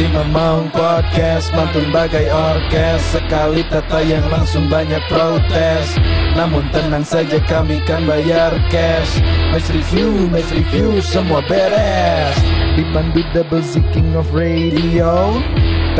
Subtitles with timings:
[0.00, 3.04] Si Mamaung Podcast mantun bagai orkes.
[3.12, 5.92] Sekali tak tayang langsung banyak protes.
[6.32, 9.20] Namun tenang saja kami kan bayar cash.
[9.52, 12.32] Match review, match review semua beres.
[12.80, 15.36] Dipandu double Z King of Radio.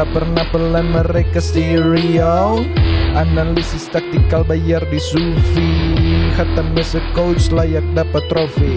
[0.01, 2.64] Tak pernah pelan mereka stereo.
[3.12, 8.77] Analisis taktikal bayar di Sufi Hatam as a coach layak dapat trofi.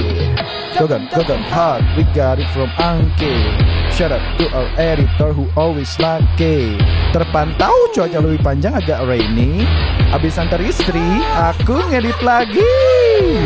[0.74, 3.54] Gogan, Gogan hard, we got it from Anki.
[3.94, 6.82] Shout out to our editor who always lucky.
[7.14, 9.70] Terpantau cuaca lebih panjang agak rainy.
[10.10, 11.06] Abis antar istri,
[11.38, 12.66] aku ngedit lagi.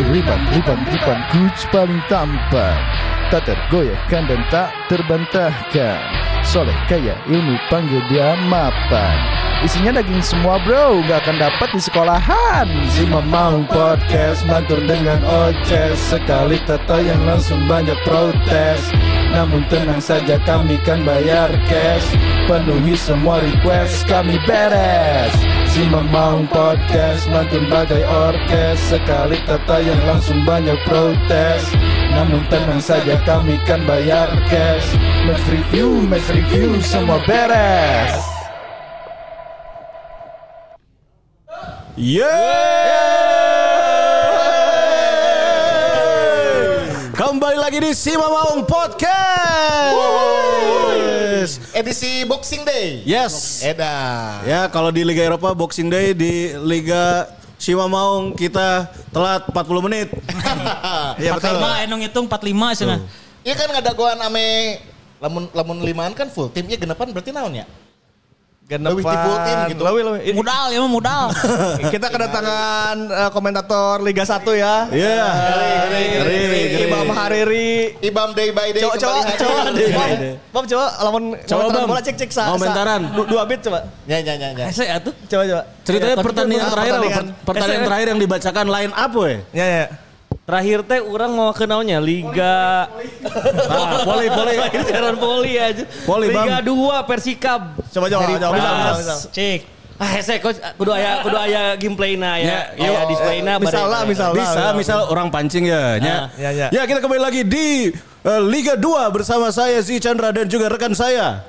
[0.08, 2.80] Riban, riban, riban, coach paling tampan
[3.28, 9.20] Tak tergoyahkan dan tak terbantahkan Soleh kaya ilmu panggil dia mapan.
[9.68, 11.04] Isinya daging semua bro.
[11.04, 12.68] Gak akan dapat di sekolahan.
[12.88, 16.00] Si Mamang Podcast Mantur dengan oces.
[16.00, 18.80] Sekali tata yang langsung banyak protes.
[19.36, 22.16] Namun tenang saja kami kan bayar cash.
[22.48, 25.36] Penuhi semua request kami beres
[25.78, 28.82] Si Mamang Podcast Mantur bagai orkes.
[28.90, 31.70] Sekali tata yang langsung banyak protes.
[32.10, 34.90] Namun tenang saja kami kan bayar cash.
[35.30, 38.18] Match review, match review semua beres.
[41.94, 42.26] Yeay!
[47.14, 49.38] Kembali lagi di Si Mamaung Podcast.
[51.76, 53.02] Edisi Boxing Day.
[53.06, 53.62] Yes.
[53.62, 53.94] Eda.
[54.48, 60.08] Ya, kalau di Liga Eropa Boxing Day di Liga Sima Maung kita telat 40 menit.
[61.18, 61.58] Iya betul.
[61.58, 62.98] 45 enong hitung 45 sana.
[63.42, 64.78] Iya kan ada goan ame
[65.18, 66.70] lamun lamun limaan kan full tim.
[66.70, 67.66] Iya genepan berarti naon ya?
[68.68, 69.82] Leuwih ti full tim gitu.
[69.82, 70.22] Leuwih, leuwih.
[70.28, 71.26] Ini- Modal ya modal.
[71.96, 74.76] Kita kedatangan eh, komentator Liga 1 ya.
[74.92, 75.28] Iya.
[75.88, 77.72] Riri, Riri, Ibam Hariri.
[78.04, 79.62] Ibam day by day Coba, coba, coba.
[79.72, 80.10] Bam.
[80.52, 83.02] Bam, coba, lamun Coba, bola cek cek sa, Komentaran.
[83.16, 83.88] du- dua bit coba.
[84.04, 84.66] Ya ya ya ya.
[84.68, 85.16] Hese atuh.
[85.26, 85.62] Coba coba.
[85.88, 87.24] Ceritanya Ya, pertandingan terakhir pertandingan.
[87.24, 89.32] Per- Pertandingan Eh, terakhir yang dibacakan line up we.
[89.56, 89.86] Ya ya.
[90.48, 92.88] Terakhir teh orang mau ke naonnya Liga
[93.68, 94.56] Ah, poli poli.
[94.88, 95.84] Jalan poli aja.
[96.08, 96.48] Poli, Bang.
[96.48, 97.76] Liga 2 Persikab.
[97.92, 99.16] Coba coba Heri coba bisa bisa bisa.
[99.36, 99.60] Cek.
[100.00, 102.72] Ah, hese coach kudu aya kudu aya gameplayna ya.
[102.80, 104.40] Ya, Ya, displayna Misalnya misalnya.
[104.40, 106.00] Bisa, misal orang pancing ya.
[106.00, 106.68] Ya, ya, ya.
[106.72, 107.92] ya kita kembali lagi di
[108.24, 111.44] eh, Liga 2 bersama saya Zi Chandra dan juga rekan saya.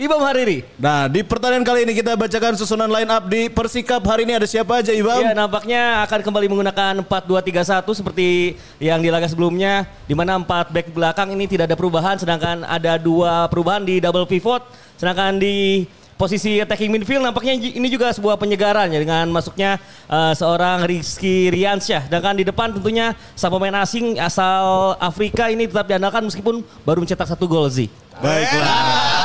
[0.00, 0.64] Ibam Hariri.
[0.80, 4.00] Nah, di pertandingan kali ini kita bacakan susunan line up di Persikap.
[4.00, 5.20] Hari ini ada siapa aja, Ibam?
[5.20, 10.96] Ya nampaknya akan kembali menggunakan 4-2-3-1 seperti yang di laga sebelumnya di mana 4 back
[10.96, 14.64] belakang ini tidak ada perubahan sedangkan ada dua perubahan di double pivot
[14.96, 15.84] sedangkan di
[16.16, 19.76] posisi attacking midfield nampaknya ini juga sebuah penyegaran ya dengan masuknya
[20.08, 25.84] eh, seorang Rizky Riansyah sedangkan di depan tentunya sang pemain asing asal Afrika ini tetap
[25.84, 27.92] diandalkan meskipun baru mencetak satu gol Zi.
[28.20, 29.19] Benar benar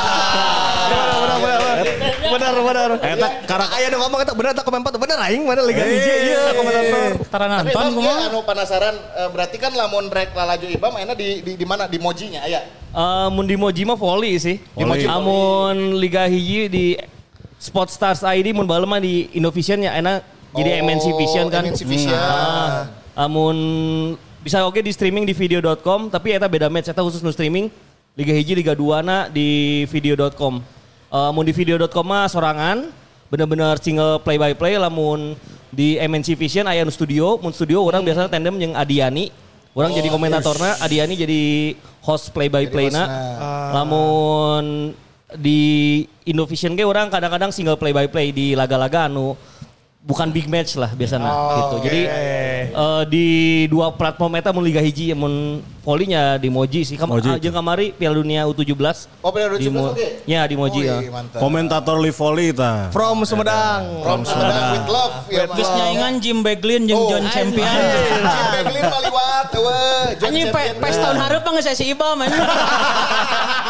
[2.36, 2.52] benar.
[2.52, 2.90] Benar benar.
[3.00, 6.42] Eta karak Aya nu ngomong eta bener eta komen bener aing mana Liga hiji ieu
[6.54, 7.10] komentator.
[7.32, 8.16] Tara Tapi nonton Bang, kumaha?
[8.20, 11.88] iya, anu penasaran eh, berarti kan lamun rek lalaju Ibam ayeuna di di di mana
[11.88, 12.60] di Mojinya aya.
[12.92, 14.60] Eh mun di Moji mah volley sih.
[14.60, 15.08] Di Moji.
[15.08, 16.84] Amun Liga Hiji di
[17.56, 20.20] Sport Stars ID mun bae mah di Innovision ya enak
[20.56, 21.64] jadi Oh, MNC Vision kan.
[21.68, 22.16] MNC Vision.
[22.16, 23.56] Ah, amun
[24.40, 27.68] bisa oke di streaming di video.com tapi eta beda match eta khusus nu streaming
[28.16, 30.64] Liga Hiji Liga 2 na di video.com.
[31.06, 32.90] Eh mun di video.com mah sorangan
[33.30, 35.38] bener-bener single play by play lamun
[35.70, 38.08] di MNC Vision aya nu studio, mun studio orang Hmm.
[38.10, 39.30] biasanya tandem jeung Adiani.
[39.76, 41.42] Orang jadi komentatorna, Adiani jadi
[42.00, 43.04] host play by play na.
[43.76, 44.96] Lamun
[45.36, 45.60] di
[46.24, 49.36] Indovision ge orang kadang-kadang single play by play di laga-laga anu
[50.06, 51.28] bukan big match lah biasanya
[51.60, 51.76] gitu.
[51.86, 53.26] Jadi eh, di
[53.68, 56.98] dua platform eta mun Liga Hiji mun volley-nya di Moji sih.
[56.98, 57.30] Kam Moji.
[57.30, 59.06] ah, jeung kamari Piala Dunia U17.
[59.22, 60.06] Oh, Piala Di U17 Mo- oke?
[60.26, 60.98] Ya di Moji ya.
[60.98, 61.38] Wih, mantap.
[61.38, 62.90] komentator Live Volley ta.
[62.90, 64.02] From Sumedang.
[64.02, 65.46] From Sumedang with love ya.
[65.46, 67.70] Terus nyaingan Jim Beglin jeung Oh, John Champion.
[67.70, 68.26] Jim
[68.58, 70.04] Beglin maliwat eueuh.
[70.16, 70.82] John Anjing pe, Champion.
[70.82, 72.42] pes tahun hareup mah geus aya si Ibam anjing.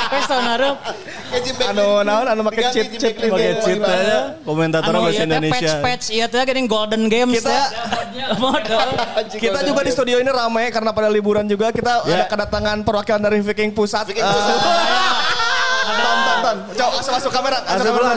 [0.07, 0.77] Pes tahun hareup.
[1.27, 1.75] Ya, Jim Beglin.
[1.75, 5.59] Anu naon anu make cheat cheat Iya, cheat aja komentator Anu bahasa teh Indonesia.
[5.59, 7.75] patch-patch ieu teh geuning Golden Games Kita-
[9.37, 13.39] Kita juga di studio ini ramai karena pada liburan juga kita ada kedatangan perwakilan dari
[13.43, 14.15] Viking Pusat.
[14.15, 14.57] Viking Pusat.
[15.87, 16.57] Ton ton ton.
[16.77, 17.59] Coba masuk masuk kamera.
[17.67, 18.15] Masuk kamera.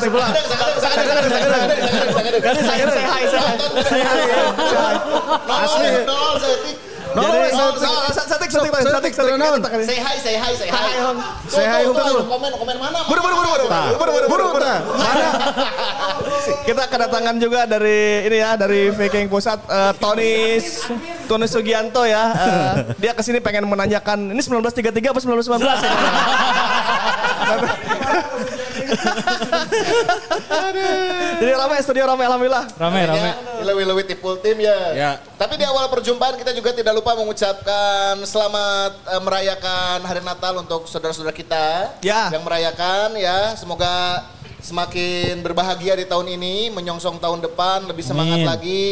[2.39, 3.23] Gani saya saya hai.
[7.15, 7.73] No, so-
[8.29, 9.13] satik satik satik satik.
[9.85, 10.89] Say hi, say hi, say hi.
[11.49, 12.99] Say hi, Komen, komen mana?
[13.09, 13.65] Buru buru buru buru.
[13.97, 14.45] Buru buru buru.
[14.53, 14.73] buru.
[16.65, 20.61] Kita kedatangan juga dari ini ya dari Viking Pusat eh, Tony
[21.25, 22.23] Tony Sugianto ya.
[22.29, 25.93] Eh, dia ke sini pengen menanyakan ini 1933 apa 1919 ya?
[31.39, 32.65] Jadi rame studio rame alhamdulillah.
[32.77, 33.29] Rame, rame.
[33.59, 34.79] Lewi-lewi full tim ya.
[34.95, 35.11] Ya.
[35.35, 40.87] Tapi di awal perjumpaan kita juga tidak lupa mengucapkan selamat eh, merayakan hari Natal untuk
[40.87, 42.31] saudara-saudara kita Ya.
[42.31, 43.55] yang merayakan ya.
[43.55, 44.23] Semoga
[44.59, 48.47] semakin berbahagia di tahun ini, menyongsong tahun depan, lebih semangat Amin.
[48.47, 48.83] lagi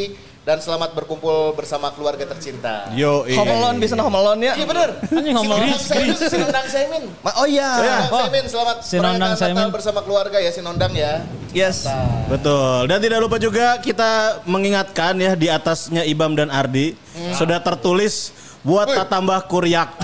[0.47, 2.87] dan selamat berkumpul bersama keluarga tercinta.
[2.95, 4.53] Yo, Home Alone bisa Home Alone ya.
[4.55, 4.89] Iya bener.
[5.11, 5.75] Anjing, Home Alone.
[6.15, 7.03] Sinondang Saimin,
[7.35, 7.67] Oh iya.
[7.75, 8.19] Sinondang Oh.
[8.23, 9.67] Saimin, selamat Sinondang Saimin.
[9.75, 11.27] bersama keluarga ya Sinondang ya.
[11.51, 11.83] Yes.
[12.31, 12.87] Betul.
[12.87, 16.95] Dan tidak lupa juga kita mengingatkan ya di atasnya Ibam dan Ardi
[17.35, 18.31] sudah tertulis
[18.63, 19.99] buat tak tambah kuryak.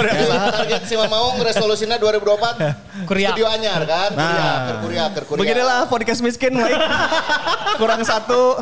[0.00, 3.36] Ya, target si Maung resolusinya 2024 Kuriak.
[3.36, 4.10] studio anyar kan?
[4.16, 4.26] Nah.
[4.26, 5.40] Kuriak, kuriak, kuriak.
[5.44, 6.74] Beginilah podcast miskin Mike.
[7.80, 8.56] Kurang satu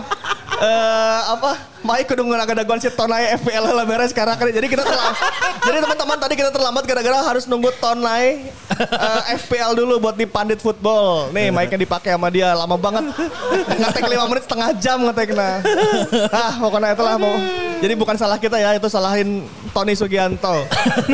[0.58, 1.52] eh apa?
[1.78, 4.50] Mike kudu ngadaguan si Tonai FPL lah beres sekarang kan.
[4.50, 5.30] Jadi kita terlambat.
[5.68, 10.58] Jadi teman-teman tadi kita terlambat gara-gara harus nunggu Tonai eh, FPL dulu buat di Pandit
[10.58, 11.30] Football.
[11.30, 13.14] Nih Mike yang dipakai sama dia lama banget.
[13.78, 15.50] Ngetek 5 menit setengah jam ngeteknya.
[16.34, 17.34] Ah, pokoknya itulah mau.
[17.78, 20.66] Jadi bukan salah kita ya, itu salahin Tony Sugianto.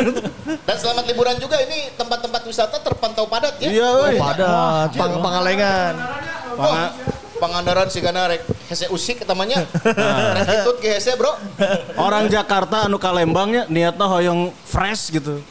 [0.66, 3.68] Dan selamat liburan juga ini tempat-tempat wisata terpantau padat ya.
[3.68, 4.16] Iya.
[4.16, 5.92] Padat, pang pangalengan.
[7.42, 9.66] Pangandaran sih karena rek hese usik ketamanya.
[9.84, 11.34] Rek itut ke hese bro.
[11.98, 15.42] Orang Jakarta anu ka Lembangnya niatnya hoyong fresh gitu.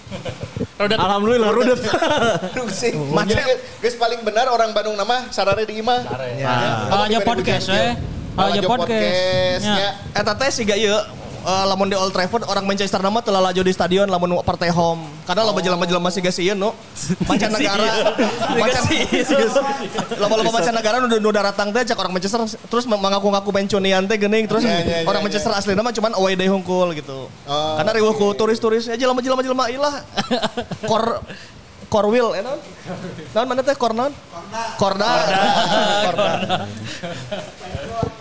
[0.79, 1.79] Alhamdulillah rudet.
[2.67, 2.93] Usik.
[3.13, 3.39] Macet.
[3.79, 6.01] Guys paling benar orang Bandung nama sarare di imah.
[6.35, 6.89] Ya.
[6.91, 7.85] Hanya podcast we.
[8.33, 9.63] Hanya podcast.
[9.63, 9.75] ya.
[9.77, 9.91] Ya.
[10.17, 10.97] Eta teh siga ieu
[11.43, 15.03] eh, lamun di Old Trafford orang Manchester nama telah laju di stadion lamun partai home.
[15.27, 16.71] Karena loba jelema-jelema siga sieun no.
[17.27, 18.15] Mancanegara.
[18.55, 18.83] Mancan
[20.19, 22.41] Loba-loba mancanegara nu nu datang teh cak orang Manchester
[22.71, 25.25] terus mengaku-ngaku mencunian teh geuning terus Ya, ya, ya, orang ya.
[25.27, 27.27] Manchester asli nama cuman away day hungkul gitu.
[27.27, 27.75] Oh.
[27.75, 29.95] Karena riweuh ku turis-turis ya jelema-jelema jelema ilah.
[30.89, 31.21] Kor
[31.93, 32.57] Korwil, eh non?
[33.37, 34.09] Non mana teh kor non?
[34.81, 35.11] Korda.
[36.09, 36.31] Korda.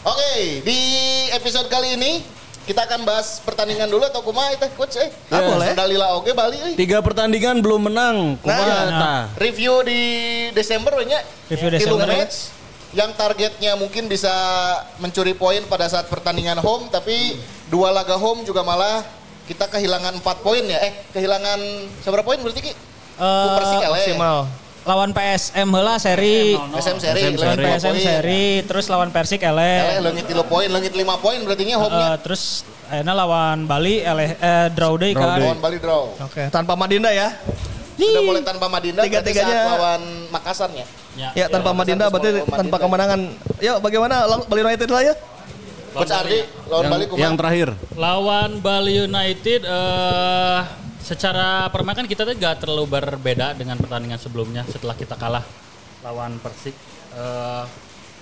[0.00, 0.78] Oke, di
[1.36, 2.24] episode kali ini
[2.64, 5.12] kita akan bahas pertandingan dulu atau kumaha teh coach eh.
[5.28, 5.76] Ah, boleh.
[5.76, 6.72] Dalila oke Bali euy.
[6.72, 8.40] Tiga pertandingan belum menang.
[8.40, 9.20] Kumaha Nah, tah?
[9.36, 10.00] Review di
[10.56, 11.20] Desember nya.
[11.52, 12.16] Review Tilu Desember, ya.
[12.24, 12.36] match
[12.96, 14.32] yang targetnya mungkin bisa
[14.96, 17.36] mencuri poin pada saat pertandingan home tapi
[17.68, 19.04] dua laga home juga malah
[19.44, 20.80] kita kehilangan 4 poin ya.
[20.80, 21.60] Eh, kehilangan
[22.00, 22.72] seberapa poin berarti Ki?
[23.20, 24.16] Ku Persik eleh.
[24.80, 26.56] Lawan PSM heula seri.
[26.56, 30.00] SM seri, leungit Lawan PSM seri, terus lawan Persik Eleh eleh.
[30.00, 32.08] leungit 3 poin, leungit 5 poin berarti nya home-nya.
[32.10, 35.36] Eh, terus akhirnya lawan Bali eleh eh, draw day kan.
[35.36, 36.16] Lawan Bali draw.
[36.16, 37.28] Oke, tanpa Madinda ya.
[38.00, 40.86] Sudah mulai tanpa Madinda Tiga-tiganya- lawan Makassar ya.
[41.36, 43.20] Ya, tanpa Madinda berarti tanpa kemenangan.
[43.60, 45.14] Yuk, bagaimana Bali United lah ya?
[45.90, 46.40] Coach Ardi
[46.70, 47.20] lawan Yang, Bali kumaha?
[47.20, 47.68] yang terakhir.
[47.98, 50.60] Lawan Bali United eh
[51.10, 55.42] secara permainan kita tuh gak terlalu berbeda dengan pertandingan sebelumnya setelah kita kalah
[56.06, 56.72] lawan Persik.
[57.10, 57.64] Eh,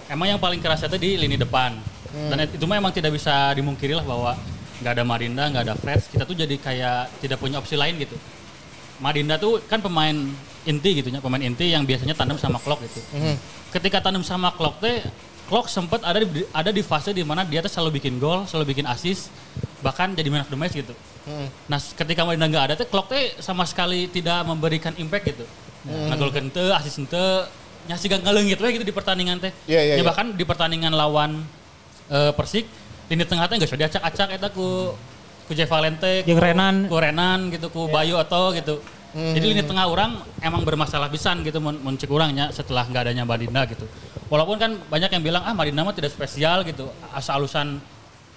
[0.09, 1.77] emang yang paling keras itu di lini depan.
[2.09, 4.33] Dan itu memang tidak bisa dimungkiri lah bahwa
[4.81, 8.17] nggak ada Marinda, nggak ada Freds, kita tuh jadi kayak tidak punya opsi lain gitu.
[9.05, 10.17] Madinda tuh kan pemain
[10.65, 13.01] inti gitu ya, pemain inti yang biasanya tandem sama Klok gitu.
[13.75, 15.05] Ketika tandem sama Klok teh,
[15.53, 18.73] Klok sempat ada di ada di fase di mana dia tuh selalu bikin gol, selalu
[18.73, 19.29] bikin assist,
[19.85, 20.97] bahkan jadi man of the match gitu.
[21.65, 25.45] Nah, ketika Madinda nggak ada teh, Klok teh sama sekali tidak memberikan impact gitu.
[25.87, 27.25] Ngagol kente, assist ente,
[27.87, 29.53] nyasi gak ngelengit we gitu di pertandingan teh.
[29.65, 30.05] Iya, iya, Ya, iya.
[30.05, 31.45] bahkan di pertandingan lawan
[32.09, 32.65] eh, Persik,
[33.07, 34.93] lini tengah teh nggak usah diacak-acak eta ku
[35.45, 36.85] ku Jay Valente, ku- Renan.
[36.87, 38.81] ku Renan gitu, ku Bayu Oto gitu.
[39.09, 43.25] Jadi lini tengah orang emang bermasalah pisan gitu mun mun cek urangnya setelah nggak adanya
[43.25, 43.89] Madinda gitu.
[44.29, 46.93] Walaupun kan banyak yang bilang ah Madinda mah tidak spesial gitu.
[47.09, 47.81] Asal alusan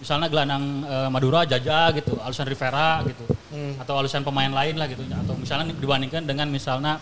[0.01, 3.23] misalnya gelandang eh, Madura Jaja gitu, alusan Rivera gitu.
[3.77, 5.05] Atau alusan pemain lain lah gitu.
[5.05, 6.97] Atau misalnya dibandingkan dengan misalnya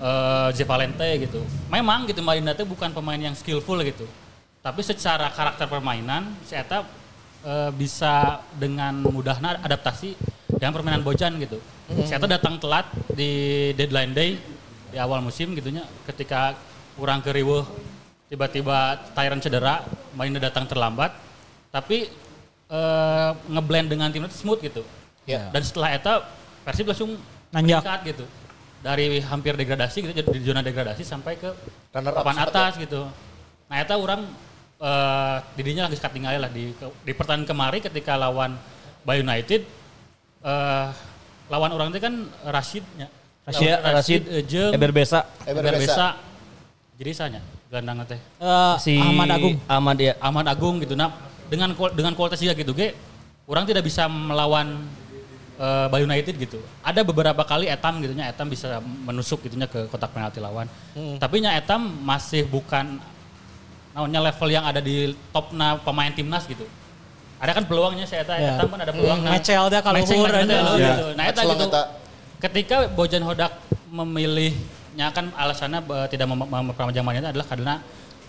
[0.00, 1.44] eh J Valente gitu.
[1.68, 4.08] Memang gitu Madinda itu bukan pemain yang skillful gitu.
[4.64, 6.88] Tapi secara karakter permainan si Eta
[7.44, 10.16] eh, bisa dengan mudahnya adaptasi
[10.56, 11.60] dengan permainan Bojan gitu.
[12.08, 14.30] Si Eta datang telat di deadline day
[14.90, 16.56] di awal musim gitunya ketika
[16.96, 17.62] kurang keriweuh
[18.30, 19.82] tiba-tiba Tyron cedera,
[20.14, 21.10] Madinda datang terlambat.
[21.74, 22.06] Tapi
[22.70, 24.86] eh, ngeblend dengan tim itu smooth gitu.
[25.26, 25.50] Ya.
[25.50, 26.24] Dan setelah Eta
[26.64, 27.18] Persib langsung
[27.50, 27.82] Nanjak.
[27.82, 28.24] meningkat gitu.
[28.80, 31.52] Dari hampir degradasi gitu jadi di zona degradasi sampai ke
[31.92, 33.04] Runner up papan atas gitu.
[33.68, 34.24] Nah eta orang
[34.80, 36.72] eh didinya lagi sekat tinggal lah di
[37.04, 38.56] di pertandingan kemarin ketika lawan
[39.04, 39.68] Bay United
[40.40, 40.88] eh
[41.52, 42.14] lawan orang itu kan
[42.48, 43.08] Rashidnya.
[43.40, 45.26] Rashid, Rashid, eh, jeung Eber Besa.
[45.42, 45.84] Eber Eber Besa.
[45.90, 46.08] Besa.
[47.00, 48.20] Jadi sanya gelandang teh.
[48.38, 49.56] Eh, Si Ahmad Agung.
[49.66, 50.12] Ahmad ya.
[50.22, 50.94] Ahmad Agung gitu.
[50.94, 51.10] Nah,
[51.50, 52.94] dengan dengan kualitas juga gitu, ge,
[53.44, 54.86] orang tidak bisa melawan
[55.58, 56.62] eh, Bali United gitu.
[56.80, 60.70] Ada beberapa kali Etam gitu nya Etam bisa menusuk gitunya ke kotak penalti lawan.
[61.18, 63.02] Tapi nya Etam masih bukan
[63.90, 66.62] namanya level yang ada di top na pemain timnas gitu.
[67.40, 68.54] Ada kan peluangnya saya Eta, Ya.
[68.54, 69.18] Etam kan ada peluang.
[69.24, 70.36] nah, Mecel dah kalau Mecel gitu,
[70.78, 70.94] Ya.
[71.18, 71.66] Nah, Eta gitu.
[71.66, 71.82] Eta.
[72.40, 73.52] Ketika Bojan Hodak
[73.88, 77.74] memilihnya kan alasannya eh, tidak mem- mem- memperpanjang Madinda adalah karena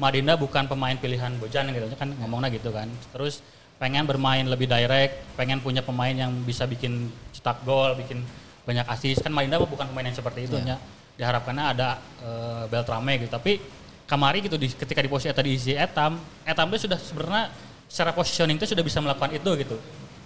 [0.02, 2.90] Madinda bukan pemain pilihan Bojan gitu kan ngomongnya gitu kan.
[3.14, 3.46] Terus
[3.78, 8.26] pengen bermain lebih direct, pengen punya pemain yang bisa bikin cetak gol, bikin
[8.66, 9.22] banyak asis.
[9.22, 10.78] Kan Madinda bukan pemain yang seperti itu nya.
[11.22, 11.90] Diharapkannya ada
[12.20, 13.30] eh, Beltrame gitu.
[13.30, 13.62] Tapi
[14.10, 17.54] kamari gitu di, ketika di posisi Eta diisi Etam, Etam itu sudah sebenarnya
[17.86, 19.78] secara positioning itu sudah bisa melakukan itu gitu.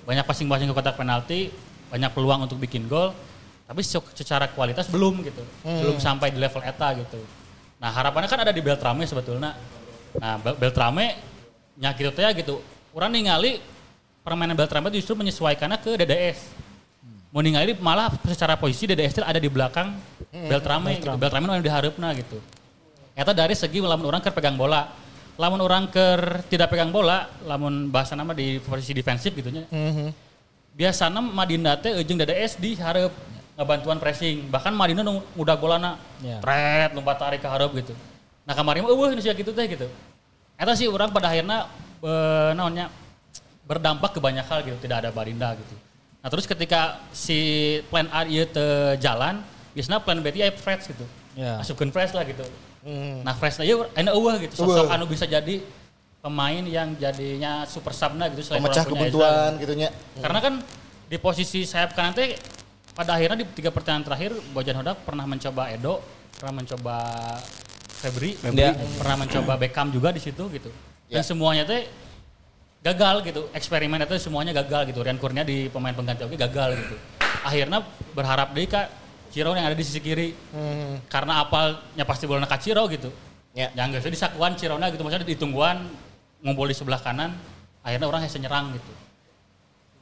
[0.07, 1.51] Banyak passing-passing ke kotak penalti,
[1.91, 3.11] banyak peluang untuk bikin gol,
[3.65, 5.43] tapi se- secara kualitas belum gitu.
[5.83, 7.19] Belum sampai di level Eta gitu.
[7.85, 9.53] Nah, harapannya kan ada di Beltrame sebetulnya.
[10.17, 11.21] Nah, Bel- Beltrame
[11.77, 12.57] nya gitu teh gitu.
[12.97, 13.61] Orang ningali
[14.25, 16.49] permainan Beltrame itu justru menyesuaikannya ke DDS.
[17.29, 19.93] Mau ningali malah secara posisi DDS itu ada di belakang
[20.49, 21.21] Beltrame, gitu.
[21.21, 22.41] Beltrame yang diharapna gitu.
[23.13, 24.89] Eta dari segi lamun orang keur pegang bola.
[25.37, 29.67] Lamun orang keur tidak pegang bola, lamun bahasa nama di posisi defensif gitu nya.
[30.73, 33.13] Biasana Madinda teh ujung DDS di hareup
[33.55, 34.51] ngebantuan pressing.
[34.51, 36.39] Bahkan nu udah golana Ya.
[36.43, 37.95] tret lompat tarik ke hareup gitu.
[38.45, 39.87] Nah kemarin mah eueuh gitu teh gitu.
[40.55, 41.67] Eta sih orang pada akhirnya
[42.03, 42.87] eh, naonnya
[43.65, 45.75] berdampak ke banyak hal gitu, tidak ada Madinda gitu.
[46.21, 47.37] Nah terus ketika si
[47.89, 49.41] plan A ieu teu jalan,
[49.73, 51.05] biasanya plan B ieu fresh gitu.
[51.33, 51.59] Ya.
[51.59, 52.45] Masukkan fresh lah gitu.
[53.25, 55.65] Nah fresh ieu enak eueuh gitu, sosok anu bisa jadi
[56.21, 59.73] pemain yang jadinya super subna gitu selain Pemecah kebuntuan gitu.
[59.73, 59.89] gitu nya.
[60.17, 60.53] Karena kan
[61.05, 62.33] di posisi sayap kanan teh
[62.95, 65.99] pada akhirnya di tiga pertandingan terakhir Bojan Hodak pernah mencoba Edo,
[66.39, 66.95] pernah mencoba
[67.99, 68.71] Febri, Ya.
[68.95, 70.71] pernah mencoba Beckham juga di situ gitu.
[71.11, 71.27] Dan Ya.
[71.27, 71.91] semuanya teh
[72.79, 73.51] gagal gitu.
[73.51, 75.03] Eksperimen itu semuanya gagal gitu.
[75.03, 76.95] Rian Kurnia di pemain pengganti oke gagal gitu.
[77.43, 77.83] Akhirnya
[78.15, 78.87] berharap deh Kak
[79.35, 80.31] Ciro yang ada di sisi kiri.
[81.11, 83.11] Karena apalnya pasti bola ka Ciro gitu.
[83.51, 83.71] Ya.
[83.75, 85.83] Yang enggak di sakuan Cirona gitu maksudnya di tungguan
[86.39, 87.35] ngumpul di sebelah kanan.
[87.83, 88.91] Akhirnya orang hanya nyerang gitu.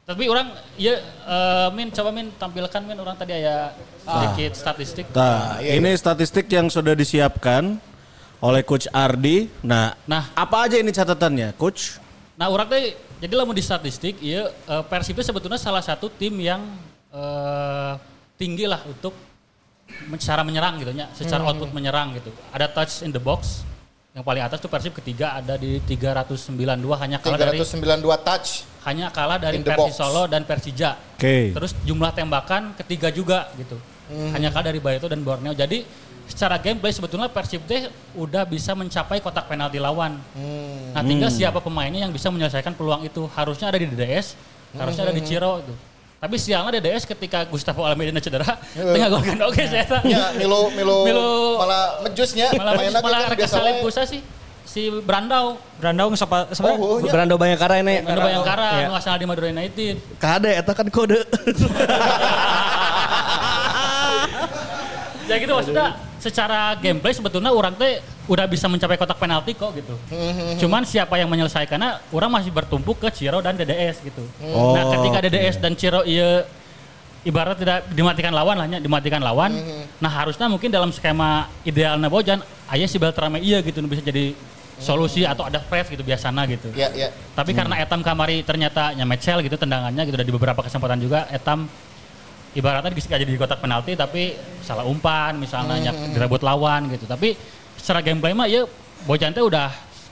[0.03, 3.72] Tapi orang ya eh, Min coba Min tampilkan Min orang tadi ya
[4.03, 5.05] sedikit statistik.
[5.15, 7.79] Nah, iya, ini statistik yang sudah disiapkan
[8.43, 9.48] oleh Coach Ardi.
[9.63, 10.27] Nah, Nah.
[10.36, 12.03] apa aja ini catatannya, Coach?
[12.36, 16.60] Nah, orang teh jadi lamun di statistik, ya eh, Persib sebetulnya salah satu tim yang
[17.15, 17.93] eh,
[18.36, 19.15] tinggi lah untuk
[20.19, 22.27] secara menyerang gitu ya, secara output menyerang gitu.
[22.51, 23.63] Ada touch in the box
[24.12, 26.60] yang paling atas tuh Persib ketiga ada di 392
[27.00, 28.73] hanya kalah dari 392 touch.
[28.83, 29.95] Hanya kalah dari In box.
[29.95, 30.99] Solo dan Persija.
[31.15, 31.55] Oke.
[31.55, 33.79] Terus jumlah tembakan ketiga juga gitu.
[34.35, 35.55] Hanya kalah dari Barito dan Borneo.
[35.55, 35.87] Jadi
[36.27, 40.19] secara gameplay sebetulnya Persib teh udah bisa mencapai kotak penalti lawan.
[40.91, 43.23] Nah tinggal siapa pemainnya yang bisa menyelesaikan peluang itu.
[43.31, 44.35] Harusnya ada di DDS,
[44.75, 45.73] harusnya ada di Ciro itu.
[46.23, 48.55] Tapi sialnya DDS ketika Gustavo Almeida cedera,
[48.95, 50.07] tengah golkan oke saya tahu.
[50.07, 54.23] Ya, Milo Milo, Milo- malah mejusnya Malah mainnya malah kan biasa sih
[54.74, 55.62] si Brandau.
[55.77, 57.12] Brandau ngesopa sebenarnya Oh, nya.
[57.13, 58.01] Berando Bayangkara ini.
[58.01, 58.88] Brandau Bayangkara Iya.
[58.89, 59.96] nu asal di Madura United.
[60.18, 61.22] Kade eta kan kode.
[65.24, 69.96] Ya gitu maksudnya secara gameplay sebetulnya orang teh udah bisa mencapai kotak penalti kok gitu.
[70.60, 74.20] Cuman siapa yang menyelesaikannya orang masih bertumpuk ke Ciro dan DDS gitu.
[74.51, 75.24] Oh, nah ketika.
[75.24, 76.44] DDS dan Ciro iya
[77.24, 79.56] ibarat tidak dimatikan lawan lah nya, dimatikan lawan.
[80.03, 84.36] Nah harusnya mungkin dalam skema idealnya Bojan ayah si Beltrame iya gitu bisa jadi
[84.75, 86.70] solusi atau ada fresh gitu biasanya gitu.
[86.74, 87.08] Ya, ya.
[87.34, 91.65] Tapi karena Etam Kamari ternyata nyamecel gitu tendangannya gitu dan di beberapa kesempatan juga Etam
[92.53, 97.03] ibaratnya bisa jadi di kotak penalti tapi salah umpan misalnya nyap- direbut lawan gitu.
[97.03, 97.34] Tapi
[97.75, 98.65] secara gameplay mah ya
[99.03, 99.68] Bojan teh udah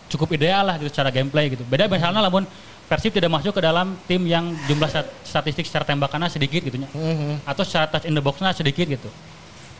[0.08, 1.64] cukup ideal lah gitu secara gameplay gitu.
[1.64, 2.44] Beda misalnya lamun
[2.86, 6.92] Persib tidak masuk ke dalam tim yang jumlah stat- statistik secara tembakannya sedikit gitu nya.
[7.46, 9.08] Atau secara touch in the box-nya sedikit gitu.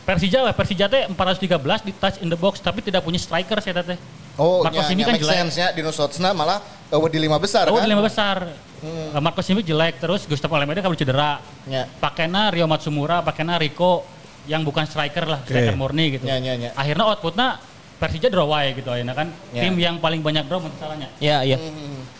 [0.02, 1.52] Persija lah, Persija teh 413
[1.84, 4.00] di touch in the box tapi tidak punya striker saya teh.
[4.40, 5.34] Oh, Marcos nya kan jelek.
[5.36, 6.58] sense nya di Nusotsna malah
[6.88, 7.84] uh, di lima besar Oh, kan.
[7.84, 8.48] di lima besar.
[8.82, 11.38] Uh, Marcos Simic jelek terus Gustavo Almeida kalau cedera.
[11.68, 11.86] Ya.
[12.00, 14.02] Pakainya Rio Matsumura, pakainya Rico
[14.50, 16.24] yang bukan striker lah, striker murni gitu.
[16.26, 16.70] Ya, ya, ya.
[16.74, 17.60] Akhirnya outputnya
[18.02, 19.30] Persija draw wae gitu akhirnya kan.
[19.54, 19.62] Ya.
[19.62, 21.06] Tim yang paling banyak draw masalahnya.
[21.22, 21.56] Iya, iya.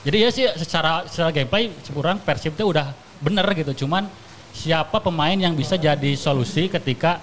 [0.06, 3.82] Jadi ya sih secara secara gameplay kurang Persib itu udah bener gitu.
[3.82, 4.06] Cuman
[4.54, 7.18] siapa pemain yang bisa jadi solusi ketika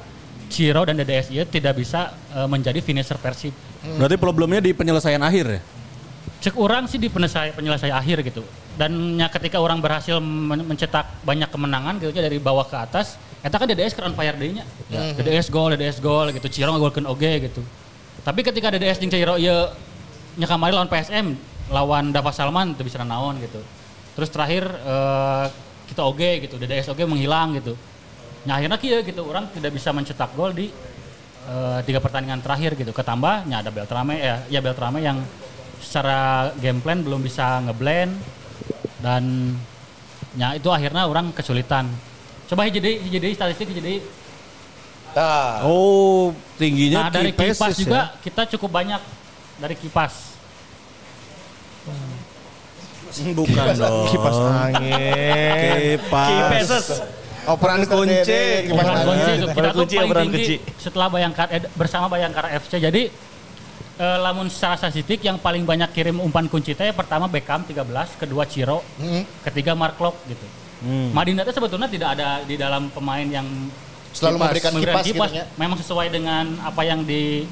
[0.52, 3.56] Ciro dan DDS itu tidak bisa eh, menjadi finisher Persib.
[3.80, 5.62] Berarti problemnya di penyelesaian akhir ya?
[6.40, 8.44] Cek orang sih di penyelesai, penyelesai akhir gitu.
[8.80, 13.20] Dan ya ketika orang berhasil men- mencetak banyak kemenangan gitu ya dari bawah ke atas,
[13.44, 14.64] eta kan DDS ke on fire day-nya.
[15.20, 16.48] DDS gol, DDS gol gitu.
[16.48, 17.60] Ciro ngagolkeun oge gitu.
[18.24, 19.68] Tapi ketika DDS jeung Ciro ieu
[20.40, 21.36] nya kamari lawan PSM,
[21.72, 23.60] lawan Dava Salman itu bisa naon gitu.
[24.16, 25.46] Terus terakhir eh,
[25.92, 27.76] kita oge gitu, DDS oge menghilang gitu.
[28.48, 30.72] Nah akhirnya kia gitu, orang tidak bisa mencetak gol di
[31.48, 32.92] eh, tiga pertandingan terakhir gitu.
[32.92, 35.24] Ketambahnya ada Beltrame ya, ya Beltrame yang
[35.80, 38.12] secara game plan belum bisa ngeblend
[39.00, 39.56] dan
[40.36, 41.88] ya itu akhirnya orang kesulitan.
[42.50, 44.00] Coba hiji deui, hiji deui statistik hiji deui.
[45.10, 46.30] Nah, Oh,
[46.62, 48.22] tingginya Nah dari key kipas passes juga ya.
[48.22, 49.02] kita cukup banyak
[49.58, 50.38] dari kipas.
[53.34, 54.06] Bukan dong.
[54.14, 55.98] Kipas angin.
[55.98, 57.19] Kipas.
[57.50, 58.42] Operan kunci.
[58.70, 60.56] Operan kunci itu kita Operan tuh kunci, paling operan tinggi kunci.
[60.78, 62.78] setelah Bayangkara eh, bersama Bayangkara FC.
[62.78, 63.04] Jadi
[63.98, 68.46] eh, lamun secara statistik yang paling banyak kirim umpan kunci teh pertama Beckham 13, kedua
[68.46, 68.86] Ciro,
[69.42, 70.46] ketiga Mark Lok gitu.
[71.12, 73.44] Madinda itu sebetulnya tidak ada di dalam pemain yang
[74.16, 75.46] Selalu memberikan memberikan kipas gitu ya.
[75.60, 77.46] memang sesuai dengan apa yang di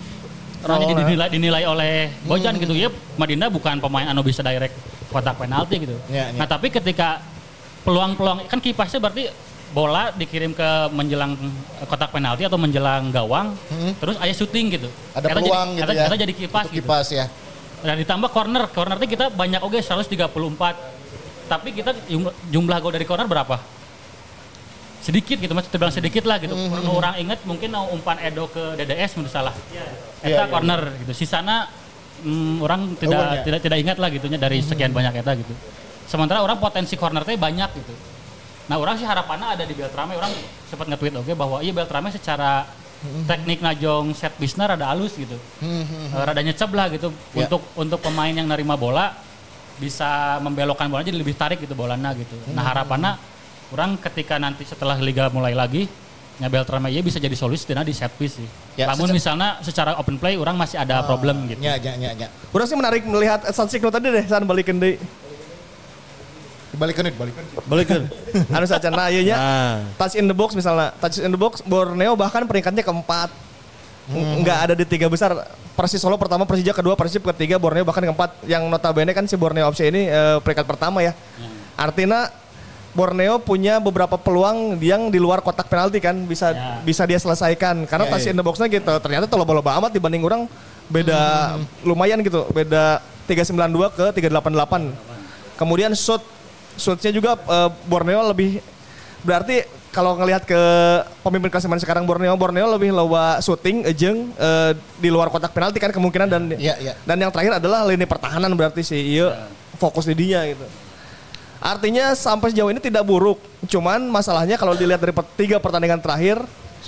[0.65, 0.73] Role.
[0.81, 4.73] nanti dinilai, dinilai oleh Bojan gitu ya Madinda bukan pemain anu bisa direct
[5.13, 5.93] kotak penalti gitu.
[6.09, 6.39] Ya, ya.
[6.39, 7.21] Nah tapi ketika
[7.85, 9.29] peluang-peluang kan kipasnya berarti
[9.67, 11.35] bola dikirim ke menjelang
[11.83, 13.51] kotak penalti atau menjelang gawang,
[13.97, 14.87] terus ayah syuting gitu.
[14.87, 15.17] Hmm.
[15.17, 16.05] Ada Eta peluang jadi, gitu eta- ya.
[16.07, 16.87] eta jadi kipas Untuk gitu.
[16.87, 17.25] Kipas ya.
[17.77, 20.73] Dan ditambah corner, corner itu kita banyak oke 134.
[21.47, 21.91] Tapi kita
[22.47, 23.55] jumlah, gol dari corner berapa?
[24.99, 26.51] Sedikit gitu, masih terbilang sedikit lah gitu.
[26.51, 29.55] Hmm, Perlu orang ingat mungkin mau umpan Edo ke DDS menurut salah.
[29.71, 29.85] Iya,
[30.25, 30.51] Eta iya.
[30.51, 31.11] corner gitu.
[31.15, 31.69] Sisana
[32.25, 33.43] mm, orang tidak ya.
[33.45, 34.67] tidak tidak ingat lah gitunya dari Hmm.
[34.67, 35.53] sekian banyak eta gitu.
[36.03, 37.93] Sementara orang potensi corner teh banyak gitu.
[38.67, 40.31] Nah orang sih harapannya ada di Beltrame, orang
[40.65, 43.29] sempat nge-tweet oke bahwa iya Beltrame secara Hmm.
[43.29, 45.37] teknik najong set bisner ada halus gitu.
[45.61, 45.85] Eh,
[46.17, 47.45] rada nyecep lah gitu Ya.
[47.45, 49.13] untuk untuk pemain yang nerima bola
[49.77, 52.33] bisa membelokkan bola jadi lebih tarik gitu bolanya gitu.
[52.49, 53.13] Nah harapannya
[53.69, 55.85] orang ketika nanti setelah liga mulai lagi
[56.37, 58.49] ya Beltrame iya bisa jadi solusi di set piece sih.
[58.73, 61.61] Ya, Namun seca- misalnya secara open play orang masih ada problem gitu.
[61.61, 62.27] Ya, ya, ya, ya.
[62.49, 64.97] Udah sih menarik melihat statistik tadi deh, san balikin deui.
[66.67, 67.05] Dibalikin.
[67.65, 68.01] Balikin.
[68.51, 69.35] Anu saja nah ieu nya.
[69.39, 69.75] Nah.
[69.95, 73.31] Touch in the box misalnya, touch in the box Borneo bahkan peringkatnya keempat.
[74.11, 75.35] Nggak ada di tiga besar.
[75.77, 78.33] Persis Solo pertama, Persija kedua, Persib ketiga, Borneo bahkan keempat.
[78.49, 81.13] Yang notabene kan si Borneo FC ini eh, peringkat pertama ya.
[81.77, 82.33] Artinya
[82.97, 86.81] Borneo punya beberapa peluang yang di luar kotak penalti kan bisa Ya.
[86.81, 88.33] bisa dia selesaikan karena Ya, touch ya.
[88.33, 88.89] in the boxnya gitu.
[88.97, 90.49] Ternyata kalau bola amat dibanding orang
[90.89, 91.53] beda
[91.85, 92.97] lumayan gitu, beda
[93.29, 94.89] 392 ke 388.
[95.61, 96.25] Kemudian shoot
[96.77, 98.61] shootnya juga eh, Borneo lebih
[99.21, 100.61] berarti kalau ngelihat ke
[101.25, 105.89] pemimpin klasemen sekarang Borneo, Borneo lebih loba shooting ejeng eh, di luar kotak penalti kan
[105.89, 106.93] kemungkinan dan Iya, iya.
[107.01, 110.65] dan yang terakhir adalah lini pertahanan berarti sih iya fokus di dia gitu.
[111.57, 113.41] Artinya sampai sejauh ini tidak buruk.
[113.65, 116.37] Cuman masalahnya kalau dilihat dari per- tiga pertandingan terakhir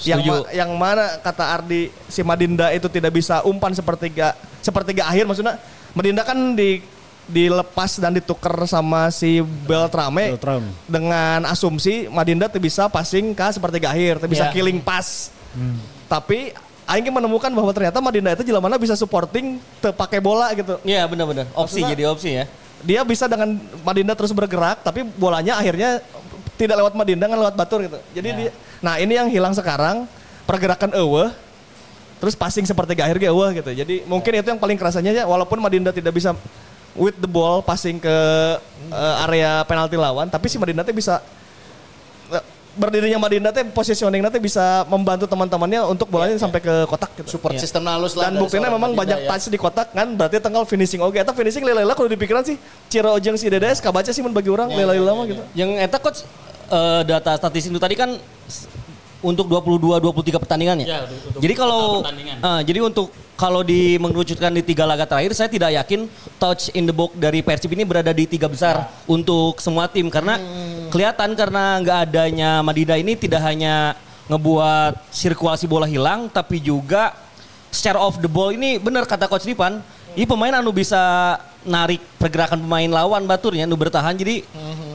[0.06, 5.26] yang ma- yang mana kata Ardi si Madinda itu tidak bisa umpan sepertiga sepertiga akhir
[5.26, 5.58] maksudnya
[5.92, 6.80] Madinda kan di
[7.30, 10.66] dilepas dan ditukar sama si Beltrame, Beltrame.
[10.90, 14.52] dengan asumsi Madinda tuh bisa passing ke sepertiga akhir, tuh bisa Ya.
[14.52, 15.30] killing pass.
[16.10, 16.52] Tapi
[16.90, 21.06] Aing menemukan bahwa ternyata Madinda itu jelas mana bisa supporting te pakai bola gitu Iya
[21.06, 21.46] benar-benar.
[21.54, 22.46] Opsi Maksudnya- jadi opsi ya.
[22.82, 26.02] dia bisa dengan Madinda terus bergerak tapi bolanya akhirnya
[26.58, 28.02] tidak lewat Madinda kan lewat Batur gitu.
[28.12, 30.10] Jadi dia, nah ini yang hilang sekarang
[30.50, 31.30] pergerakan eueuh
[32.18, 33.70] terus passing seperti akhir ge eueuh gitu.
[33.70, 36.34] Jadi mungkin itu yang paling kerasanya ya walaupun Madinda tidak bisa
[37.00, 38.16] with the ball passing ke
[38.92, 41.24] eh, area penalti lawan tapi si Madinda teh bisa
[42.30, 42.44] eh,
[42.76, 47.40] berdirinya Madinda teh positioning teh bisa membantu teman-temannya untuk bolanya sampai ke kotak gitu.
[47.40, 48.30] Support sistem halus lah.
[48.30, 49.30] Dan buktinya memang Madinda banyak ya.
[49.32, 51.16] touch di kotak kan berarti tinggal finishing oke.
[51.16, 52.60] Eta finishing lela kalau dipikiran sih
[52.92, 55.42] Ciro jeung si DDS kabaca sih mun bagi orang lela lama gitu.
[55.56, 56.20] Yang eta coach
[56.68, 58.20] eh, data statistik itu tadi kan
[59.20, 60.88] untuk 22 23 pertandingan ya.
[60.88, 61.00] Ya,
[61.40, 62.38] jadi kalau pertandingan.
[62.40, 66.88] eh, jadi untuk kalau di mengerucutkan di tiga laga terakhir saya tidak yakin touch in
[66.88, 70.08] the box dari Persib ini berada di tiga besar untuk semua tim.
[70.12, 70.40] Karena
[70.92, 73.96] kelihatan karena nggak adanya Madinda ini tidak hanya
[74.28, 77.16] ngebuat sirkulasi bola hilang tapi juga
[77.74, 79.82] secara off the ball ini benar kata coach Dipan
[80.14, 84.16] ini pemain anu bisa narik pergerakan pemain lawan baturnya anu bertahan.
[84.16, 84.44] Jadi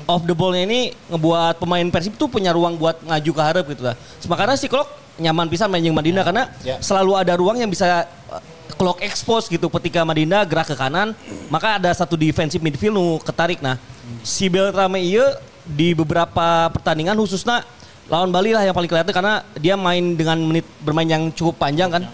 [0.07, 3.83] off the ballnya ini ngebuat pemain Persib tuh punya ruang buat ngaju ke harap gitu
[3.87, 3.97] lah.
[4.29, 6.77] Makanya si Klok nyaman pisan main jeung Madinda karena Ya.
[6.83, 8.43] selalu ada ruang yang bisa uh,
[8.75, 11.15] Klok expose gitu ketika Madinda gerak ke kanan
[11.47, 13.79] maka ada satu defensive midfield nu ketarik nah
[14.27, 15.23] si Beltrame ieu
[15.63, 17.63] di beberapa pertandingan khususnya
[18.11, 21.89] lawan Bali lah yang paling kelihatan karena dia main dengan menit bermain yang cukup panjang
[21.89, 22.05] kan.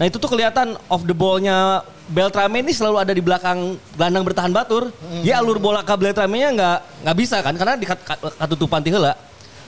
[0.00, 4.48] Nah itu tuh kelihatan off the ball-nya Beltrame ini selalu ada di belakang gelandang bertahan
[4.48, 4.88] batur.
[5.20, 8.88] Dia alur bola ke Beltrame-nya nggak nggak bisa kan karena di kat- kat- katutupan ti
[8.88, 9.12] heula.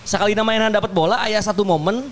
[0.09, 2.09] Sekali mainan dapat bola aya satu momen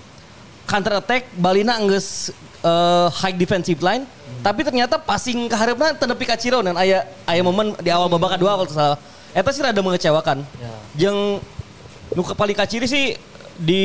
[0.69, 2.29] counter attack Balina enggeus
[2.61, 4.05] eh, high defensive line
[4.45, 8.13] tapi ternyata passing ke hareupeuna teu nepi ka Ciro dan aya aya momen di awal
[8.13, 9.01] babak kedua kalau salah.
[9.33, 10.45] Eta sih rada mengecewakan.
[10.93, 11.41] Jeung
[12.13, 13.17] nu paling kaciri sih
[13.57, 13.83] di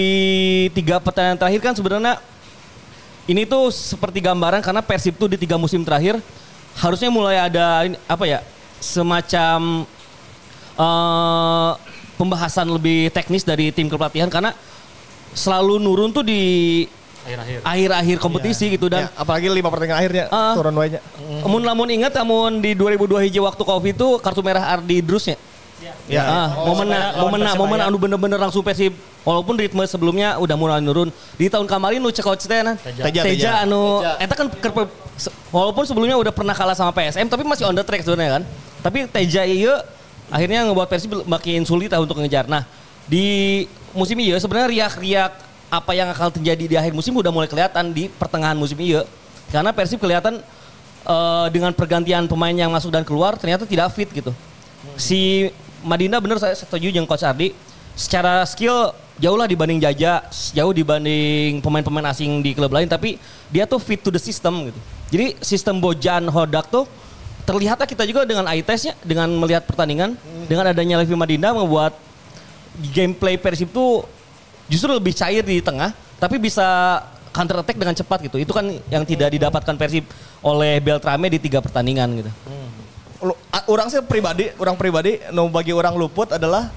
[0.75, 2.19] tiga pertandingan terakhir kan sebenarnya
[3.25, 6.21] ini tuh seperti gambaran karena Persib tuh di tiga musim terakhir
[6.75, 8.39] harusnya mulai ada ini, apa ya
[8.77, 9.87] semacam
[10.75, 11.71] eh
[12.15, 14.55] pembahasan lebih teknis dari tim kepelatihan karena
[15.35, 16.41] selalu nurun tuh di
[17.25, 17.59] Akhir-akhir.
[17.65, 20.53] akhir-akhir kompetisi gitu dan Ya, apalagi lima pertandingan akhirnya Ah.
[20.53, 21.01] turun wanya.
[21.41, 25.35] Amun lamun ingat amun di 2002 hiji waktu Covid itu kartu merah Ardi Drusnya.
[26.07, 26.23] Ya.
[26.23, 27.83] Ah, momen Persebaya momen momen Persebaya.
[27.85, 31.11] anu bener-bener langsung Persib walaupun ritme sebelumnya udah mulai nurun.
[31.35, 32.47] Di tahun kemarin nu cek teh.
[32.47, 33.01] Teja.
[33.03, 34.23] Teja, Teja anu Teja.
[34.23, 37.83] eta kan kerpe- se- walaupun sebelumnya udah pernah kalah sama PSM tapi masih on the
[37.83, 38.43] track sebenarnya kan.
[38.81, 39.83] Tapi Teja iya
[40.31, 42.47] akhirnya ngebuat Persib makin sulit lah untuk ngejar.
[42.47, 42.63] Nah,
[43.03, 45.31] di musim iya sebenarnya riak-riak
[45.67, 49.03] apa yang akan terjadi di akhir musim udah mulai kelihatan di pertengahan musim iya.
[49.51, 50.39] Karena Persib kelihatan
[51.03, 54.31] eh, dengan pergantian pemain yang masuk dan keluar ternyata tidak fit gitu.
[54.95, 55.49] Si
[55.85, 57.53] Madinda bener saya setuju dengan Coach Ardi.
[57.95, 62.89] Secara skill jauh lah dibanding Jaja, jauh dibanding pemain-pemain asing di klub lain.
[62.89, 64.79] Tapi dia tuh fit to the system gitu.
[65.13, 66.89] Jadi sistem Bojan Hodak tuh
[67.45, 70.17] terlihatnya kita juga dengan eye testnya, dengan melihat pertandingan,
[70.49, 71.93] dengan adanya Levi Madinda membuat
[72.91, 74.03] gameplay Persib tuh
[74.67, 76.99] justru lebih cair di tengah, tapi bisa
[77.31, 78.41] counter attack dengan cepat gitu.
[78.41, 80.09] Itu kan yang tidak didapatkan Persib
[80.41, 82.31] oleh Beltrame di tiga pertandingan gitu.
[82.33, 82.74] A-
[83.65, 86.69] Orang sih pribadi, orang pribadi, no bagi orang luput adalah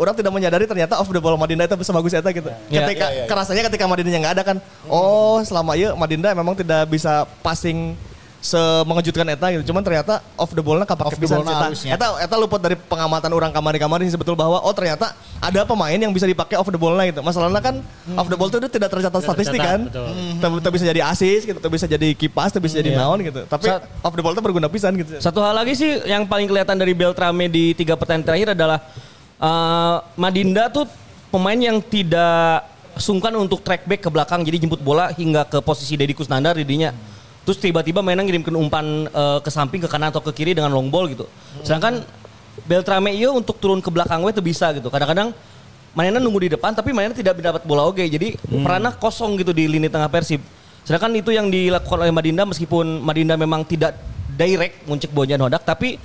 [0.00, 2.48] orang tidak menyadari ternyata off the ball Madinda itu bisa bagus eta gitu.
[2.72, 2.86] Ya.
[2.86, 3.26] Ketika Ya, ya, ya.
[3.28, 4.56] kerasanya ketika Madindanya nggak ada kan,
[4.88, 7.98] oh selama iya Madinda memang tidak bisa passing
[8.40, 9.70] semengejutkan eta gitu.
[9.70, 11.96] Cuman ternyata off the ball-nya kapake Off the pisan ball-nya eta.
[11.96, 16.10] Eta eta luput dari pengamatan orang kamari-kamari sih betul bahwa oh ternyata ada pemain yang
[16.10, 17.20] bisa dipakai off the ball-nya gitu.
[17.20, 17.84] Masalahnya kan
[18.16, 19.86] off the ball itu tidak tercatat statistik kan.
[19.86, 20.40] tercatat.
[20.40, 23.44] Tak tak bisa jadi asis gitu, bisa jadi kipas, bisa jadi naon gitu.
[23.44, 23.68] Tapi
[24.00, 25.20] off the ball itu berguna pisan gitu.
[25.20, 28.78] Satu hal lagi sih yang paling kelihatan dari Beltrame di tiga pertandingan terakhir adalah
[29.36, 30.88] eh, Madinda tuh
[31.28, 32.66] pemain yang tidak
[32.98, 36.92] sungkan untuk track back ke belakang jadi jemput bola hingga ke posisi Deddy Kusnandar didinya.
[37.48, 40.92] Terus tiba-tiba mainnya ngirimkan umpan eh, ke samping ke kanan atau ke kiri dengan long
[40.92, 41.24] ball gitu.
[41.64, 42.04] Sedangkan
[42.66, 44.92] Beltrame iya untuk turun ke belakang we tuh bisa gitu.
[44.92, 45.32] Kadang-kadang
[45.96, 48.02] mainnya nunggu di depan tapi mainnya tidak mendapat bola oke.
[48.04, 50.44] Jadi perannya kosong gitu di lini tengah Persib.
[50.84, 53.96] Sedangkan itu yang dilakukan oleh Madinda meskipun Madinda memang tidak
[54.36, 56.00] direct muncik Bojan Hodak tapi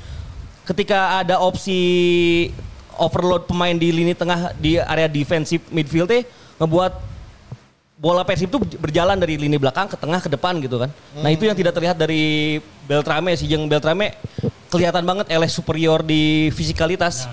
[0.65, 2.49] ketika ada opsi
[2.97, 6.23] overload pemain di lini tengah di area defensif midfield teh
[6.59, 7.14] ngebuat
[7.95, 10.91] bola Persib itu berjalan dari lini belakang ke tengah ke depan gitu kan.
[11.15, 14.11] Nah itu yang tidak terlihat dari Beltrame si Jeng Beltrame
[14.67, 17.25] kelihatan banget eleh superior di fisikalitas.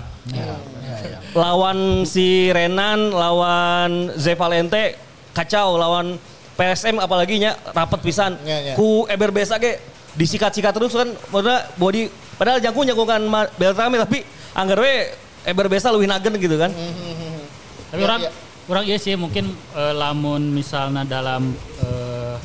[1.33, 4.95] Lawan si Renan, lawan Ze Valente
[5.33, 6.15] kacau, lawan
[6.53, 8.37] PSM apalagi nya rapat pisan.
[8.45, 8.73] Ya, ya.
[8.77, 9.81] Ku Eber Besa ge
[10.13, 12.05] disikat-sikat terus kan maksudnya body
[12.37, 14.21] padahal jangkung jangkungan Ma- Beltrame tapi
[14.53, 15.09] anggar we
[15.43, 16.69] Eber Besa lebih nagen gitu kan.
[16.69, 18.21] Tapi Iya, orang
[18.63, 21.51] orang iya sih mungkin eh, lamun misalnya dalam
[21.83, 22.35] eh,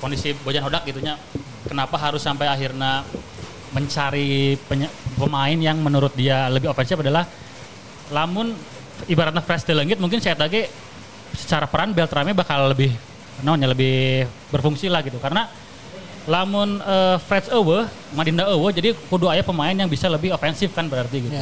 [0.00, 1.18] kondisi Bojan Hodak gitunya
[1.66, 3.04] kenapa harus sampai akhirnya
[3.68, 7.28] mencari penye- pemain yang menurut dia lebih ofensif adalah
[8.08, 8.56] lamun
[9.04, 10.64] ibaratnya fresh Delengit mungkin saya tadi
[11.36, 12.88] secara peran Beltrame bakal lebih
[13.44, 15.46] namanya lebih berfungsi lah gitu karena
[16.24, 17.84] lamun eh, Fred Ewe,
[18.16, 21.32] Madinda Ewe jadi kudu aya pemain yang bisa lebih ofensif kan berarti gitu.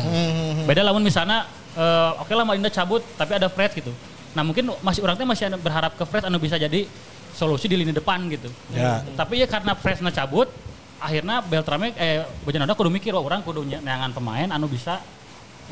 [0.67, 3.95] Beda lamun misalnya eh, oke lah Madinda cabut tapi ada Fred gitu.
[4.37, 6.85] Nah mungkin masih orang teh masih ada berharap ke Fred anu bisa jadi
[7.33, 8.53] solusi di lini depan gitu.
[8.77, 9.01] Ya.
[9.17, 10.53] Tapi ya karena Frednya cabut
[11.01, 15.01] akhirnya Beltrame eh Bojan Hodak kudu mikir wah orang kudu nyangan pemain anu bisa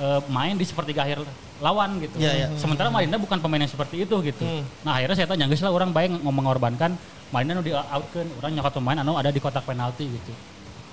[0.00, 1.20] eh, main di sepertiga akhir
[1.60, 2.16] lawan gitu.
[2.16, 2.46] Iya, iya.
[2.56, 4.44] Sementara Madinda bukan pemain yang seperti itu gitu.
[4.80, 6.96] Nah akhirnya saya tanya lah orang baik ngomong mengorbankan
[7.28, 10.32] Madinda anu di outkan orang nyokot pemain anu ada di kotak penalti gitu.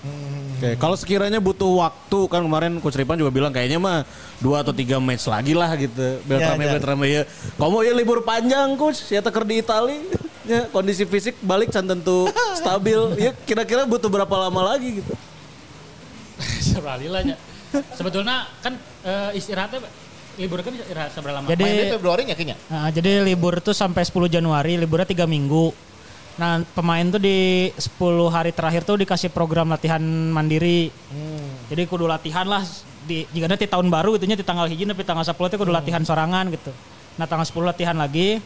[0.02, 4.02] Oke, kalau sekiranya butuh waktu kan kemarin Coach Ripan juga bilang kayaknya mah
[4.38, 6.22] dua atau tiga match lagi lah gitu.
[6.24, 6.72] Beltrame Ya, ya.
[6.74, 7.22] Beltrame ya.
[7.56, 9.98] Kamu ya libur panjang coach, ya teker di Itali.
[10.42, 12.98] Ya, kondisi fisik balik can tentu stabil.
[13.16, 15.14] Ya kira-kira butuh berapa lama lagi gitu.
[16.74, 17.38] Sebalilanya.
[17.94, 19.86] Sebetulnya kan eh, istirahatnya
[20.36, 21.48] libur kan istirahat seberapa lama?
[21.48, 22.58] Jadi- Mainnya Februari ya kayaknya.
[22.68, 25.91] Nah, jadi libur tuh sampai 10 Januari, liburnya tiga minggu.
[26.42, 28.02] Nah pemain tuh di 10
[28.34, 30.02] hari terakhir tuh dikasih program latihan
[30.34, 30.90] mandiri.
[31.70, 32.66] Jadi kudu latihan lah
[33.06, 36.02] di jika nanti tahun baru itunya di tanggal hiji tapi tanggal 10 itu kudu latihan
[36.02, 36.74] sorangan gitu.
[37.22, 38.42] Nah tanggal 10 latihan lagi.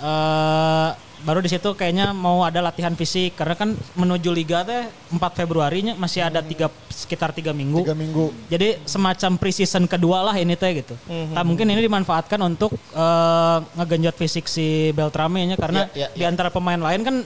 [0.00, 0.90] eh
[1.20, 5.92] baru di situ kayaknya mau ada latihan fisik karena kan menuju liga teh 4 Februarinya
[5.96, 7.84] masih ada tiga sekitar tiga minggu.
[7.84, 8.32] Tiga minggu.
[8.48, 10.94] Jadi semacam pre-season kedua lah ini teh gitu.
[11.08, 16.22] Nah, mungkin ini dimanfaatkan untuk eh, ngegenjot fisik si Beltrame nya karena Ya, ya, di
[16.24, 16.28] ya.
[16.28, 17.16] antara pemain lain kan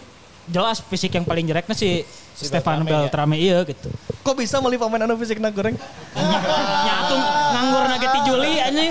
[0.49, 2.05] jelas fisik yang paling jeleknya si,
[2.35, 3.87] Si Stefan Beltrame, Beltrame iya gitu.
[4.27, 5.79] Kok bisa meli pemain anu fisik na goreng?
[6.19, 7.23] Nyatung
[7.55, 8.91] nganggur nage ti Juli anjing.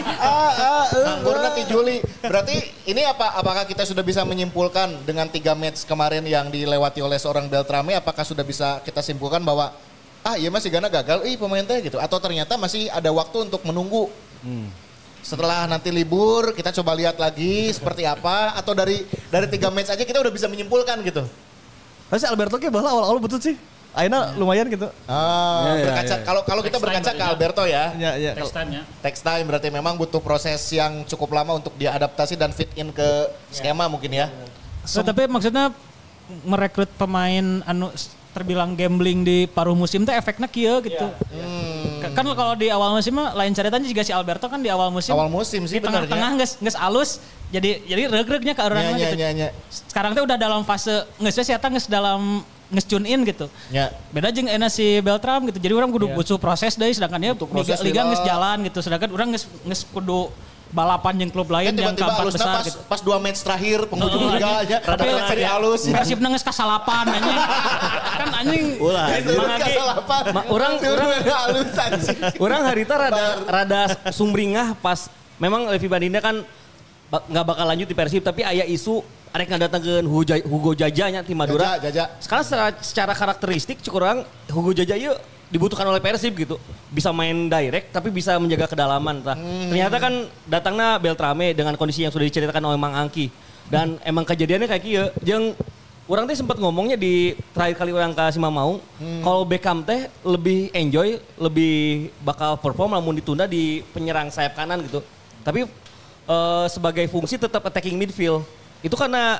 [1.04, 2.00] Anggurna ti Juli.
[2.24, 2.56] Berarti
[2.88, 3.36] ini apa?
[3.36, 8.00] Apakah kita sudah bisa menyimpulkan dengan tiga match kemarin yang dilewati oleh seorang Beltrame?
[8.00, 9.76] Apakah sudah bisa kita simpulkan bahwa
[10.24, 12.00] ah iya masih Gana gagal, ih pemain teh gitu.
[12.00, 14.08] Atau ternyata masih ada waktu untuk menunggu.
[15.24, 18.54] Setelah nanti libur kita coba lihat lagi seperti apa.
[18.54, 21.24] Atau dari dari tiga match aja kita udah bisa menyimpulkan gitu.
[22.12, 23.56] Tapi Alberto ke bala awal-awal betul sih.
[23.94, 24.90] Aina lumayan gitu.
[25.06, 26.26] Ah, Ya, ya, berkaca ya.
[26.26, 27.30] kalau kalau kita Next time berkaca ke ya.
[27.30, 27.84] Alberto ya.
[27.96, 28.32] Ya, ya.
[28.36, 28.82] Time ya.
[29.00, 33.10] Text time berarti memang butuh proses yang cukup lama untuk diadaptasi dan fit in ke
[33.54, 34.28] skema mungkin ya.
[34.84, 35.72] So, tapi maksudnya
[36.42, 37.94] merekrut pemain anu
[38.34, 41.06] terbilang gambling di paruh musim tuh efeknya kia gitu.
[41.06, 41.18] Ka-
[42.12, 45.16] Kan kalau di awal musim mah lain ceritanya juga si Alberto kan di awal musim.
[45.16, 46.44] Awal musim sih di tengah-tengah benernya.
[46.44, 47.10] nges nges alus
[47.54, 49.16] jadi jadi reg-regnya ke orang gitu.
[49.16, 49.48] nya, nya.
[49.72, 53.48] Sekarang tuh udah dalam fase nges we eta nges dalam nges tune in gitu.
[53.70, 53.94] Ya.
[54.10, 55.62] Beda jeung enak si Beltram gitu.
[55.62, 58.80] Jadi orang kudu butuh proses deh sedangkan dia liga, liga nges jalan gitu.
[58.82, 60.34] Sedangkan orang nges nges kudu
[60.74, 62.80] balapan jeung klub lain Kan yang keempat besar pas, gitu.
[62.90, 64.78] pas dua match terakhir penghujung Oh, liga aja.
[64.82, 65.82] Tapi Tapi seri alus.
[65.86, 67.40] Persib nangis kasalapan anjing.
[68.18, 68.66] kan anjing.
[68.82, 69.06] Ulah.
[70.34, 72.18] Ma- orang orang alus anjing.
[72.42, 75.08] orang harita rada rada sumringah pas
[75.38, 76.42] memang Levi Bandinda kan
[77.14, 80.06] nggak bakal lanjut di Persib tapi aya isu arek ngadatangkeun
[80.46, 81.78] Hugo, Jajanya ti Madura.
[81.78, 82.04] Jaja, Jaja.
[82.18, 85.14] Sekarang secara, secara karakteristik cukup orang Hugo Jaja ieu
[85.54, 86.58] dibutuhkan oleh Persib gitu.
[86.90, 89.22] Bisa main direct tapi bisa menjaga kedalaman.
[89.22, 89.38] Tah.
[89.70, 90.14] Ternyata kan
[90.50, 93.30] datangnya Beltrame dengan kondisi yang sudah diceritakan oleh Mang Angki.
[93.70, 95.06] Dan emang kejadiannya kayak kieu.
[95.22, 95.54] Jeung
[96.10, 98.84] orang teh sempat ngomongnya di terakhir kali orang ke Simamaung,
[99.24, 105.00] kalau Beckham teh lebih enjoy, lebih bakal perform namun ditunda di penyerang sayap kanan gitu.
[105.48, 105.64] Tapi
[106.28, 108.44] eh, sebagai fungsi tetap attacking midfield.
[108.84, 109.40] Itu karena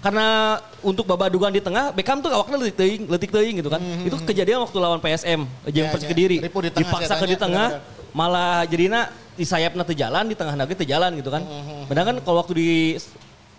[0.00, 3.80] karena untuk babadugan di tengah Beckham tuh awaknya letik teuing, letik teuing gitu kan.
[4.02, 6.10] Itu kejadian waktu lawan PSM, jeung Ya, Persik ya.
[6.16, 6.36] Kediri.
[6.40, 8.16] Di Dipaksa ke di tengah, benar-benar.
[8.16, 11.44] malah jadinya di sayapna teu jalan, di tengah lagi teu jalan gitu kan.
[11.86, 12.70] Padahal kan kalau waktu di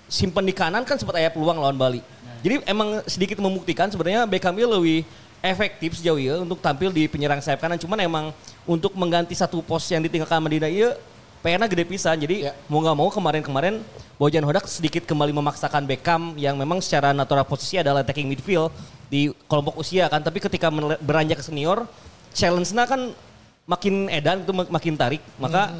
[0.09, 2.01] simpen di kanan kan sempat aya peluang lawan Bali.
[2.41, 5.05] Jadi emang sedikit membuktikan sebenarnya Beckham ieu lebih
[5.39, 7.77] efektif sejauh ini untuk tampil di penyerang sayap kanan.
[7.77, 8.25] Cuman emang
[8.65, 10.97] untuk mengganti satu pos yang ditinggalkan Medina ieu
[11.39, 12.17] PR-nya gede pisan.
[12.19, 12.57] Jadi Ya.
[12.67, 13.79] mau nggak mau kemarin-kemarin
[14.19, 18.67] Bojan Hodak sedikit kembali memaksakan Beckham yang memang secara natural posisi adalah attacking midfield
[19.07, 20.19] di kelompok usia kan.
[20.19, 20.67] Tapi ketika
[20.99, 21.87] beranjak ke senior,
[22.35, 23.15] challenge-nya kan
[23.63, 25.23] makin edan itu mak- makin tarik.
[25.39, 25.71] Maka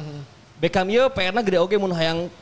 [0.56, 2.32] Beckham ieu PR-nya gede oge mun hayang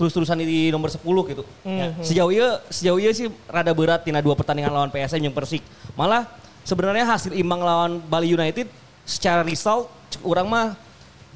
[0.00, 1.44] terus-terusan di nomor 10 gitu.
[1.68, 1.92] Ya.
[2.00, 5.60] Sejauh ieu sejauh ieu sih rada berat tina dua pertandingan lawan PSM yang Persik.
[5.92, 6.32] Malah
[6.64, 8.72] sebenarnya hasil imbang lawan Bali United
[9.04, 10.80] secara result cek urang mah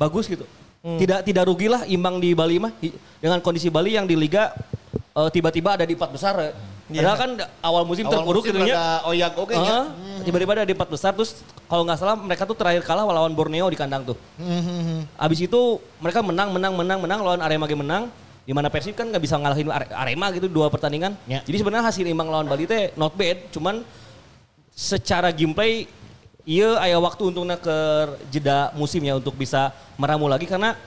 [0.01, 0.49] bagus gitu.
[0.83, 2.71] Tidak tidak rugilah imbang di Bali mah
[3.19, 4.55] dengan kondisi Bali yang di liga
[4.95, 6.35] eh, tiba-tiba ada di empat besar.
[6.39, 7.03] ya.
[7.03, 7.31] Padahal kan
[7.67, 9.91] awal musim Awal terpuruk gitu rada oyak oge nya.
[9.91, 13.35] Heeh, Tiba-tiba ada di empat besar terus kalau nggak salah mereka tuh terakhir kalah lawan
[13.35, 14.17] Borneo di kandang tuh.
[15.19, 18.07] Abis itu mereka menang, menang, menang, menang lawan Arema game menang.
[18.47, 21.19] Di mana Persib kan nggak bisa ngalahin Are- Arema gitu dua pertandingan.
[21.27, 21.43] Ya.
[21.43, 23.83] Jadi sebenarnya hasil imbang lawan Bali teh not bad, cuman
[24.71, 25.91] secara gameplay
[26.47, 27.77] iya aya waktu untungnya ke
[28.31, 30.79] jeda musimnya untuk bisa meramu lagi karena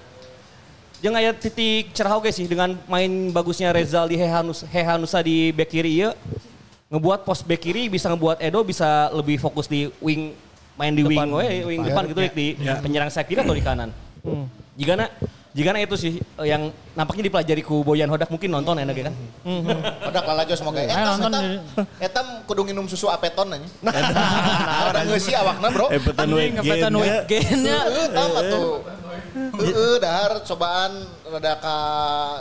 [0.99, 5.71] yang aya titik cerah oke sih dengan main bagusnya Rezal di Hehanus, Hehanusa di back
[5.71, 6.11] kiri iya.
[6.91, 10.35] Ngebuat pos back kiri bisa ngebuat Edo bisa lebih fokus di wing
[10.75, 13.95] main di wing we, wing depan gitu di penyerang sayap kiri atau di kanan.
[14.75, 15.07] Jika
[15.59, 19.15] jika itu sih eh, yang nampaknya dipelajari ku Boyan Hodak mungkin nonton enak ya kan.
[20.09, 20.79] Udah kalah aja semoga.
[20.87, 21.43] Etam, nonton
[21.99, 23.67] etam kudu nginum susu apeton aja.
[23.83, 25.91] Nah, orang ngeusi awakna bro.
[25.91, 26.95] Epetan Anjing ngepetan weekend.
[26.95, 27.79] weight gain-nya.
[27.83, 28.67] Heeh, tama tuh.
[29.59, 30.91] Heeh, dahar cobaan
[31.27, 31.75] rada ka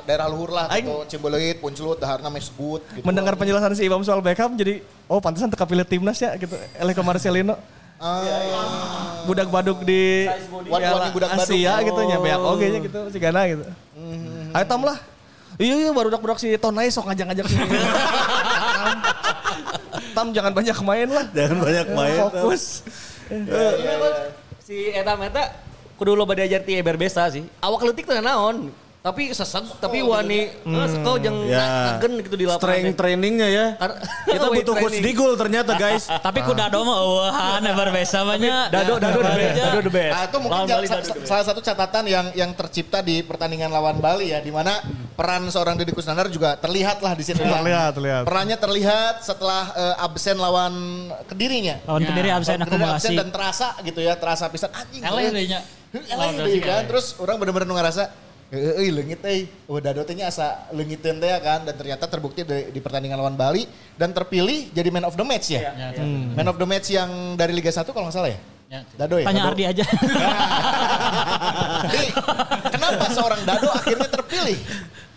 [0.06, 1.18] daerah luhur lah Aing- gitu.
[1.18, 3.02] Cimbeleuit, Puncelut, daharna meh sebut gitu.
[3.02, 6.54] Mendengar penjelasan si Imam soal Beckham jadi oh pantesan teka pilih timnas ya gitu.
[6.78, 7.58] Eleko Marcelino.
[7.98, 10.30] Ah, Budak baduk di
[10.70, 11.50] Piala budak baduk.
[11.50, 12.22] Asia gitu nya Oh.
[12.22, 13.64] beak oge nya gitu si Gana gitu.
[14.54, 14.98] Ayo tam lah.
[15.58, 17.66] Iya iya baru budak si Tonai sok ngajak-ngajak sini.
[17.66, 18.98] Tam.
[20.16, 21.26] Tam jangan banyak main lah.
[21.34, 22.18] Jangan banyak main.
[22.30, 22.64] Fokus.
[24.62, 25.50] Si Eta Meta
[25.98, 27.42] kudu lo diajar ti eber besa sih.
[27.58, 28.70] Awak leutik teh naon.
[28.98, 31.96] Tapi sesek, tapi wani eh, sekau jeung Ya.
[32.02, 32.66] gitu di lapangan.
[32.82, 33.66] Strength trainingnya ya.
[34.26, 34.98] Kita butuh coach.
[34.98, 36.10] Digul ternyata guys.
[36.26, 38.74] Tapi ku dado mah eueuhan ebar besa banyak.
[38.74, 40.12] Dado, dado the best, dado the best.
[40.12, 40.94] Nah, itu mungkin best.
[41.24, 44.82] salah satu catatan yang yang tercipta di pertandingan lawan Bali ya, di mana
[45.14, 47.38] peran seorang Deddy Kusnandar juga terlihat lah di situ.
[47.38, 47.54] ya.
[47.54, 48.22] Terlihat, terlihat.
[48.26, 50.74] Perannya terlihat setelah eh, absen lawan
[51.30, 51.78] Kedirinya.
[51.86, 53.14] Lawan Kediri absen akumulasi.
[53.14, 55.06] dan terasa gitu ya, terasa pisan anjing.
[55.06, 55.62] Nya.
[55.94, 56.82] Eleh deh kan.
[56.84, 59.44] Terus orang bener-bener nu ngerasa Eh, eh, leungit euy.
[59.68, 63.20] Oh, Dado teh nya asa leungiteun teh ya kan dan ternyata terbukti di, di pertandingan
[63.20, 63.68] lawan Bali
[64.00, 65.68] dan terpilih jadi man of the match ya.
[65.76, 66.00] Ya,
[66.32, 68.40] Man of the match yang dari Liga 1 kalau nggak salah ya.
[68.72, 68.80] Ya.
[68.96, 69.28] Dado ya.
[69.28, 69.52] Tanya Dado.
[69.52, 69.84] Ardi aja.
[71.92, 72.08] Jadi,
[72.72, 74.58] kenapa seorang Dado akhirnya terpilih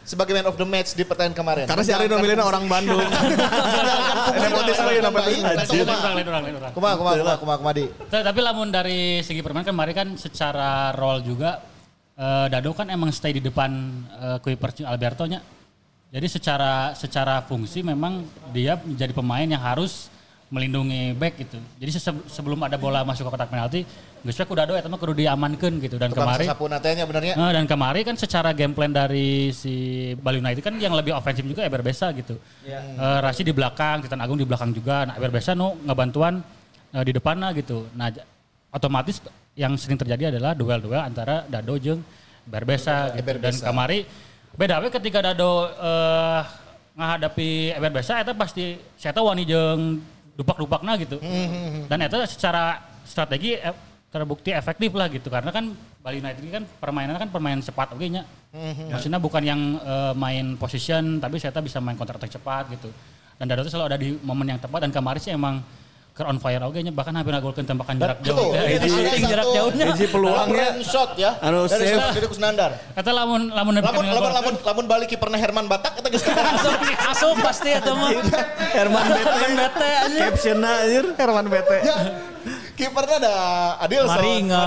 [0.04, 1.65] sebagai man of the match di pertandingan kemarin?
[1.72, 3.00] Karena si Ari nomilin orang Bandung.
[4.44, 5.48] Nepotisme ya, nepotisme.
[5.88, 6.28] Orang, lain
[6.60, 6.72] orang.
[6.76, 7.88] Kuma, kuma, kuma, kuma, kuma, di.
[8.12, 11.71] Tapi lamun dari segi permainan kan kemarin kan secara role juga
[12.17, 13.71] eh, Dado kan emang stay di depan
[14.17, 15.39] uh, Kuiper Alberto nya.
[16.12, 20.12] Jadi secara secara fungsi memang dia menjadi pemain yang harus
[20.52, 21.56] melindungi back gitu.
[21.80, 21.91] Jadi
[22.28, 23.88] sebelum ada bola masuk ke kotak penalti,
[24.19, 26.28] geus we ku Dado eta mah kudu diamankeun gitu dan Tukang
[26.67, 27.39] natenya benernya.
[27.39, 31.47] Nah, dan kemarin kan secara game plan dari si Bali United kan yang lebih ofensif
[31.47, 32.36] juga Eber Besa gitu.
[32.67, 35.08] Eh, Rashid di belakang, Titan Agung di belakang juga.
[35.08, 36.43] Nah, Eber Besa nu ngebantuan
[36.91, 37.88] eh, di depan lah gitu.
[37.95, 38.12] Nah,
[38.76, 39.24] otomatis
[39.56, 42.00] yang sering terjadi adalah duel-duel antara Dado jeung
[42.48, 43.20] Eber Besa gitu.
[43.20, 43.68] Eber Dan Besa.
[43.68, 44.08] kemari
[44.56, 46.42] beda we ketika Dado eh
[46.96, 50.00] menghadapi Eber Besa eta pasti saya tahu wani jeung
[50.36, 51.20] dupak-dupakna gitu.
[51.88, 53.76] Dan itu secara strategi eh,
[54.12, 55.72] terbukti efektif lah gitu karena kan
[56.04, 58.24] Bali United ini kan permainannya kan permainan cepat oke nya.
[58.92, 62.92] Maksudnya bukan yang eh, main position tapi saya bisa main counter attack cepat gitu.
[63.40, 65.60] Dan Dado tuh selalu ada di momen yang tepat dan kemarin sih emang
[66.12, 68.52] ke on fire oke nya bahkan hampir ngagolkeun tembakan jarak jauh.
[68.52, 68.52] Betul.
[68.52, 69.86] Ya, Itu Shooting jarak jauhnya.
[69.89, 71.39] Hiji peluangnya shot ya.
[71.39, 72.12] Anu dari save.
[72.12, 72.71] Deddy Kusnandar.
[72.91, 77.32] Kata lamun lamun Lamun lamun lamun lamun balik kiperna Herman Batak eta geus Langsung masuk
[77.39, 78.12] pasti itu mah.
[78.76, 79.24] Herman Bete.
[79.24, 80.19] Herman Bete aja.
[80.28, 81.06] Captionnya anjir.
[81.15, 81.78] Herman Bete.
[82.71, 83.34] Kipernya ada
[83.80, 84.62] Adil Maringga.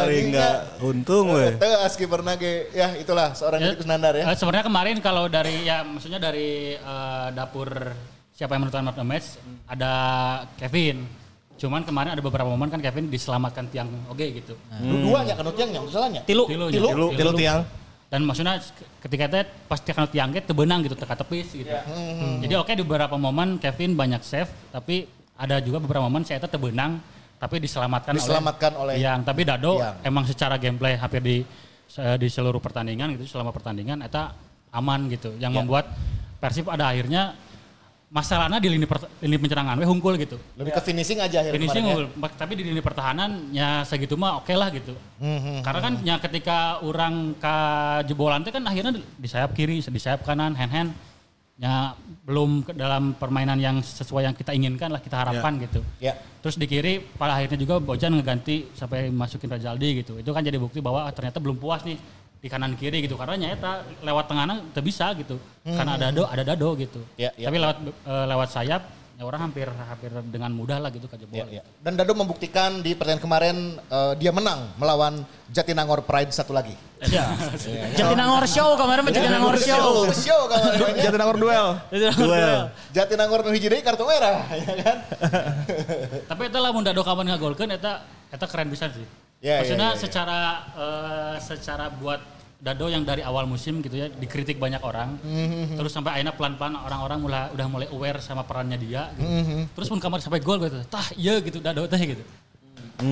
[0.00, 0.48] Maringga.
[0.80, 1.52] Untung weh.
[1.54, 2.72] Tegas kiperna ge.
[2.72, 4.24] Ya itulah seorang Ya, Deddy Kusnandar ya.
[4.24, 7.68] eh, sebenarnya kemarin kalau dari ya maksudnya dari eh, dapur
[8.36, 9.92] siapa yang menentukan man of the match ada
[10.60, 11.08] Kevin.
[11.56, 14.52] Cuman kemarin ada beberapa momen kan Kevin diselamatkan tiang oke gitu.
[14.76, 16.20] Dua-duanya kan tiangnya salahnya.
[16.28, 16.44] Tilu.
[16.44, 16.88] Tilu, Tilu.
[16.92, 17.64] tilu, Tilu tiang.
[18.06, 18.60] Dan maksudnya
[19.02, 21.72] ketika itu pas tiang tiang gitu tebenang gitu teka tepis gitu.
[22.44, 26.48] Jadi oke di beberapa momen Kevin banyak save tapi ada juga beberapa momen saya itu
[26.48, 27.00] tebenang
[27.36, 29.96] tapi diselamatkan, Diselamatkan oleh yang tapi Dado Yang.
[30.08, 31.36] emang secara gameplay hampir di
[32.16, 34.32] di seluruh pertandingan gitu selama pertandingan eta
[34.72, 35.60] aman gitu yang Ya.
[35.60, 35.88] membuat
[36.36, 37.32] Persib ada akhirnya
[38.06, 40.38] masalahnya di lini, per- lini pencerangan we hungkul gitu.
[40.54, 42.14] lebih ke finishing aja akhirnya Finishing kemarin ya.
[42.14, 44.94] unggul, tapi di lini pertahanan ya segitu mah oke lah gitu.
[45.66, 47.56] Karena kan ya ketika orang ke
[48.06, 50.90] jebolan teh kan akhirnya di sayap kiri, di sayap kanan, hand hand
[51.56, 51.96] ya
[52.28, 55.80] belum ke dalam permainan yang sesuai yang kita inginkan lah kita harapkan gitu.
[55.98, 56.14] Ya.
[56.44, 60.12] Terus di kiri pada akhirnya juga Bojan ngeganti sampai masukin Rajaldi gitu.
[60.20, 61.98] Itu kan jadi bukti bahwa ah, ternyata belum puas nih
[62.36, 65.36] di kanan kiri gitu karena nyata lewat tengahnya tidak bisa gitu.
[65.64, 67.00] Karena ada dado ada dado gitu.
[67.16, 67.48] Ya, ya.
[67.48, 68.82] Tapi lewat eh, lewat sayap
[69.16, 71.40] ya orang hampir hampir dengan mudah lah gitu ke jebol.
[71.48, 71.62] Ya, ya.
[71.80, 76.76] Dan Dado membuktikan di pertandingan kemarin eh, dia menang melawan Jatinangor Pride satu lagi.
[77.08, 77.32] Ya.
[77.98, 80.12] Jatinangor Show kemarin Jatinangor Show.
[80.12, 81.00] Show kemarin.
[81.08, 81.66] Jatinangor duel.
[82.12, 82.60] Duel.
[82.92, 84.96] Jatinangor nu hiji deui kartu merah ya kan.
[86.28, 89.25] Tapi itu lah mun dado kapan ngagolkeun eta eta keren bisa sih.
[89.36, 90.00] Ya, Maksudnya ya, ya, ya.
[90.00, 90.38] secara
[90.74, 92.20] eh, secara buat
[92.56, 95.20] Dado yang dari awal musim gitu ya dikritik banyak orang.
[95.20, 95.76] Mhm.
[95.76, 99.28] Terus sampai akhirnya pelan-pelan orang-orang mulai udah mulai aware sama perannya dia gitu.
[99.28, 99.60] Mhm.
[99.76, 100.80] Terus pun kamar sampai gol gitu.
[100.88, 102.24] Tah iya gitu Dado teh gitu.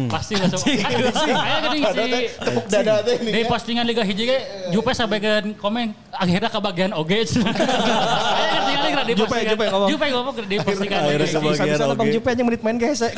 [0.09, 0.65] Pasti langsung.
[0.65, 3.41] Kayak gini si Tepuk dada teh di ini.
[3.45, 3.53] ya.
[3.53, 4.39] postingan Liga Hiji ge
[4.73, 7.21] Jupe sampai ke komen akhirnya ke bagian oge.
[7.29, 9.53] Kayak tinggal di Jupe, postingan.
[9.53, 9.89] Jupe ngomong.
[9.93, 11.01] Jupe ngomong di postingan.
[11.05, 11.99] Akhirnya ke bagian oge.
[12.01, 13.05] Bang Jupe aja menit main guys.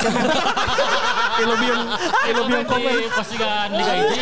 [1.37, 1.79] Ilubium,
[2.25, 2.93] ilubium komen.
[2.93, 4.21] di postingan Liga Hiji.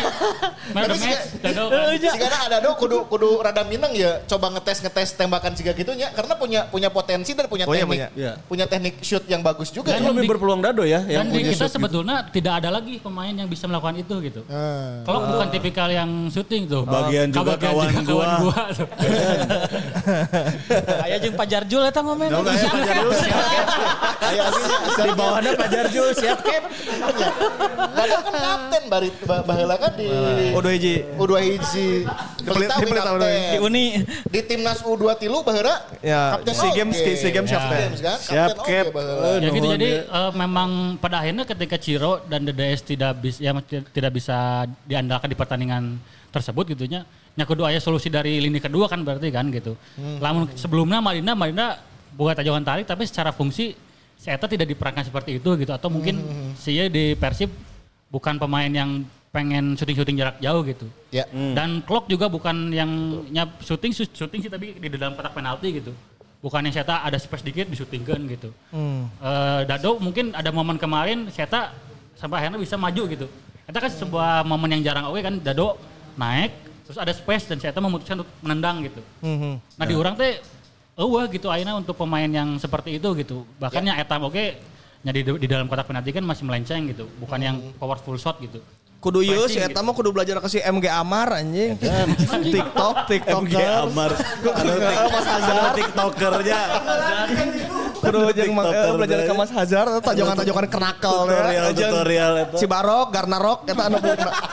[0.68, 1.64] Man of the match, Dado.
[1.96, 6.34] Jika ada Dado kudu kudu rada minang ya coba ngetes ngetes tembakan siga gitunya karena
[6.34, 8.08] punya punya potensi dan punya Punya, teknik punya.
[8.14, 8.32] Iya.
[8.42, 9.90] punya teknik shoot yang bagus juga.
[9.90, 12.52] Dan Itu lebih di- berpeluang dado ya yang Dan di punya kita shoot sebetulnya tidak
[12.58, 14.40] ada lagi pemain yang bisa melakukan itu gitu.
[14.46, 15.00] Ah.
[15.02, 16.82] Kalau bukan tipikal yang syuting tuh.
[16.84, 18.62] Bagian juga kawan kawan gua.
[21.02, 22.28] Aya jeung Pajar Jul eta ngomen.
[22.28, 22.42] gitu.
[24.16, 24.46] Kayak
[24.96, 26.62] Di bawahnya Pak Jarjul siap Kep.
[27.88, 30.06] Dado kan kapten bari ba- baheula kan di
[30.52, 30.94] Udah hiji.
[31.16, 31.88] U2 hiji.
[32.42, 33.32] Pelit- Pelita di.
[33.48, 33.84] Di Uni.
[34.26, 36.70] Di timnas U2 tilu baheula Ya, kapten SEA.
[36.74, 37.56] Games, SEA Games Ya.
[37.56, 37.88] kapten.
[37.96, 38.48] Kan, Siap,
[38.90, 39.38] baheula.
[39.38, 40.20] Ya gitu jadi ya.
[40.20, 44.36] eh, memang pada akhirnya ketika Ciro dan DDS tidak bisa ya ti- tidak bisa
[44.84, 47.02] diandalkan di pertandingan tersebut gitunya.
[47.32, 49.76] Nya kudu aya solusi dari lini kedua kan berarti kan gitu.
[50.18, 51.66] Lamun sebelumnya Marina Marina
[52.12, 53.76] buat tajawan tarik tapi secara fungsi
[54.26, 56.18] si Eta tidak diperankan seperti itu gitu atau mungkin
[56.58, 57.46] si Ye di Persib
[58.10, 60.90] bukan pemain yang pengen syuting-syuting jarak jauh gitu.
[61.14, 61.30] Ya.
[61.30, 65.94] Dan Klok juga bukan yang nyap syuting syuting sih tapi di dalam kotak penalti gitu.
[66.42, 68.50] Bukan yang Seta ada space dikit disyutingkan gitu.
[68.74, 71.70] Eh, Dado mungkin ada momen kemarin Seta
[72.18, 73.30] sampai akhirnya bisa maju gitu.
[73.62, 75.78] Itu kan sebuah momen yang jarang oke kan Dado
[76.18, 76.50] naik
[76.82, 79.02] terus ada space dan saya teh memutuskan untuk menendang gitu.
[79.22, 79.52] Mhm.
[79.78, 80.38] Nah di orang teh
[80.96, 83.44] eueuh gitu ayeuna untuk pemain yang seperti itu gitu.
[83.60, 84.56] Bahkan yang etam oke
[85.04, 88.58] nya di, di dalam kotak penalti kan masih melenceng gitu, bukan yang powerful shot gitu.
[89.06, 89.86] Kudu ieu sih eta gitu.
[89.86, 91.78] mah kudu belajar ke si MG Amar anjing.
[92.58, 93.46] TikTok, TikToker.
[93.46, 94.10] MG Amar.
[95.14, 95.54] Mas Hazard.
[95.62, 96.60] anu tiktokernya.
[98.02, 99.36] Kudu jeung eh, TikToker belajar ke teh.
[99.38, 102.56] Mas Hazard tajongan-tajongan kenakel Tutorial, tutorial eta.
[102.58, 103.96] Si Barok, Garnarok eta anu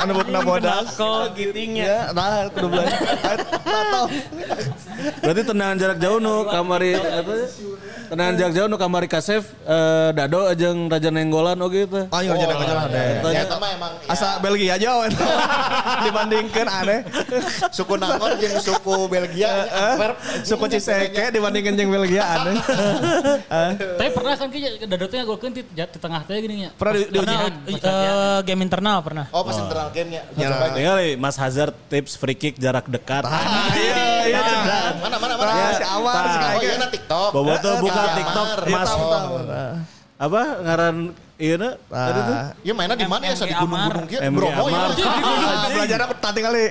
[0.06, 0.86] anu bukna bodas.
[1.02, 1.86] Kok gitingnya.
[1.90, 3.00] Ya, nah kudu belajar.
[3.58, 4.04] Tato.
[5.26, 7.34] Berarti tendangan jarak jauh nu kamari apa?
[8.14, 12.06] Tendangan jarak jauh nu kamari kasef eh, Dado jeung Raja Nenggolan oge teh.
[12.14, 13.08] Oh, iya jangan jangan deh.
[13.34, 15.08] Ya, eta mah emang ya, Asa Belgia we.
[16.06, 17.00] dibandingkan aneh.
[17.72, 20.16] suku Nangor jeung suku Belgia Antwerp.
[20.44, 22.56] Suku Ciseke dibandingkan jeung Belgia aneh.
[24.00, 26.70] Tapi pernah kan kayak Dado teh ngagolkeun di, di tengah teh gini nya.
[26.76, 29.26] Pernah di- eh, game internal pernah.
[29.32, 30.28] Oh pas internal game-nya.
[30.36, 30.52] Ya.
[30.52, 30.66] Coba.
[30.76, 33.24] Tinggal Mas Hazard tips free kick jarak dekat.
[33.24, 34.42] Iya, iya.
[35.00, 35.52] Mana mana mana.
[35.54, 36.66] Nah, si Amar, si Oh Kayaknya.
[36.66, 37.30] iya na TikTok.
[37.32, 38.48] Bobotoh buka Iya, TikTok.
[38.68, 38.92] Mas
[40.18, 40.42] apa?
[40.62, 40.96] Ngaran
[41.42, 42.06] iya na ah.
[42.08, 42.36] tadi tuh?
[42.64, 44.20] Ya mainnya di mana ya di gunung gunung kia?
[44.30, 46.66] Bromo ya ah, belajar apa tadi kali.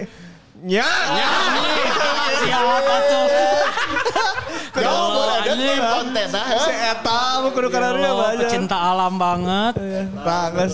[0.62, 0.86] Nya.
[0.86, 1.26] Nya.
[2.42, 3.26] Siapa tuh
[4.72, 5.52] ada
[5.92, 7.68] konten mau kudu.
[8.40, 9.74] Pecinta alam banget.
[9.78, 10.72] Iya, bagus.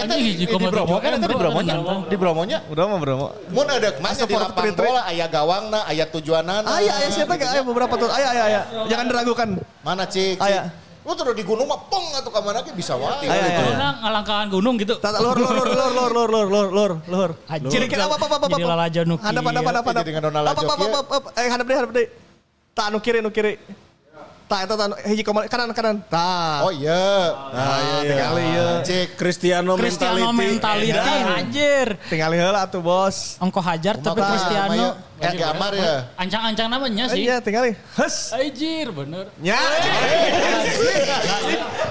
[0.00, 1.76] Di Bromo kan di Bromo nya.
[2.16, 2.42] Bromo.
[2.72, 3.26] Udah mau Bromo.
[3.52, 4.72] Mun ada mas di lapang
[5.10, 6.68] ayah gawang na ayah tujuanana.
[6.80, 7.34] ayah ayah siapa?
[7.36, 8.08] Ayah beberapa tuh.
[8.12, 8.62] ayah ayah.
[8.88, 9.48] Jangan diragukan.
[9.84, 10.40] Mana Cik?
[10.40, 10.83] ayah.
[11.04, 13.28] Lu terus di gunung mah pong atau ke mana ke bisa wae.
[13.28, 13.76] Ayo, ayo.
[14.00, 14.96] Ngalangkahan gunung gitu.
[14.96, 17.30] Tata lur lur lur lur lur lur lur lur lur lur.
[17.44, 18.46] Anjir, Kira apa apa apa apa.
[18.56, 20.00] Jadi lalajo nu Hadap hadap hadap hadap.
[20.00, 21.28] Jadi dengan Donald Apa apa apa Lajo, apa.
[21.36, 22.06] Eh hadap deh hadap deh.
[22.72, 23.60] Tak anu kiri anu kiri.
[24.54, 25.96] Tak eta tak anu hiji komal kanan kanan.
[26.06, 26.62] Tak.
[26.62, 27.34] Oh iya.
[27.50, 28.68] Nah, iya tinggal ieu.
[28.86, 29.08] Cik.
[29.18, 31.98] Cristiano, Cristiano mentality anjir.
[32.06, 33.34] Tinggal heula atuh bos.
[33.42, 34.90] Engko hajar tapi Cristiano namanya?
[35.18, 36.06] MG Amar ya.
[36.14, 37.26] Ancang-ancang namanya sih.
[37.26, 37.66] Iya tinggal
[37.98, 38.30] Hus.
[38.30, 39.26] Anjir, bener.
[39.42, 39.58] Ya.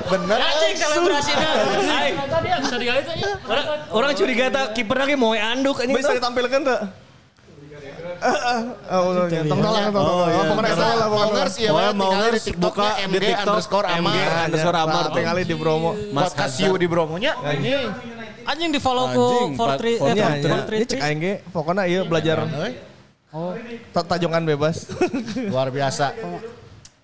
[0.07, 0.37] Bener.
[0.39, 1.49] Ya, cing selebrasinya.
[2.31, 2.63] Tadi yang
[3.03, 3.23] tadi.
[3.91, 5.99] Orang, curiga tak kiper lagi mau anduk anjing.
[5.99, 6.79] Bisa ditampilkan tuh.
[8.23, 10.07] Eh, eh, eh, oh, tentang tolong, tentang
[11.91, 15.03] mau ngerti buka di TikTok iya, underscore Amar, underscore Amar.
[15.11, 15.91] Tinggal di promo.
[16.15, 17.35] Mas Kasio di promonya.
[18.47, 18.71] Anjing.
[18.71, 19.27] Di follow ku
[19.59, 19.99] Fortri.
[19.99, 20.55] Iya, iya.
[20.63, 21.21] Ini cek aing.
[21.51, 22.47] Pokoknya iya belajar.
[23.35, 23.51] Oh.
[23.91, 24.87] Tajongan bebas.
[25.51, 26.15] Luar biasa.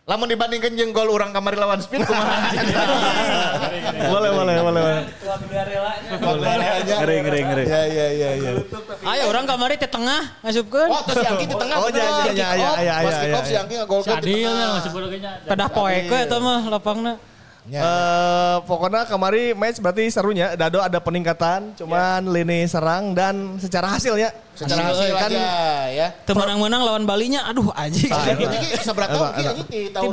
[0.10, 2.49] Lamun dibandingkan jeung gol orang kamari lawan Spin kumaha?
[4.14, 4.97] boleh, boleh, boleh, boleh.
[6.97, 7.64] Ngeri ngeri ngeri.
[7.70, 8.51] Ya ya ya ya.
[9.05, 10.89] Ayo orang kamari teh tengah ngasupkeun.
[10.89, 11.78] Oh, terus si Angki di tengah.
[11.78, 12.01] Oh, bener.
[12.01, 13.45] iya, iya, iya, iya, iya, Pas iya, kick off iya.
[13.45, 14.57] si Angki ngagolkeun Si di Adil tengah.
[14.57, 15.32] ya masih bolehnya.
[15.45, 17.14] Pedah poek we eta mah lapangna.
[17.70, 17.82] Ya.
[17.86, 20.58] Eh, pokoknya kemari match berarti serunya.
[20.58, 24.34] Dado ada peningkatan, cuman lini serang dan secara hasilnya.
[24.58, 25.48] Secara hasil kan aja
[25.94, 26.08] ya.
[26.26, 28.10] Teu menang-menang lawan Balinya aduh anjing.
[28.12, 28.60] Ah, Ini iya.
[28.60, 30.10] ki seberapa Apa, tahun di tahun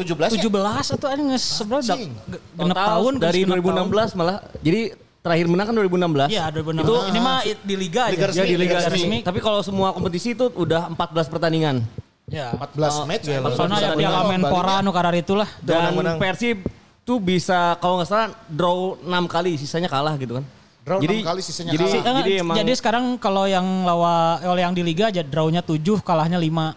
[0.00, 0.40] 2017 ya?
[0.40, 2.10] 2017 atau anjing seberapa genep
[2.56, 4.36] Total tahun dari geus genep 2016 malah.
[4.62, 4.80] Jadi
[5.20, 6.32] terakhir menang kan 2016.
[6.32, 7.10] Iya 2016.
[7.12, 8.14] Ini mah di liga aja.
[8.14, 8.96] Liga Ya di Liga Liga resmi.
[8.96, 9.18] resmi.
[9.20, 11.84] Tapi kalau semua kompetisi itu udah 14 pertandingan.
[12.30, 12.54] Ya.
[12.56, 13.42] 14 match ya.
[13.52, 15.50] Soalnya ya Piala Menpora nu karar itulah.
[15.60, 15.92] Dan.
[16.16, 16.62] Persib
[17.02, 20.44] tuh bisa kalau nggak salah draw 6 kali, sisanya kalah gitu kan.
[20.80, 22.02] Draw enam kali, sisanya jadi, kalah.
[22.02, 26.00] Jadi, jadi, emang jadi sekarang kalau yang lawa kalau yang di liga aja drawnya 7,
[26.00, 26.72] kalahnya 5.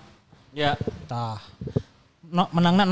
[0.53, 0.77] ya
[1.09, 1.39] Tah.
[2.33, 2.91] No, menangnya 0.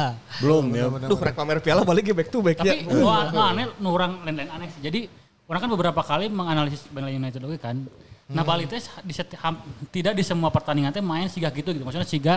[0.44, 0.86] Belum ya.
[1.08, 3.00] Duh, rek pamer piala balik ge back to back Tapi ya.
[3.00, 4.80] wah, wah, aneh, nu orang lain-lain aneh sih.
[4.84, 5.08] Jadi
[5.48, 7.80] orang kan beberapa kali menganalisis Bali United oke kan.
[8.24, 9.60] Nah Bali teh di seti- ham-
[9.92, 11.84] tidak di semua pertandingan teh main siga gitu gitu.
[11.84, 12.34] Maksudnya siga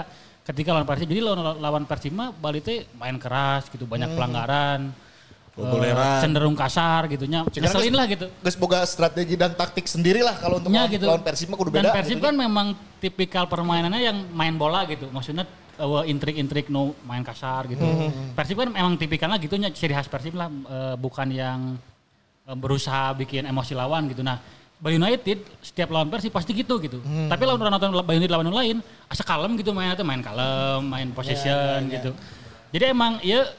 [0.47, 1.07] ketika lawan Persib.
[1.11, 4.95] Jadi lawan, lawan Persib mah Bali teh main keras gitu, banyak pelanggaran.
[5.57, 6.21] Boboleran.
[6.21, 7.41] eh, cenderung kasar gitu nya.
[7.41, 8.29] Ngeselin lah gitu.
[8.45, 11.05] Geus boga strategi dan taktik sendiri lah kalau untuk Ya lawan, gitu.
[11.09, 11.89] lawan Persib mah kudu beda.
[11.89, 12.27] Dan Persib gitu.
[12.29, 12.67] kan memang
[13.01, 15.09] tipikal permainannya yang main bola gitu.
[15.09, 15.49] Maksudnya
[15.81, 17.81] uh, intrik-intrik no main kasar gitu.
[17.81, 18.37] Hmm.
[18.37, 21.73] Persib kan memang tipikalnya gitu nya ciri khas Persib lah uh, bukan yang
[22.45, 24.21] uh, berusaha bikin emosi lawan gitu.
[24.21, 24.37] Nah,
[24.77, 27.01] Bali United setiap lawan Persib pasti gitu gitu.
[27.01, 27.25] Hmm.
[27.25, 28.77] Tapi lawan orang nonton Bali United lawan yang lain
[29.09, 32.11] asa kalem gitu mainnya tuh main kalem, main possession Ya, gitu.
[32.69, 33.49] Jadi emang ya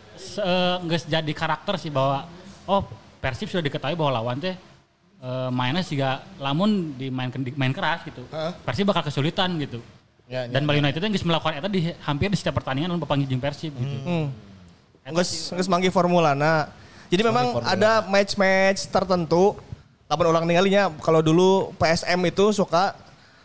[0.83, 2.27] nggak jadi karakter sih bahwa
[2.71, 2.87] oh
[3.19, 4.55] Persib sudah diketahui bahwa lawan teh
[5.19, 5.99] eh, mainnya sih
[6.39, 8.23] lamun di main di main keras gitu.
[8.31, 8.53] Heeh.
[8.63, 9.83] Persib bakal kesulitan gitu.
[10.31, 10.55] Ya, ya.
[10.55, 13.97] Dan Bali United geus melakukan itu di hampir di setiap pertandingan lawan pepanggil Persib gitu.
[14.07, 14.31] Hmm.
[15.19, 16.71] Geus geus manggi formulana.
[17.11, 17.75] Jadi memang formula.
[17.75, 19.59] ada match-match tertentu.
[20.09, 22.97] Lamun orang ninggalinya kalau dulu PSM itu suka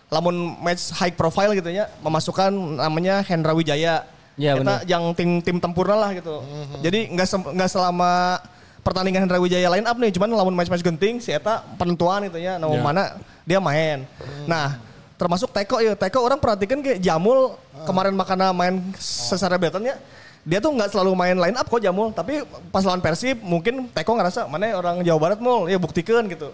[0.07, 4.07] lamun match high profile gitu ya memasukkan namanya Hendra Wijaya.
[4.33, 6.41] Ya, Kita yang tim tim tempurna lah gitu.
[6.81, 8.41] Jadi nggak nggak selama
[8.81, 12.57] pertandingan Hendra Wijaya line up nih, cuman lamun match-match genting si eta penentuan itu ya,
[12.57, 13.03] nama mana
[13.45, 14.07] dia main.
[14.49, 14.81] Nah,
[15.21, 15.93] termasuk Teko ya.
[15.93, 20.01] Teko orang perhatikan kayak Jamul kemarin makanya main secara betanya
[20.43, 24.11] dia tuh nggak selalu main line up kok Jamul, tapi pas lawan Persib mungkin Teko
[24.11, 26.51] ngerasa mana orang Jawa Barat mul, ya buktikan gitu.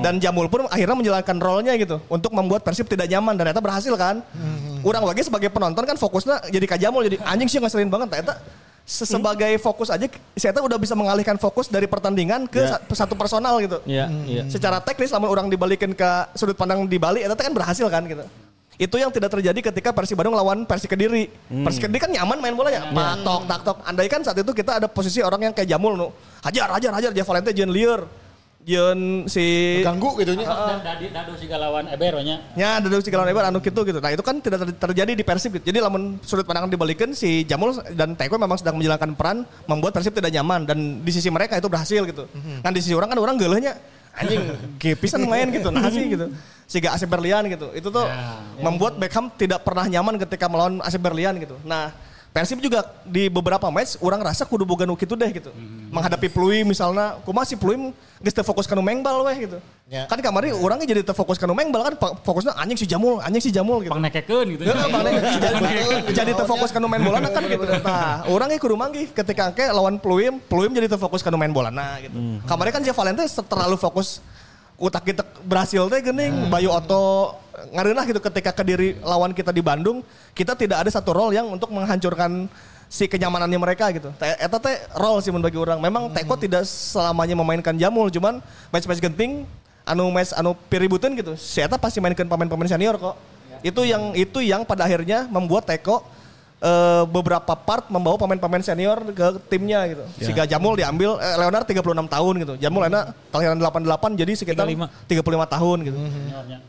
[0.00, 3.92] Dan Jamul pun akhirnya menjalankan role-nya gitu untuk membuat Persib tidak nyaman dan ternyata berhasil
[3.92, 4.24] kan.
[4.80, 8.40] Orang lagi sebagai penonton kan fokusnya jadi ke Jamul jadi anjing sih ngeselin banget ternyata
[8.86, 13.18] se- sebagai fokus aja saya tuh udah bisa mengalihkan fokus dari pertandingan ke sa- satu
[13.18, 13.82] personal gitu.
[13.84, 14.42] Iya, iya.
[14.48, 18.24] Secara teknis namun orang dibalikin ke sudut pandang di Bali itu kan berhasil kan gitu.
[18.76, 21.32] Itu yang tidak terjadi ketika Persib Bandung lawan Persik Kediri.
[21.48, 22.92] Persik Kediri kan nyaman main bolanya.
[22.92, 23.76] Patok, tak tok.
[23.88, 26.12] Andai kan saat itu kita ada posisi orang yang kayak Jamul nu.
[26.44, 27.10] Hajar, hajar, hajar.
[27.16, 28.04] Dia Valente, Jen Lier.
[28.66, 29.78] Jen si...
[29.86, 30.50] Ganggu gitu nya.
[30.50, 32.50] Dan dadi dadu si galawan Eberonya.
[32.58, 34.02] Ya, ada si lawan lebar anu gitu gitu.
[34.02, 35.70] Nah, itu kan tidak ter- terjadi di Persib gitu.
[35.70, 40.18] Jadi lamun sudut pandang dibalikin si Jamul dan Teko memang sedang menjalankan peran membuat Persib
[40.18, 42.26] tidak nyaman dan di sisi mereka itu berhasil gitu.
[42.58, 43.78] Kan di sisi orang kan orang gelehnya
[44.16, 44.42] anjing
[44.80, 46.32] gepisan main gitu nah sih gitu.
[46.66, 47.70] Siga Asep Berlian gitu.
[47.76, 48.08] Itu tuh
[48.58, 51.54] membuat Beckham tidak pernah nyaman ketika melawan Asep Berlian gitu.
[51.62, 51.94] Nah,
[52.36, 55.48] Persib juga di beberapa match orang rasa kudu boga nu kitu deh gitu.
[55.88, 59.56] Menghadapi Pluim misalnya, kumaha si Pluim geus teu fokus ka nu mengbal weh gitu.
[59.86, 60.02] Ya.
[60.10, 61.94] Kan kamari orangnya jadi terfokus ke nu mengbal kan
[62.26, 63.94] fokusnya anjing si Jamul, anjing si Jamul gitu.
[63.94, 64.66] Pangnekekeun gitu.
[64.66, 65.14] Heeh, Bang Nek.
[65.38, 65.62] jadi,
[66.10, 67.62] jadi terfokus ke main bola kan gitu.
[67.86, 72.02] Nah, orangnya kudu manggih ketika ke lawan Pluim, Pluim jadi terfokus ke main bola nah
[72.02, 72.18] gitu.
[72.50, 74.18] Kamarnya kan si Valente terlalu fokus
[74.74, 77.38] utak kita berhasil teh gening Bayu Oto
[77.70, 80.02] ngareunah gitu ketika kediri lawan kita di Bandung
[80.34, 82.50] kita tidak ada satu role yang untuk menghancurkan
[82.90, 84.10] si kenyamanannya mereka gitu.
[84.18, 85.78] Eta teh role sih mun bagi orang.
[85.78, 88.42] Memang Teko tidak selamanya memainkan Jamul, cuman
[88.74, 89.46] match-match genting
[89.86, 91.38] anu match anu piributan gitu.
[91.38, 93.16] Si Eta pasti mainkan pemain-pemain senior kok.
[93.62, 96.02] Itu yang itu yang pada akhirnya membuat Teko
[96.60, 100.04] eh, beberapa part membawa pemain-pemain senior ke timnya gitu.
[100.20, 102.54] Siga Jamul diambil eh, Leonard 36 tahun gitu.
[102.58, 105.98] Jamul enak kelahiran 88 jadi sekitar 35, 35 tahun gitu.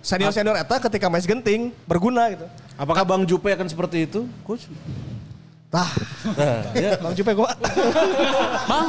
[0.05, 2.45] Senior-senior eta ketika match genting berguna gitu.
[2.77, 4.69] Apakah Bang Jupe akan seperti itu, Coach?
[5.67, 5.89] Tah.
[7.03, 7.51] Bang Jupe gua.
[8.71, 8.87] Bang,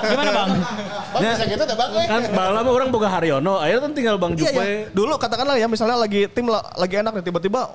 [0.00, 0.50] gimana bang?
[1.12, 1.90] Bang bisa gitu dah bang.
[2.08, 4.64] Kan balama orang boga Haryono, akhirnya kan tinggal Bang Iya, Jupe.
[4.64, 4.88] iya.
[4.96, 7.68] Dulu katakanlah ya misalnya lagi tim la- lagi enak nih tiba-tiba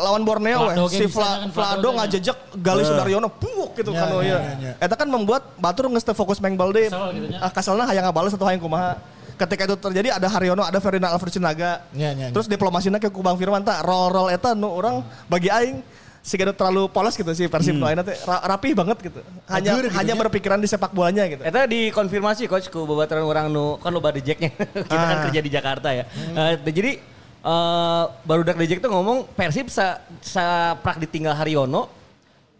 [0.00, 3.92] lawan Borneo weh, ge si bisa Vla, kan, Vlado Vlado ngajejek Gali Sudaryono puk gitu
[3.92, 4.40] kan oh, iya.
[4.80, 6.88] Eta kan membuat Batur geus teu fokus main bal deui.
[6.88, 7.38] Kesel gitu nya.
[7.44, 8.96] Ah kasalna hayang ngabales atau hayang kumaha.
[9.36, 11.84] Ketika itu terjadi ada Haryono, ada Ferdinand Alfred Sinaga.
[11.92, 12.32] Iya, iya, iya.
[12.32, 15.84] Terus diplomasinya ke Kubang Firman tak roll-roll eta nu orang bagi aing
[16.20, 19.20] si terlalu polos gitu sih Persib nu ayeuna teh ra- rapih banget gitu.
[19.48, 20.20] Hanya Agur gitu hanya nya.
[20.20, 21.40] berpikiran di sepak bolanya gitu.
[21.40, 24.52] Eta dikonfirmasi coach ku babaturan orang nu kan loba dejeknya.
[24.88, 25.22] Kita kan Ah.
[25.28, 26.04] kerja di Jakarta ya.
[26.12, 26.92] Eh, jadi
[27.40, 31.88] eh baru dak dejek tuh ngomong Persib sa, sa prak ditinggal Haryono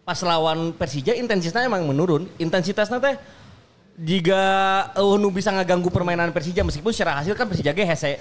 [0.00, 2.24] pas lawan Persija intensitasnya emang menurun.
[2.40, 3.20] Intensitasnya teh
[4.00, 4.40] jika
[4.96, 8.16] uh, nu bisa ngaganggu permainan Persija meskipun secara hasil kan Persija ge hese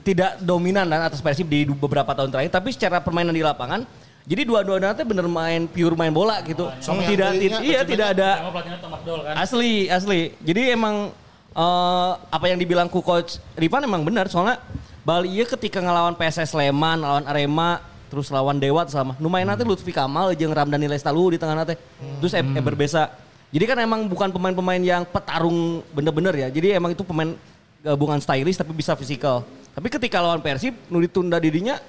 [0.00, 3.84] tidak dominan dan atas Persib di beberapa tahun terakhir tapi secara permainan di lapangan
[4.24, 6.68] jadi dua-duanya teh bener main pure main bola gitu.
[6.78, 8.30] Sama yang tidak belinya, ti- iya tidak ada
[8.78, 9.34] Thomas Doll kan.
[9.34, 10.20] Asli, asli.
[10.38, 11.10] Jadi emang
[11.50, 14.60] eh, apa yang dibilang ku coach Ripan emang benar soalnya
[15.00, 19.16] Bali iya ketika ngelawan PSS Sleman, lawan Arema, terus lawan Dewa sama.
[19.16, 21.74] Lumayan nanti Lutfi Kamal jeung Ramdhani Lestalu di tengah nanti.
[22.20, 22.52] Terus Hmm.
[22.52, 23.08] Eber Besa.
[23.50, 26.48] Jadi kan emang bukan pemain-pemain yang petarung bener-bener ya.
[26.48, 27.32] Jadi emang itu pemain
[27.80, 29.42] gabungan stylish tapi bisa fisikal.
[29.72, 31.80] Tapi ketika lawan Persib, nu ditunda didinya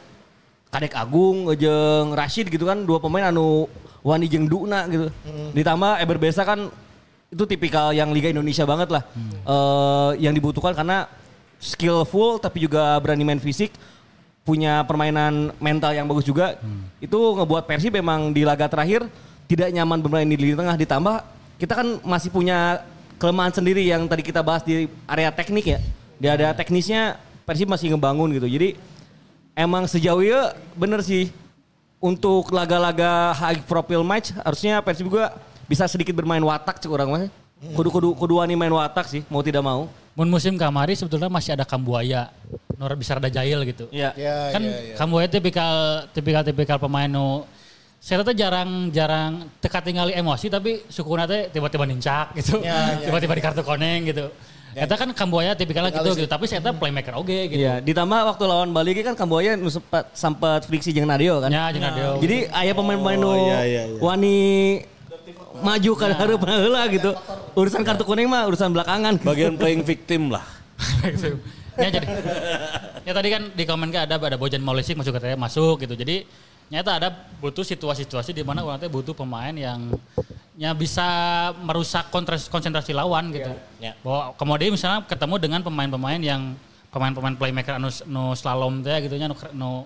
[0.71, 3.67] Kadek Agung jeung Rashid gitu kan dua pemain anu
[4.01, 5.11] wani jeung Duna gitu.
[5.51, 6.71] Ditambah Eber Besa kan
[7.27, 9.03] itu tipikal yang Liga Indonesia banget lah.
[9.43, 11.11] Eh, yang dibutuhkan karena
[11.59, 13.75] skillful tapi juga berani main fisik,
[14.47, 16.55] punya permainan mental yang bagus juga.
[17.03, 19.05] Itu ngebuat Persib memang di laga terakhir
[19.51, 21.15] tidak nyaman bermain di lini tengah ditambah
[21.59, 22.79] kita kan masih punya
[23.19, 25.79] kelemahan sendiri yang tadi kita bahas di area teknik ya.
[26.15, 28.47] Di area teknisnya Persib masih ngebangun gitu.
[28.47, 28.79] Jadi
[29.55, 30.35] emang sejauh ini
[30.75, 31.29] bener sih
[32.01, 35.37] untuk laga-laga high profile match harusnya Persib juga
[35.69, 37.21] bisa sedikit bermain watak cek orang mah.
[37.61, 39.85] Kudu kudu kudu wani main watak sih mau tidak mau.
[40.17, 42.33] Mun musim kamari sebetulnya masih ada Kambuaya.
[42.75, 43.85] Nor bisa ada Jail gitu.
[43.93, 44.11] Iya.
[44.17, 44.95] Ya, kan ya, ya.
[44.97, 47.45] Kambuaya tipikal tipikal tipikal pemain nu
[48.01, 52.65] saya tuh jarang jarang teka tinggali emosi tapi sukuna teh tiba-tiba nincak gitu.
[52.65, 54.25] Ya, ya, tiba-tiba di kartu koneng gitu.
[54.71, 56.29] Eta kan Kambuaya tipikalnya gitu, gitu.
[56.31, 57.59] Tapi saya playmaker oge gitu.
[57.59, 61.51] Iya, ditambah waktu lawan Bali kan Kamboya sempat sempat friksi jeung Nadio kan.
[61.51, 62.23] Ya, jeung Nadio.
[62.23, 63.99] Jadi aya pemain-pemain nu iya, iya, iya.
[63.99, 64.37] wani
[65.59, 67.11] maju kan hareup heula gitu.
[67.53, 69.19] Urusan kartu kuning mah urusan belakangan.
[69.19, 70.43] Bagian playing victim lah.
[71.79, 72.07] ya jadi
[73.07, 76.27] ya tadi kan di komen kan ada ada Bojan Maulesik masuk katanya masuk gitu jadi
[76.71, 77.09] nyata ada
[77.43, 79.91] butuh situasi-situasi di mana orang teh butuh pemain yang
[80.55, 81.03] ya bisa
[81.59, 83.51] merusak kontres- konsentrasi lawan gitu.
[83.83, 83.91] Ya.
[83.99, 86.55] Bahwa kemudian misalnya ketemu dengan pemain-pemain yang
[86.87, 89.83] pemain-pemain playmaker anu nu slalom teh gitu nya kere- nu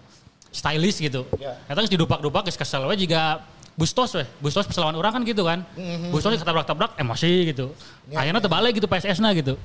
[0.54, 1.26] stylish gitu.
[1.66, 3.42] Eta geus didupak-dupak geus kesel we juga
[3.76, 5.60] Bustos weh, Bustos pas lawan orang kan gitu kan.
[6.08, 7.76] Bustos ketabrak-tabrak emosi gitu.
[8.16, 9.60] Akhirnya terbalik gitu PSS na gitu.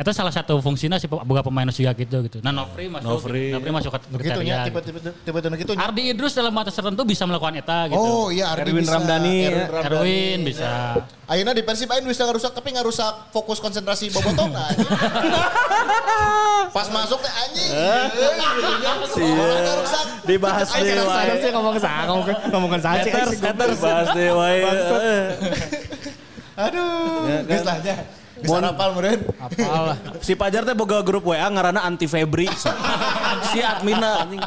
[0.00, 2.40] Itu salah satu fungsinya si boga pemain juga gitu gitu.
[2.40, 3.52] Nah Nofri masuk, Nofri.
[3.52, 4.64] Nofri masuk ke Begitu ya, kriteria.
[4.64, 4.98] tipe-tipe
[5.28, 5.72] tipe-tipe gitu.
[5.76, 5.84] nya.
[5.84, 8.00] Ardi Idrus dalam batas tertentu bisa melakukan eta gitu.
[8.00, 8.96] Oh iya Ardi Erwin bisa.
[8.96, 9.68] Ramdhani, Erwin ya.
[9.68, 9.92] Ramdhani.
[9.92, 10.70] Erwin bisa.
[11.28, 14.72] Ayeuna di Persib Ain bisa ngarusak tapi ngarusak fokus konsentrasi Bobotoh nah.
[14.72, 14.88] anjing.
[16.74, 17.70] Pas masuk teh anjing.
[19.20, 20.04] Orang ngarusak.
[20.24, 21.42] Dibahas Ayo deh sekarang sadar wae.
[21.44, 23.04] sih ngomong sa, ngomong ngomongkan saja.
[23.04, 23.78] Haters, haters.
[23.78, 24.60] Bahas deh wae.
[24.64, 25.28] Eh.
[26.56, 27.48] Aduh, Ya, kan?
[27.52, 27.76] geus lah
[28.44, 29.20] Mun- hafal meureun.
[29.36, 29.96] Apalah.
[30.26, 32.46] Si Pajar teh boga grup WA ngaranna anti Febri.
[33.50, 34.40] si adminna anjing.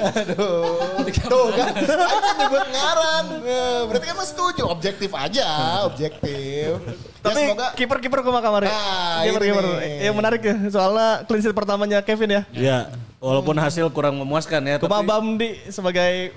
[0.00, 1.04] Aduh.
[1.10, 1.72] Tuh kan.
[1.74, 3.24] Aing nyebut ngaran.
[3.42, 5.46] Eh, Berarti kan mas setuju, objektif aja,
[5.84, 6.78] objektif.
[7.20, 8.68] Tapi ya semoga kiper-kiper kumaha kemarin?
[8.72, 9.64] Nah, kiper-kiper.
[10.00, 12.42] Yang menarik ya, soalnya clean sheet pertamanya Kevin ya.
[12.52, 12.78] Ya,
[13.20, 14.76] walaupun hasil kurang memuaskan ya.
[14.80, 16.32] Kumaha Tapi Bamdi sebagai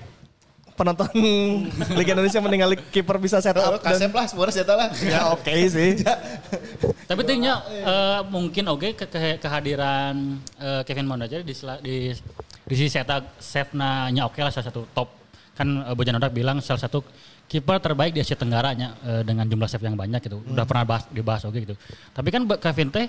[0.73, 1.09] penonton
[1.97, 4.87] Liga Indonesia meninggal kiper bisa set Oh, up dan kasep lah, sebenarnya saya lah.
[4.97, 6.01] ya oke sih.
[7.09, 10.15] Tapi tingnya eh, mungkin oke ke- ke- kehadiran
[10.55, 11.95] eh, Kevin Mondaja di di
[12.63, 15.09] di sisi seta save-na nya oke lah salah satu top
[15.53, 17.05] kan uh, Bojan Odak bilang salah satu
[17.45, 20.41] kiper terbaik di Asia Tenggara nya eh, dengan jumlah save yang banyak gitu.
[20.43, 21.75] Udah pernah bahas, dibahas oke gitu.
[22.09, 23.05] Tapi kan Kevin teh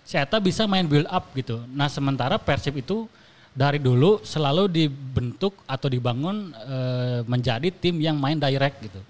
[0.00, 1.58] si Eta bisa main build up gitu.
[1.68, 3.10] Nah sementara Persib itu
[3.58, 9.02] dari dulu selalu dibentuk atau dibangun eh, menjadi tim yang main direct gitu.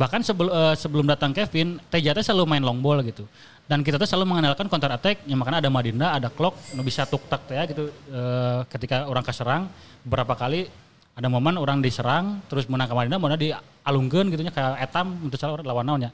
[0.00, 3.28] Bahkan sebelum sebelum datang Kevin, TJ teh selalu main long ball gitu.
[3.68, 7.28] Dan kita tuh selalu mengandalkan counter attack, yang makanya ada Madinda, ada Clock, bisa tuk
[7.28, 7.92] tak teh gitu.
[8.10, 9.68] eh, ketika orang keserang,
[10.02, 10.66] beberapa kali
[11.12, 15.60] ada momen orang diserang, terus menang ke Madinda, mana dialungkeun gitunya ke Etam untuk salah
[15.60, 16.10] orang lawan naonnya.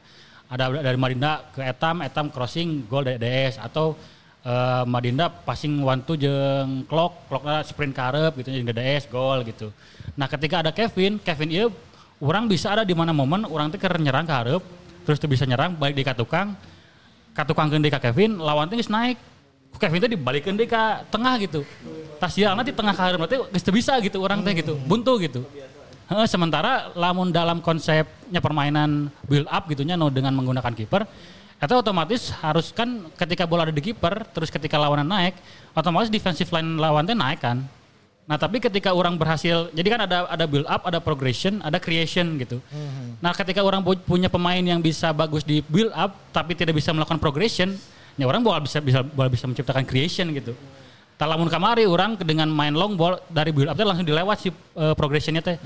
[0.51, 3.95] Ada dari Madinda ke Etam, Etam crossing gol dari DS atau
[4.49, 9.45] eh, Madinda passing one two jeung Clock, Clockna sprint ke hareup gitu jeung DDS gol
[9.45, 9.69] gitu.
[10.17, 11.69] Nah, ketika ada Kevin, Kevin ieu
[12.19, 14.65] orang bisa ada di mana momen orang keur nyerang ke hareup,
[15.05, 16.57] terus tuh bisa nyerang balik di ka tukang,
[17.37, 19.21] ka tukang di ka Kevin, lawan geus naik.
[19.79, 21.63] Kevin teh dibalikeun deui ka tengah gitu.
[22.19, 25.21] Tas sialna di tengah ka hareup teh geus teu bisa gitu orang teh gitu, buntu
[25.23, 25.45] gitu.
[26.09, 31.05] Heeh, sementara lamun dalam konsepnya permainan build up gitunya no dengan menggunakan kiper
[31.59, 35.35] itu otomatis harus kan ketika bola ada di kiper terus ketika lawanan naik
[35.75, 37.67] otomatis defensive line lawan teh naik kan.
[38.29, 42.39] Nah tapi ketika orang berhasil jadi kan ada ada build up ada progression ada creation
[42.39, 42.63] gitu.
[43.19, 46.95] Nah ketika orang pu- punya pemain yang bisa bagus di build up tapi tidak bisa
[46.95, 47.75] melakukan progression
[48.15, 50.55] ya orang boleh bisa bisa boleh bisa menciptakan creation gitu
[51.19, 54.95] Talamun kamari orang dengan main long ball dari build up teh langsung dilewat si eh,
[54.95, 55.59] progressionnya teh.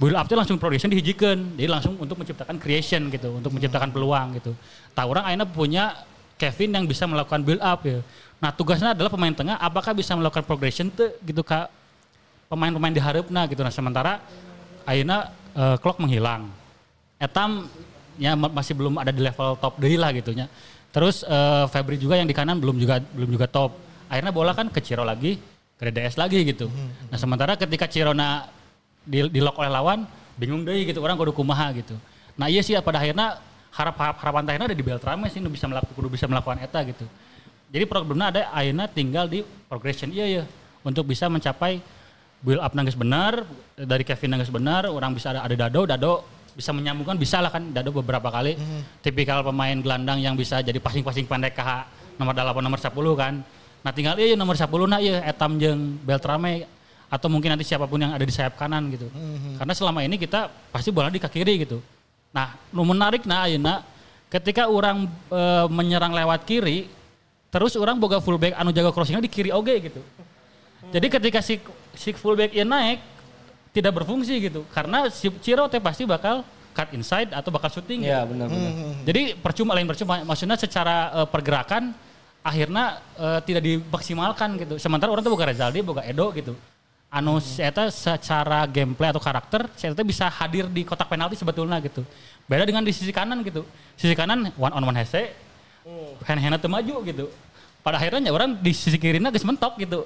[0.00, 1.60] Build up teh langsung progression dihijikeun.
[1.60, 4.56] Jadi langsung untuk menciptakan creation gitu, untuk menciptakan peluang gitu.
[4.96, 5.84] Tak orang akhirnya punya
[6.40, 8.00] Kevin yang bisa melakukan build up ya.
[8.40, 11.68] Nah tugasnya adalah pemain tengah apakah bisa melakukan progression tuh gitu kak
[12.48, 13.60] pemain-pemain di harapna gitu.
[13.60, 14.24] Nah sementara
[14.88, 16.48] akhirnya eh, clock menghilang.
[17.20, 17.68] Etam
[18.16, 20.48] ya ma- masih belum ada di level top deui lah gitu nya.
[20.96, 23.84] Terus eh, Febri juga yang di kanan belum juga belum juga top.
[24.08, 25.36] Akhirnya bola kan ke Ciro lagi,
[25.76, 26.66] ke DDS lagi gitu.
[27.08, 28.48] Nah sementara ketika Cirona
[29.04, 31.94] di, di lock oleh lawan, bingung deh gitu orang kudu kumaha gitu.
[32.34, 33.38] Nah iya sih pada akhirnya
[33.68, 36.80] harap harap harapan terakhirnya ada di Beltrame sih nu bisa melakukan kudu bisa melakukan eta
[36.88, 37.04] gitu.
[37.68, 40.44] Jadi problemnya ada akhirnya tinggal di progression iya ya
[40.82, 41.84] untuk bisa mencapai
[42.40, 43.44] build up nangis benar
[43.74, 46.12] dari Kevin nangis benar orang bisa ada ada Dado Dado
[46.54, 48.54] bisa menyambungkan bisa lah kan Dado beberapa kali
[49.02, 51.62] tipikal pemain gelandang yang bisa jadi passing-passing pendek ke
[52.18, 53.34] nomor 8 nomor 10 kan
[53.88, 56.68] nah tinggal iya nomor 10 nah iya Etam jeung Beltrame
[57.08, 59.08] atau mungkin nanti siapa pun yang ada di sayap kanan gitu
[59.56, 61.80] karena selama ini kita pasti bola di kaki kiri gitu
[62.28, 63.80] nah nu menarik nah ayeuna
[64.28, 66.84] ketika orang eh, menyerang lewat kiri
[67.48, 70.04] terus orang boga fullback anu jaga crossingnya di kiri oge gitu
[70.92, 71.56] jadi ketika si
[71.96, 73.00] si fullback ini naik
[73.72, 76.44] tidak berfungsi gitu karena si Ciro teh pasti bakal
[76.78, 78.06] cut inside atau bakal shooting.
[78.06, 78.38] Ya gitu.
[78.38, 78.72] benar benar.
[79.02, 81.90] Jadi percuma lain percuma maksudnya secara eh, pergerakan
[82.48, 84.74] akhirnya eh, tidak dimaksimalkan gitu.
[84.80, 86.56] Sementara orang tuh boga Rezaldi, boga Edo gitu.
[87.08, 92.04] Anu saya secara gameplay atau karakter saya bisa hadir di kotak penalti sebetulnya gitu.
[92.44, 93.64] Beda dengan di sisi kanan gitu.
[93.96, 95.32] Sisi kanan one on one hese,
[96.28, 97.32] hand hand teu maju gitu.
[97.80, 100.04] Pada akhirnya ya orang di sisi kirinya geus mentok gitu.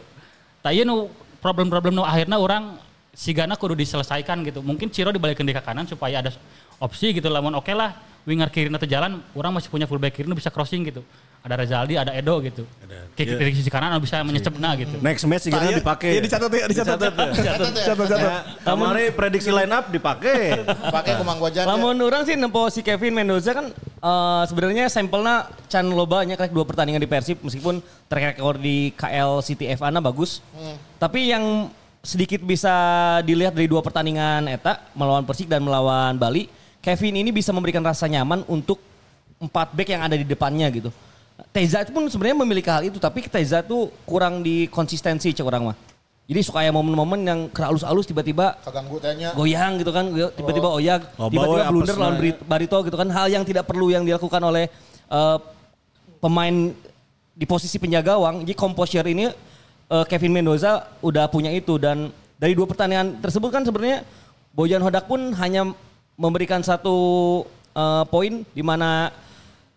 [0.62, 1.10] Tak iya nu
[1.42, 2.78] problem-problem nu akhirnya orang
[3.10, 4.62] sigana kudu diselesaikan gitu.
[4.62, 6.30] Mungkin Ciro dibalikin di ke kanan supaya ada
[6.78, 7.26] opsi gitu.
[7.26, 10.86] Lamun oke lah winger kiri teu jalan, orang masih punya fullback kiri nu bisa crossing
[10.86, 11.02] gitu.
[11.42, 12.62] Ada Rezaldi, ada Edo gitu.
[13.18, 14.94] Kick dari sisi kanan bisa menyecepna gitu.
[15.02, 16.10] Next match juga Iya, dipakai.
[16.14, 16.98] Iya dicatat ya, dicatat.
[17.02, 17.42] Dicatat ya.
[17.42, 17.84] Catat ya.
[17.90, 18.20] Catat, catat.
[18.22, 20.62] Ya, Kamari prediksi line up dipakai.
[20.64, 21.66] Pakai kumang wajan.
[21.66, 26.62] Lamun orang sih nempo si Kevin Mendoza kan eh, sebenarnya sampelnya can lobanya kayak dua
[26.62, 30.38] pertandingan di Persib meskipun track record di KL City FA na bagus.
[31.02, 32.70] Tapi yang sedikit bisa
[33.26, 36.46] dilihat dari dua pertandingan eta melawan Persik dan melawan Bali,
[36.78, 38.78] Kevin ini bisa memberikan rasa nyaman untuk
[39.42, 40.94] empat back yang ada di depannya gitu.
[41.50, 45.76] Teza pun sebenarnya memiliki hal itu tapi Teza itu kurang di konsistensi cek orang mah.
[46.22, 49.34] Jadi suka ya momen-momen yang keralus-alus tiba-tiba Kaganggu tanya.
[49.34, 50.06] goyang gitu kan
[50.38, 52.32] tiba-tiba oyag Oh, tiba-tiba bawa blunder lawan ya.
[52.46, 54.70] Barito gitu kan hal yang tidak perlu yang dilakukan oleh
[55.10, 55.38] eh,
[56.22, 56.70] pemain
[57.34, 59.34] di posisi penjaga gawang jadi composure ini
[59.90, 64.06] eh, Kevin Mendoza udah punya itu dan dari dua pertandingan tersebut kan sebenarnya
[64.54, 65.74] Bojan Hodak pun hanya
[66.14, 66.94] memberikan satu
[67.74, 69.10] eh, poin di mana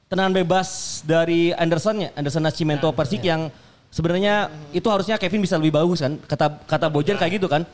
[0.10, 2.10] tendangan bebas dari Anderson ya?
[2.14, 3.50] Anderson Nascimento Persik yang
[3.90, 6.18] sebenarnya itu harusnya Kevin bisa lebih bagus kan?
[6.26, 7.66] Kata kata Bojan kayak gitu kan?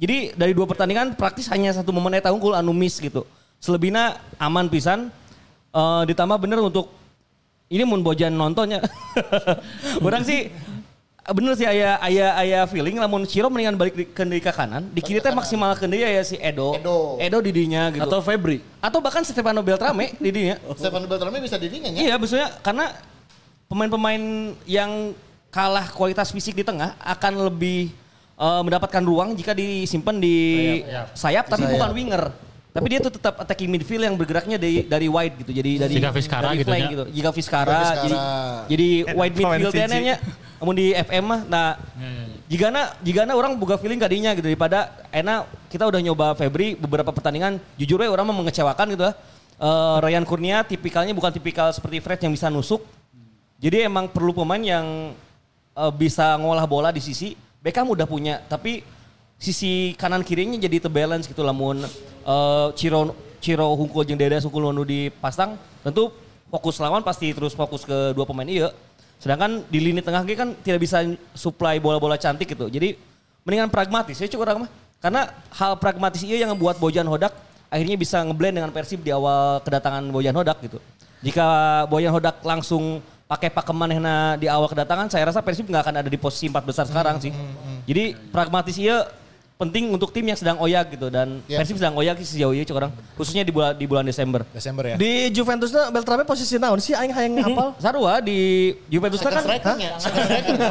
[0.00, 3.28] Jadi dari dua pertandingan praktis hanya satu momen eta unggul anu miss gitu.
[3.60, 5.12] Selebihnya aman pisan.
[5.70, 6.90] Eh, ditambah bener untuk
[7.70, 8.82] ini mun Bojan nontonnya
[10.06, 10.50] orang sih
[11.20, 14.88] bener sih ayah ayah ayah feeling lamun Ciro mendingan balik di, ke di ke kanan
[14.88, 16.74] di kiri teh maksimal ke dia ya si Edo
[17.20, 17.38] Edo.
[17.44, 18.64] di dinya gitu Atau Febri.
[18.80, 21.98] atau bahkan Stefano Beltrame di dinya Stefan Beltrame bisa dirinya ya.
[22.10, 22.96] Iya, maksudnya karena
[23.68, 24.22] pemain-pemain
[24.64, 25.12] yang
[25.52, 27.92] kalah kualitas fisik di tengah akan lebih
[28.40, 30.36] eh, mendapatkan ruang jika disimpan di
[31.14, 32.49] sayap, tapi bukan winger.
[32.80, 35.52] Tapi dia tuh tetap attacking midfield yang bergeraknya dari dari wide gitu.
[35.52, 36.88] Jadi dari Jika Vizcara dari gitu ya.
[36.88, 37.04] gitu.
[37.12, 38.00] Jika Vizcara, Jika Vizcara.
[38.00, 38.16] jadi
[38.72, 40.00] jadi wide midfield Fiji.
[40.00, 40.16] nya
[40.60, 41.68] namun di FM mah nah
[42.52, 46.76] jika na jika na orang buka feeling kadinya gitu daripada enak kita udah nyoba Febri
[46.76, 49.14] beberapa pertandingan jujur aja orang mah mengecewakan gitu lah.
[49.60, 52.80] Eh, Ryan Kurnia tipikalnya bukan tipikal seperti Fred yang bisa nusuk.
[53.60, 55.12] Jadi emang perlu pemain yang
[55.76, 57.36] eh, bisa ngolah bola di sisi.
[57.60, 58.80] Beckham udah punya, tapi
[59.40, 61.80] sisi kanan kirinya jadi terbalance gitu lamun
[62.28, 66.12] eh, Ciro Ciro Hungkul jeung Deda Sungkul nu dipasang tentu
[66.52, 68.68] fokus lawan pasti terus fokus ke dua pemain iya.
[69.16, 72.68] Sedangkan di lini tengah kan tidak bisa supply bola-bola cantik gitu.
[72.68, 72.96] Jadi
[73.44, 74.70] mendingan pragmatis ya cukup orang mah.
[75.00, 77.32] Karena hal pragmatis iya yang membuat Bojan Hodak
[77.72, 80.76] akhirnya bisa ngeblend dengan Persib di awal kedatangan Bojan Hodak gitu.
[81.24, 81.48] Jika
[81.88, 83.94] Boyan Hodak langsung pakai pakeman
[84.36, 87.32] di awal kedatangan, saya rasa Persib nggak akan ada di posisi empat besar sekarang sih.
[87.88, 89.08] Jadi pragmatis iya
[89.60, 91.60] penting untuk tim yang sedang oyak gitu dan Ya.
[91.60, 94.40] Persib sedang oyak sih sejauh ini orang khususnya di bulan di bulan Desember.
[94.56, 94.96] Desember ya.
[94.96, 97.76] Di Juventus na Beltrame posisi naon sih aing hayang apal?
[97.84, 99.40] Sarua di Juventus kan ya.
[99.44, 99.74] Striker.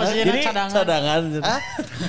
[0.09, 1.21] Jadi Cadangan.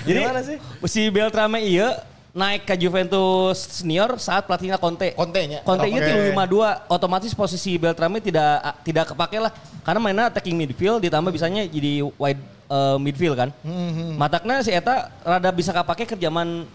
[0.08, 0.56] jadi Gimana sih?
[0.88, 2.00] si Beltrame iya
[2.30, 5.14] naik ke Juventus senior saat pelatihnya Conte.
[5.18, 5.66] Conte-nya.
[5.66, 5.94] Conte Oke.
[5.94, 9.52] itu tilu lima dua, otomatis posisi Beltrame tidak tidak kepake lah
[9.82, 13.50] karena mainnya attacking midfield ditambah bisanya jadi wide uh, midfield kan.
[13.66, 16.66] Hmm, Matakna si eta rada bisa kapake ke zaman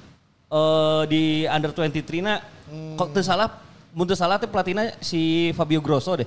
[0.52, 2.36] uh, di under 23 na
[2.66, 2.98] Hmm.
[2.98, 3.62] kok salah
[3.94, 6.26] mun teu salah teh pelatihnya si Fabio Grosso deh.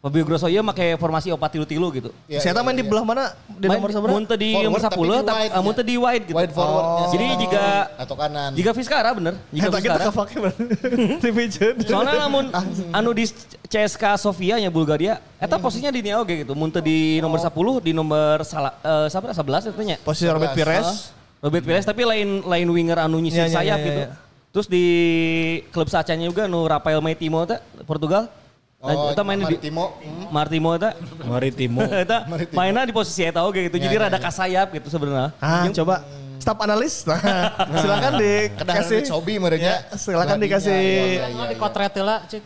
[0.00, 2.08] Fabio Grosso ieu make formasi opat tilu-tilu gitu.
[2.24, 2.88] Ya, Saya ya, main di ya.
[2.88, 3.36] belah mana?
[3.52, 4.16] Di Main nomor seberapa?
[4.16, 5.76] mun teu di Forward, nomor tapi 10 di tapi wide mun nya.
[5.76, 6.36] teu di wide gitu.
[6.40, 7.04] Wide forwardnya.
[7.12, 7.36] Jadi sih.
[7.44, 7.62] jika
[8.00, 8.50] atau kanan.
[8.56, 10.62] jika Vizcara bener, jika Eta kepake berarti.
[11.20, 11.74] Di pijeun.
[11.84, 12.44] Soalnya namun
[12.96, 13.28] anu di
[13.68, 16.56] CSKA Sofia nya Bulgaria, eta posisinya di Niao gitu.
[16.56, 17.52] Mun teu di nomor 10,
[17.84, 20.00] di nomor sala, eh, siapa 11 itu nya.
[20.00, 21.12] Posisi Robert Pires.
[21.44, 24.00] Robert Pires tapi lain lain winger anu nyisi Iya, iya, sayap iya, gitu.
[24.00, 24.08] iya.
[24.50, 24.84] Terus di
[25.68, 28.32] klub sacanya juga nu Rafael Maitimo teh Portugal.
[28.80, 29.60] Nah, Oh, eta main di.
[29.68, 30.32] Hmm.
[30.32, 30.96] Martimo eta.
[31.20, 31.84] Maritimo.
[32.04, 32.56] Eta Maritimo.
[32.56, 33.76] mainnya di posisi eta oge gitu.
[33.76, 34.24] Ya, Jadi ya, rada ya.
[34.24, 35.36] kasayap gitu sebenarnya.
[35.36, 36.00] Ah, coba
[36.40, 36.94] staf analis.
[37.04, 39.04] Nah, silakan dikasih.
[39.12, 39.68] Hobi mereka.
[39.68, 40.80] Ya, silakan dikasih
[41.44, 42.40] di kotret lah, cik.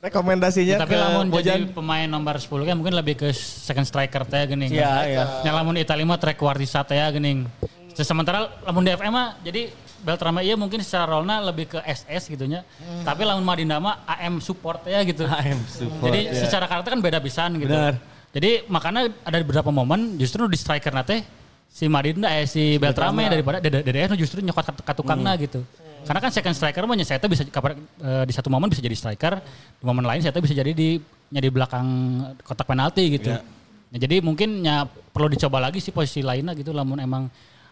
[0.00, 1.60] rekomendasinya Tapi ke lamun Bojan.
[1.60, 4.72] jadi pemain nomor 10 kan mungkin lebih ke second striker teh geuning.
[4.72, 5.24] Iya, iya.
[5.44, 7.44] Nya lamun Italia mah track wartisa teh geuning.
[7.94, 9.68] Sementara lamun di FM mah jadi
[10.00, 12.64] Beltrame iya mungkin secara role lebih ke SS gitu nya.
[13.04, 15.28] Tapi lamun Madinda mah AM support ya gitu.
[15.28, 16.40] AM support, Jadi ya.
[16.46, 17.72] secara karakter kan beda pisan gitu.
[17.72, 18.00] Benar.
[18.30, 21.26] Jadi makanya ada beberapa momen justru di striker nate
[21.70, 25.62] si Madinda eh si Beltrame daripada DDS justru nyokot ke, ke tukangna gitu.
[26.00, 29.36] Karena kan second striker mah saya bisa eh, di satu momen bisa jadi striker,
[29.76, 30.96] di momen lain saya bisa jadi di
[31.30, 31.86] di belakang
[32.40, 33.30] kotak penalti gitu.
[33.90, 37.26] Nah, jadi mungkin ya perlu dicoba lagi sih posisi lainnya gitu lamun emang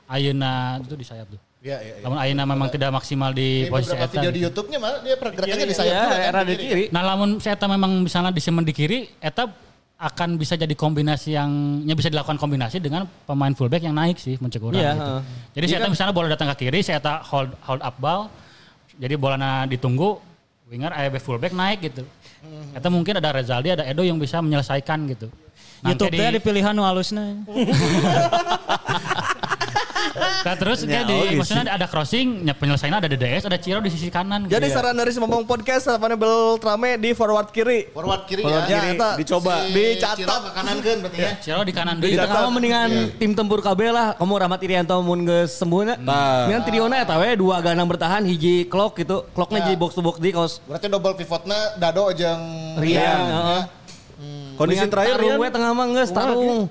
[0.08, 1.40] Ayeuna itu di sayap tuh.
[1.68, 1.94] Iya, iya.
[2.00, 2.04] iya.
[2.04, 4.08] Lamun Ayeuna memang tidak maksimal di Di posisi eta.
[4.08, 4.46] video di gitu.
[4.48, 6.84] YouTube-nya malah dia pergerakannya di sayap Iya, juga kan, era di di kiri.
[6.88, 9.44] Nah lamun saya memang misalnya disimpan di kiri, eta
[9.98, 11.50] akan bisa jadi kombinasi yang
[11.82, 15.02] ya bisa dilakukan kombinasi dengan pemain fullback yang naik sih mencek orang Iya, gitu.
[15.02, 15.20] heeh.
[15.58, 18.30] Jadi saya misalnya bola datang ke kiri, saya hold hold up ball,
[18.94, 20.22] jadi bola ditunggu,
[20.70, 22.06] winger AEB fullback naik gitu.
[22.38, 22.78] Hmm.
[22.78, 25.26] Eta mungkin ada Rezaldi, ada Edo yang bisa menyelesaikan gitu.
[25.82, 27.22] Nah, YouTube kayak teh di pilihan nu halusna.
[30.40, 33.88] Nah terus Ya, di oke maksudnya ada crossing, ya penyelesaiannya ada DDS, ada Ciro di
[33.88, 34.44] sisi kanan.
[34.44, 34.54] gitu.
[34.54, 37.90] Jadi saran dari Semamong Podcast available trame di forward kiri.
[37.90, 38.68] Forward kiri Forward ya.
[38.72, 39.10] kiri, eta.
[39.14, 39.54] dicoba.
[39.60, 40.16] Si Dicatat.
[40.16, 41.32] Ciro ke kanan kan berarti ya.
[41.38, 42.16] Ciro di kanan Di deui.
[42.16, 44.08] tengah mah mendingan tim tempur KB lah.
[44.14, 45.94] Kamu Rahmat Irianto mun geus sembuhna.
[45.98, 46.46] Nah.
[46.46, 49.26] Mendingan Triona eta we dua gelandang bertahan hiji clock gitu.
[49.30, 49.64] Clocknya Ya.
[49.66, 52.42] jadi box to box di kaos Berarti double pivotnya Dado jeung
[52.76, 53.18] Rian.
[53.26, 53.58] Ya.
[54.54, 56.66] Kondisi terakhir tarung Rian, we tengah mah geus tarung.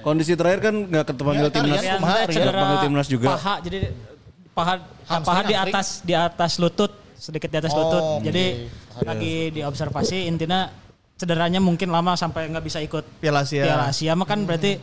[0.00, 1.80] Kondisi terakhir kan nggak kepanggil Ya, timnas.
[1.80, 2.00] Rian?
[2.26, 3.28] cedera Panggil timnas juga.
[3.30, 3.78] paha jadi
[4.50, 4.74] paha
[5.04, 5.74] Hamstring, paha di hamstring.
[5.74, 8.02] atas di atas lutut sedikit di atas Oh, lutut.
[8.22, 8.44] Jadi
[9.00, 10.68] lagi diobservasi intinya
[11.14, 13.64] cederanya mungkin lama sampai nggak bisa ikut Piala Asia.
[13.64, 14.76] Piala Asia mah kan berarti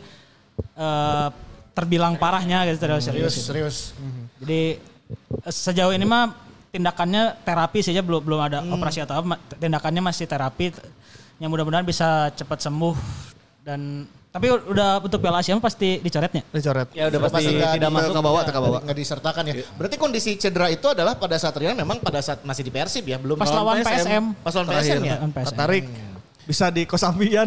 [0.74, 1.28] eh,
[1.72, 3.36] terbilang parahnya gitu terus Serius, serius.
[3.42, 3.76] serius.
[4.38, 4.60] Jadi
[5.40, 6.30] eh, sejauh ini mah
[6.68, 8.74] tindakannya terapi saja belum belum ada Hmm.
[8.74, 9.36] operasi atau apa.
[9.54, 10.72] Tindakannya masih terapi.
[11.36, 12.94] Yang mudah-mudahan bisa cepat sembuh
[13.62, 16.40] dan tapi udah untuk Piala Asia mah pasti dicoretnya.
[16.48, 16.88] Dicoret.
[16.96, 18.12] Ya udah pasti nggak tidak masuk.
[18.16, 18.78] Nggak bawa, ya, nggak bawa.
[18.80, 19.54] nggak disertakan ya.
[19.76, 23.20] Berarti kondisi cedera itu adalah pada saat Rian memang pada saat masih di Persib ya,
[23.20, 24.24] belum Pas lawan PSM.
[24.40, 25.16] Pas lawan PSM ya.
[25.20, 25.56] Lawan PSM.
[25.60, 25.84] Tarik.
[26.42, 27.46] Bisa di kosambian.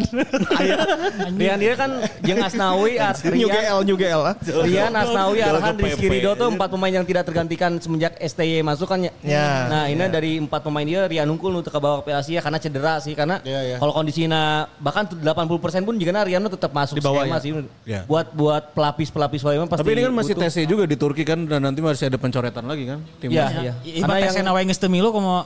[1.40, 4.34] Rian dia kan jeung Asnawi, As- New Rian, GL, New GL lah.
[4.40, 6.12] Rian Asnawi, Arhan, Rizky PP.
[6.16, 9.12] Ridho tuh empat pemain yang tidak tergantikan semenjak STY masuk kan ya.
[9.20, 9.48] Ya.
[9.68, 12.96] Nah ini dari empat pemain dia Rian unggul untuk ke bawah Piala Asia karena cedera
[13.04, 13.76] sih karena Iya, iya.
[13.76, 17.44] kalau kondisinya bahkan 80% pun juga Rian tetap masuk Di bawah skema ya.
[17.44, 17.50] sih.
[17.84, 18.00] Ya.
[18.08, 19.84] Buat buat pelapis pelapis lain pasti.
[19.84, 20.34] Tapi ini kan masih.
[20.36, 23.52] TC juga di Turki kan dan nanti masih ada pencoretan lagi kan timnas.
[23.56, 24.02] Iya, iya.
[24.04, 25.44] Ibarat Karena yang nawa geus teu milu komo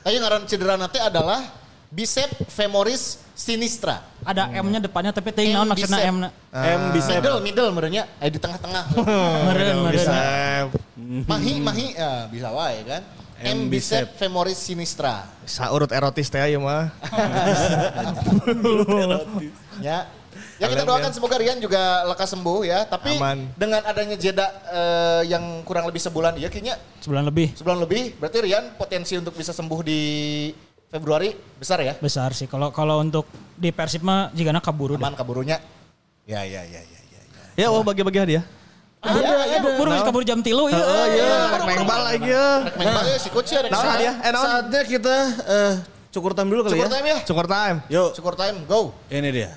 [0.00, 0.08] Ya.
[0.08, 1.44] Tapi ngaran cedera nanti adalah
[1.92, 4.00] bicep femoris sinistra.
[4.22, 6.12] ada M-nya depannya tapi teuing naon maksudna bicep.
[6.12, 6.28] M-na.
[6.52, 8.84] M bisa Middle, middle merenya, eh di tengah-tengah.
[9.48, 9.96] Meureun meureun.
[9.96, 10.16] Bisa.
[11.26, 13.02] mahi, mahi, ya bisa wae kan.
[13.40, 14.20] M M bicep bicep.
[14.20, 15.24] femoris sinistra.
[15.44, 16.92] Bisa urut erotis teh ayo mah.
[19.80, 20.04] Ya.
[20.60, 22.84] Ya kita doakan semoga Rian juga lekas sembuh ya.
[22.84, 23.48] Tapi Aman.
[23.56, 28.38] dengan adanya jeda eh, yang kurang lebih sebulan ya kayaknya Sebulan lebih sebulan lebih berarti
[28.44, 30.00] Rian potensi untuk bisa sembuh di
[30.86, 31.94] Februari besar ya.
[31.96, 32.44] besar sih.
[32.44, 33.24] Kalau kalau untuk
[33.56, 35.02] di Persib mah jigana kaburu deh.
[35.02, 35.56] Aman kaburunya.
[36.28, 37.20] Ya ya ya ya ya.
[37.24, 37.42] ya.
[37.56, 38.44] Ya oh bagi-bagi hadiah.
[39.00, 39.16] Ada,
[39.48, 39.68] ada.
[39.80, 40.60] Buru geus kaburu jam 3 ieu.
[40.76, 42.68] Oh iya, rek main bal lagi ya.
[42.68, 43.96] Rek main bal ya, si coach ya, rek sana.
[43.96, 44.14] hadiah?
[44.20, 44.32] Eh?
[44.36, 45.16] Saatnya kita
[45.48, 45.72] eh,
[46.12, 46.92] cukur time dulu kali Cukur ya.
[46.92, 47.18] time ya.
[47.24, 47.76] Cukur time.
[47.88, 48.92] Yuk, Cukur time, go.
[49.08, 49.56] ini dia.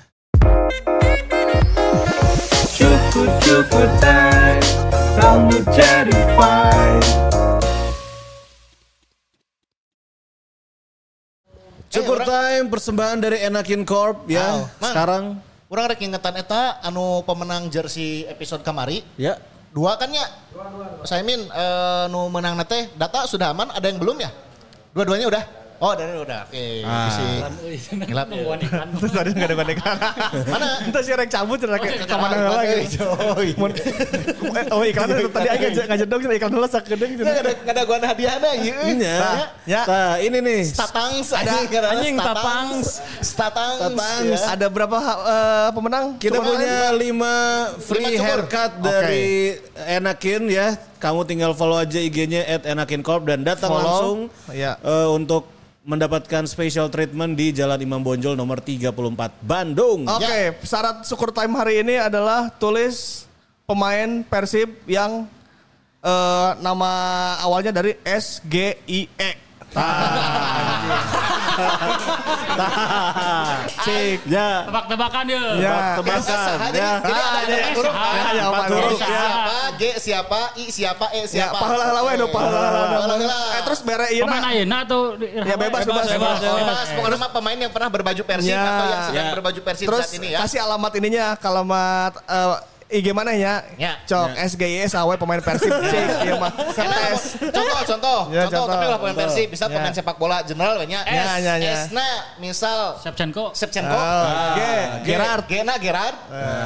[3.24, 4.60] Cukup time
[5.16, 7.08] Rambut jadi fine
[11.88, 14.68] Cukur time persembahan dari Enakin Corp ya.
[14.76, 14.92] Man.
[14.92, 15.24] Sekarang
[15.72, 19.00] Kurang rek ingetan eta anu pemenang jersey episode kamari.
[19.16, 19.40] ya
[19.72, 20.28] Dua kan ya?
[21.08, 21.48] Saya min
[22.12, 24.28] nu menang nate data sudah aman, ada yang belum ya?
[24.92, 25.63] Dua-duanya udah?
[25.78, 26.46] Oh, dari udah.
[26.46, 27.10] Oke, Ah.
[27.60, 27.92] bisi.
[27.92, 28.56] Ngilap ya.
[28.94, 29.96] Terus tadi nggak ada kondekan.
[30.54, 30.68] Mana?
[30.80, 32.88] Entah si rek cabut cerita ke ke mana Ah, lagi.
[34.70, 37.10] Oh iklan tadi aja ngajak dong iklan dulu sak gedeng.
[37.16, 38.78] Nggak ada nggak ada gua ada hadiahnya ieu.
[38.94, 39.16] Iya.
[39.64, 39.82] Ya.
[39.84, 40.60] Nah, ini nih.
[40.64, 41.52] Statangs Ada
[41.90, 42.88] anjing, tapangs.
[43.20, 43.80] Statangs.
[43.82, 44.40] Tatangs.
[44.40, 44.54] ya.
[44.54, 46.04] Ada berapa eh, pemenang?
[46.16, 47.34] Kita punya lima
[47.78, 48.24] free Lima cukur.
[48.46, 49.26] haircut dari
[49.90, 50.68] Enakin ya.
[50.96, 53.84] Kamu tinggal follow aja IG-nya at Enakin Corp dan datang Follow.
[53.84, 54.18] langsung
[54.48, 54.80] Iya.
[54.80, 55.50] eh, untuk
[55.84, 58.88] mendapatkan special treatment di Jalan Imam Bonjol nomor 34
[59.44, 60.08] Bandung.
[60.08, 63.28] Oke, syarat syukur time hari ini adalah tulis
[63.68, 65.28] pemain Persib yang
[66.00, 66.90] eh, nama
[67.44, 69.30] awalnya dari S G I E.
[73.84, 74.18] Cik.
[74.26, 74.48] Ya.
[74.64, 75.42] Tebak-tebakan ya.
[75.56, 75.76] Ya.
[75.98, 76.58] Tebakan.
[76.72, 76.90] Ya.
[77.00, 77.94] jadi ada huruf.
[77.94, 78.90] Ya, ya, Empat huruf.
[78.94, 81.56] G siapa, G siapa, I siapa, E Ya, siapa.
[81.56, 82.58] pahala we do pahala.
[83.00, 83.36] Pahala.
[83.54, 86.38] Eh terus bere ieu Pemain ayeuna atau di- Ya, bebas, bebas, bebas.
[86.38, 88.62] Bebas, pokoknya mah pemain yang pernah berbaju Persib Ya.
[88.62, 89.32] atau yang sedang Ya.
[89.32, 90.38] berbaju Persib Terus saat ini ya.
[90.40, 93.64] kasih alamat ininya, alamat eh, IG mana ya?
[93.74, 93.96] Ya.
[94.04, 96.52] Cok SGIS awe pemain Persib cik ieu mah.
[96.52, 97.40] Tes.
[97.40, 98.66] contoh, contoh, Ya, contoh, contoh.
[98.70, 99.72] tapi lah pemain Persib, bisa Ya.
[99.72, 101.02] pemain sepak bola general banyak.
[101.02, 101.74] S, Ya, ya, ya.
[101.86, 102.08] S-na
[102.38, 103.50] misal Shevchenko.
[103.52, 105.44] Shevchenko, Oh, G, G, Gerard.
[105.46, 106.16] G-na Gerard,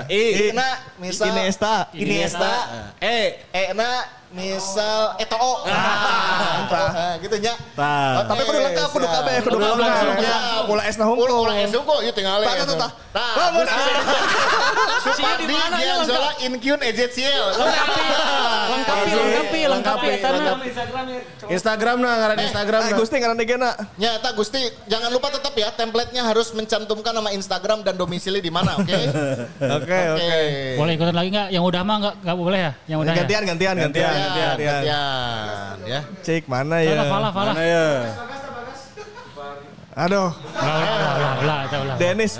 [0.06, 0.50] I.
[0.50, 1.86] I-na misal Iniesta.
[1.92, 2.52] Iniesta,
[2.98, 3.18] E.
[3.48, 3.88] E-na
[4.32, 5.64] misal Eto'o.
[6.60, 6.88] Entah.
[6.92, 7.54] Nah, gitu nya.
[7.72, 8.24] Tah.
[8.28, 10.04] Tapi kudu lengkap, kudu kabeh, kudu lengkap.
[10.20, 10.36] Ya, ya.
[10.68, 11.28] bola esna hungkul.
[11.28, 12.90] Bola es hungkul, ieu tinggal Tah, tah, tah.
[13.08, 13.66] Nah, Lamun
[15.04, 17.44] Supardi Gianzola Inkyun Ezekiel.
[18.68, 20.08] Lengkapi, lengkapi, lengkapi.
[20.20, 20.52] Karena
[21.48, 22.98] Instagram nah, ngaran Instagram Eh nah.
[23.00, 23.70] Gusti ngaran digena.
[23.96, 28.52] Ya, tak Gusti, jangan lupa tetap ya template-nya harus mencantumkan nama Instagram dan domisili di
[28.52, 28.98] mana, oke?
[29.78, 30.34] Oke, oke.
[30.80, 31.48] Boleh ikutan lagi nggak?
[31.54, 32.72] Yang udah mah nggak nggak boleh ya?
[32.90, 33.18] Yang udah ya?
[33.22, 34.82] Gantian, gantian, gantian, Ya, gantian.
[34.82, 36.00] gantian, ya.
[36.20, 36.90] Cik mana ya?
[36.90, 37.50] Fala, fala, fala.
[37.54, 37.86] Mana ya?
[39.98, 41.96] Aduh, ulah, ulah.
[41.98, 42.38] Dennis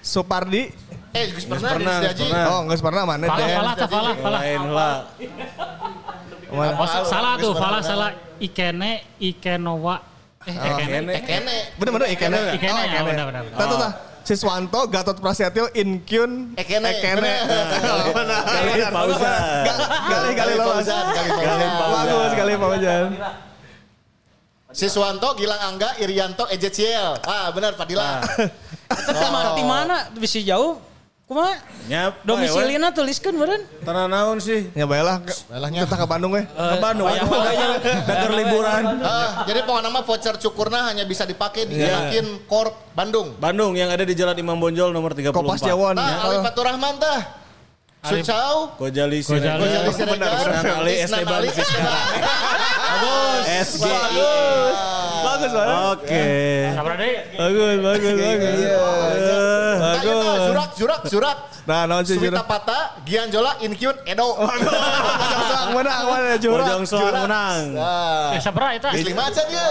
[0.00, 0.74] Supardi
[1.08, 2.44] Eh, geus pernah pernah, pernah.
[2.52, 3.56] Oh, nggak pernah mana Falah, Den.
[3.56, 4.40] falah, falah, falah.
[4.44, 4.94] Lain lah.
[6.52, 6.72] Mana?
[6.76, 8.10] Oh, sa- salah tuh, falah salah.
[8.38, 10.04] Ikene, Ikenowa.
[10.44, 11.12] Eh, Ikene.
[11.16, 11.56] Eh, kene.
[11.80, 12.38] Bener bener ikene.
[12.54, 13.26] Ikene, Oh, ya, benar,
[14.28, 17.00] Siswanto, Gatot Prasetyo, Inkyun, Ekene.
[17.00, 17.32] Ekene.
[18.12, 18.44] Benar.
[18.44, 19.40] Galih Fauzan.
[20.04, 20.56] Galih Galih.
[20.60, 21.68] Fauzan, Galih Fauzan.
[21.80, 23.06] Bagus sekali Fauzan.
[24.68, 27.16] Siswanto, Gilang Angga, Irianto, Ejeciel.
[27.24, 28.20] Ah, benar Fadila.
[29.32, 30.76] Mana di mana bisa jauh?
[31.28, 31.60] Kumaha?
[31.92, 32.24] Nyap.
[32.24, 33.60] Domisilina tuliskan beren.
[33.84, 34.64] Tanah naon sih?
[34.72, 35.20] Ya baiklah.
[35.20, 36.40] Baiklah, Kita ke Bandung we.
[36.48, 37.04] Ke Bandung.
[37.04, 37.28] Aduh,
[38.08, 38.82] Dakar liburan.
[39.04, 42.08] Ah, jadi pokoknya nama voucher cukurna hanya bisa dipakai di Iya.
[42.08, 43.36] Yakin Corp Bandung.
[43.36, 45.36] Bandung yang ada di Jalan Imam Bonjol nomor 34.
[45.36, 46.00] Kopas Jawon.
[46.00, 47.20] Nah, Ali Fatur Rahman tah.
[48.08, 48.72] Sucau.
[48.80, 49.20] Gojali.
[49.20, 49.60] Siregar.
[49.60, 50.32] Gojali Siregar.
[50.32, 51.42] Senang Ali Isnan Esteban
[52.88, 53.56] Vizcara.
[53.58, 54.22] SGI.
[55.18, 55.76] Bagus banget.
[55.88, 56.24] Oke.
[56.72, 57.14] Sabar deh.
[57.34, 58.58] Bagus, bagus, bagus.
[58.58, 61.38] Eh, Nah, iya, tah, Zurak, Zurak, Zurak.
[61.62, 62.42] Nah, naon sih Suwita?
[62.42, 64.34] Pata, Gianjola, Inkyun, Edo.
[64.34, 64.74] Bojong
[65.46, 66.66] soang menang, mana Jura?
[66.66, 67.78] Bojong Soang menang.
[67.78, 68.88] Nah, Eh, sabra itu.
[68.90, 69.66] geus lima aja dia.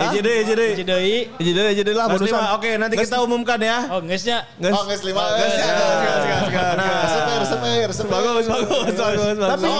[0.00, 0.70] Eji deh, eji deh.
[0.80, 2.32] Jadi, Jadi jadi lah Mas bonusan.
[2.32, 3.84] Lima, Oke, nanti kita umumkan ya.
[3.90, 4.48] oh ngesnya.
[4.56, 4.72] Geus.
[4.72, 5.20] Oh, geus lima.
[5.28, 6.72] Geus, Geus, geus.
[6.78, 7.04] Nah.
[7.04, 8.06] Resep, resep, resep.
[8.08, 8.50] Bagus, bagus,
[8.96, 9.36] bagus, bagus.
[9.44, 9.68] Tapi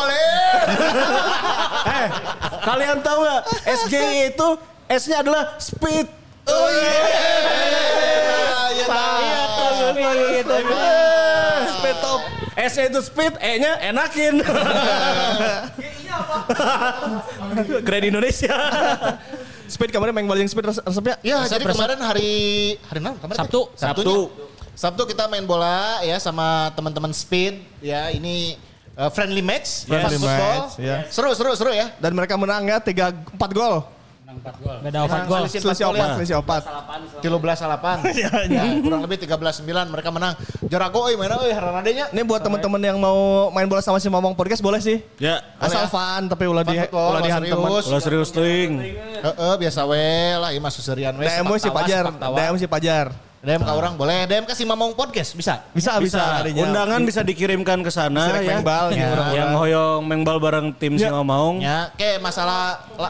[1.97, 2.07] eh,
[2.80, 3.40] kalian tahu nggak
[3.84, 4.48] SGI itu
[4.90, 6.08] S-nya adalah speed.
[6.42, 6.92] Oh iya.
[8.70, 8.86] Iya,
[9.92, 10.54] Iya, gitu.
[11.70, 12.20] Speed top.
[12.58, 14.40] S-nya itu speed, E-nya enakin.
[17.86, 18.56] Grand Indonesia.
[19.70, 21.16] Speed kemarin main balik speed res- resepnya.
[21.22, 22.32] Ya, jadi kemarin hari
[22.82, 23.14] hari mana?
[23.16, 23.60] Kemarin Sabtu.
[23.68, 23.78] tadi?
[23.78, 24.18] Sabtunya.
[24.74, 28.56] Sabtu kita main bola ya sama teman-teman Speed ya ini
[29.01, 30.61] uh, friendly match, Friendly fast football.
[30.68, 30.96] match, ya.
[31.09, 31.96] Seru seru seru ya.
[31.96, 33.80] Dan mereka menang ya 3 4 gol.
[34.80, 35.42] Beda opat gol.
[35.51, 35.98] Selisih Selisih empat gol ya.
[35.98, 36.62] opat, selisih opat.
[37.18, 37.98] Kilo belas salapan.
[38.14, 38.30] ya,
[38.78, 40.38] kurang lebih 13 9 mereka menang.
[40.70, 42.14] Jarago euy mana euy haranadenya.
[42.14, 45.03] Ini buat teman-teman yang mau main bola sama si Momong Podcast boleh sih.
[45.18, 47.59] Ya, Asal fun tapi ulah di ulah dihantam.
[47.59, 47.84] serius.
[47.90, 48.70] kalau serius ting.
[49.18, 50.07] Heeh, biasa we
[50.38, 51.26] lah ieu mah suserian we.
[51.26, 52.05] DM si Pajar.
[52.14, 53.29] DM si Pajar.
[53.41, 54.28] DM ka orang boleh.
[54.28, 55.64] DM ke si Mamong Podcast bisa.
[55.72, 58.49] Bisa bisa, Bisa, undangan bisa dikirimkan ke sana Bisa ya.
[58.61, 59.09] mengbal Ya.
[59.32, 61.64] Yang hoyong mengbal bareng tim si ngomong.
[61.64, 63.09] Ya, ke masalah la,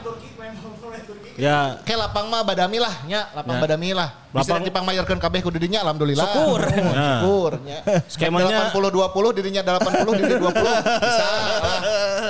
[1.40, 3.62] Ya, ke lapang mah badami lah nya, lapang Ya.
[3.62, 4.08] badami lah.
[4.30, 6.22] Bisa Lapang- dipangmayarkeun kabeh ku didinya alhamdulillah.
[6.22, 6.60] Syukur.
[6.62, 7.18] Nah.
[7.24, 7.78] Syukur nya.
[8.06, 11.26] Skemanya- 80 20 dirinya 80 diri 20 bisa.
[11.26, 11.80] lah.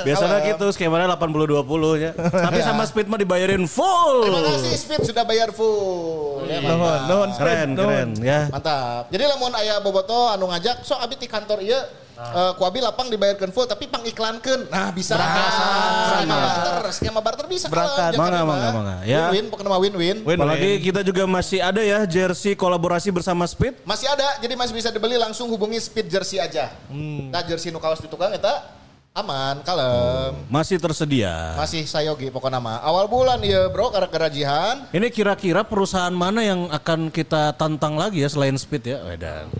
[0.01, 2.11] biasanya Kalau- gitu skemanya 80-20 ya.
[2.17, 2.65] Tapi Ya.
[2.65, 4.25] sama speed mah dibayarin full.
[4.25, 6.47] Terima kasih Speed sudah bayar full.
[6.47, 7.05] Ya, Nuhun, mantap.
[7.07, 8.41] nuhun, Speed, Keren, keren ya.
[8.49, 9.03] Mantap.
[9.09, 11.81] Jadi lamun aya boboto anu ngajak sok abi di kantor ieu
[12.21, 14.68] eh, ku abi lapang dibayarkeun full tapi pangiklankeun.
[14.68, 15.16] Nah, bisa.
[15.16, 18.12] Skema barter, skema barter bisa Berangkat.
[18.12, 18.97] kalau Mangga, mangga, mangga.
[19.03, 19.29] Ya.
[19.29, 20.16] Win-win, pokoknya mah win-win.
[20.23, 20.85] Win, Apalagi win.
[20.85, 23.81] kita juga masih ada ya jersey kolaborasi bersama Speed.
[23.83, 26.68] Masih ada, jadi masih bisa dibeli langsung hubungi Speed Jersey aja.
[26.91, 28.79] Nah, jersey nu kaos di tukang eta
[29.11, 30.39] aman, kalem.
[30.47, 31.59] Masih tersedia.
[31.59, 32.79] Masih sayogi pokoknya mah.
[32.81, 34.87] Awal bulan ya bro, karena kerajihan.
[34.91, 39.03] Ini kira-kira perusahaan mana yang akan kita tantang lagi ya selain Speed ya?
[39.03, 39.51] Wedan.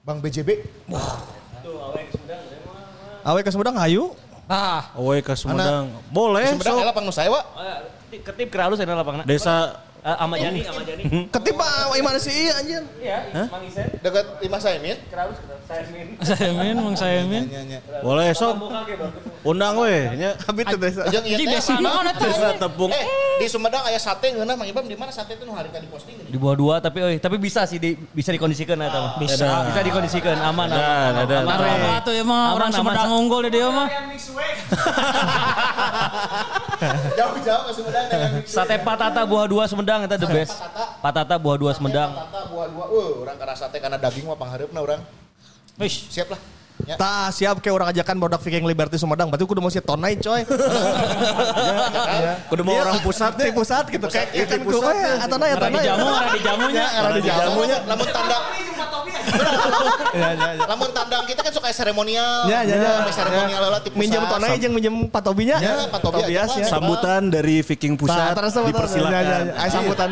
[0.00, 0.64] Bang BJB.
[3.26, 4.14] Awe ke Sumedang ayu.
[4.46, 5.90] Ah, Away ke Sumedang.
[6.14, 6.46] Boleh.
[6.54, 6.84] Sumedang sok.
[6.86, 7.42] ela pang nu saewa.
[8.10, 9.22] Ketip ke halus enak lapangna.
[9.26, 11.02] Desa Eh, Ama Jani, Ama Jani.
[11.34, 12.78] Ketip ah, gimana sih iya, anjir?
[13.02, 13.18] Iya,
[13.50, 13.90] Mang Isen.
[13.98, 14.94] Dekat Imah Saimin.
[15.10, 15.34] Ke halus,
[15.66, 16.06] saya min.
[16.22, 17.42] saya min, mang saya min.
[18.06, 18.54] boleh sok.
[19.42, 20.38] Undang weh nya.
[20.46, 21.02] Habis itu desa.
[21.10, 21.58] Jeung ieu teh
[22.22, 22.94] desa tepung.
[22.94, 23.02] Eh,
[23.42, 26.38] di Sumedang aya sate ngeunah Mang Ibam di mana sate itu nu harita diposting Di
[26.38, 29.18] bawah dua tapi euy, tapi bisa sih di, bisa dikondisikan eta mah.
[29.18, 29.66] Bisa.
[29.74, 31.26] Bisa dikondisikan aman Ada, aman.
[31.26, 31.36] ada.
[31.42, 31.50] aman.
[31.50, 32.78] Marah tuh ya mah Aman, orang aman.
[32.78, 33.90] Sumedang unggul di dia mah.
[37.16, 38.06] Jauh-jauh ke Sumedang
[38.44, 40.58] Sate patata buah dua Sumedang eta the best.
[41.00, 42.12] Patata buah dua Sumedang.
[42.12, 42.84] Tata buah dua.
[42.86, 45.00] Uh, orang karena sate karena daging mah pangharepna orang.
[45.76, 46.40] Wis, Siap lah.
[46.84, 46.92] Ya.
[46.94, 49.32] Tah siap kayak orang ajakan produk Viking Liberty Sumedang.
[49.32, 50.44] Berarti kudu mau si tonai coy.
[52.46, 53.52] Kudu mau orang pusat Di deh.
[53.52, 55.82] pusat gitu kayak Iya, kan pusat ya atanai Era di atanai.
[55.82, 56.84] jamu, era di jamunya.
[57.16, 57.78] Di jamunya.
[57.88, 58.36] Lamun tanda
[60.16, 60.64] Ya ya ya.
[60.64, 62.46] lamun tandang kita kan suka seremonial.
[62.48, 62.90] Ya ya ya.
[63.02, 65.56] Sampai seremonial lah tipe Minjem tonai jeung minjem patobinya.
[65.60, 66.60] Ya, patobi aja, Tobias Pak.
[66.62, 66.66] ya.
[66.70, 69.12] Sambutan dari Viking Nah, Pusat dipersilakan.
[69.12, 69.68] Ya, ya, ya.
[69.70, 70.10] Sambutan.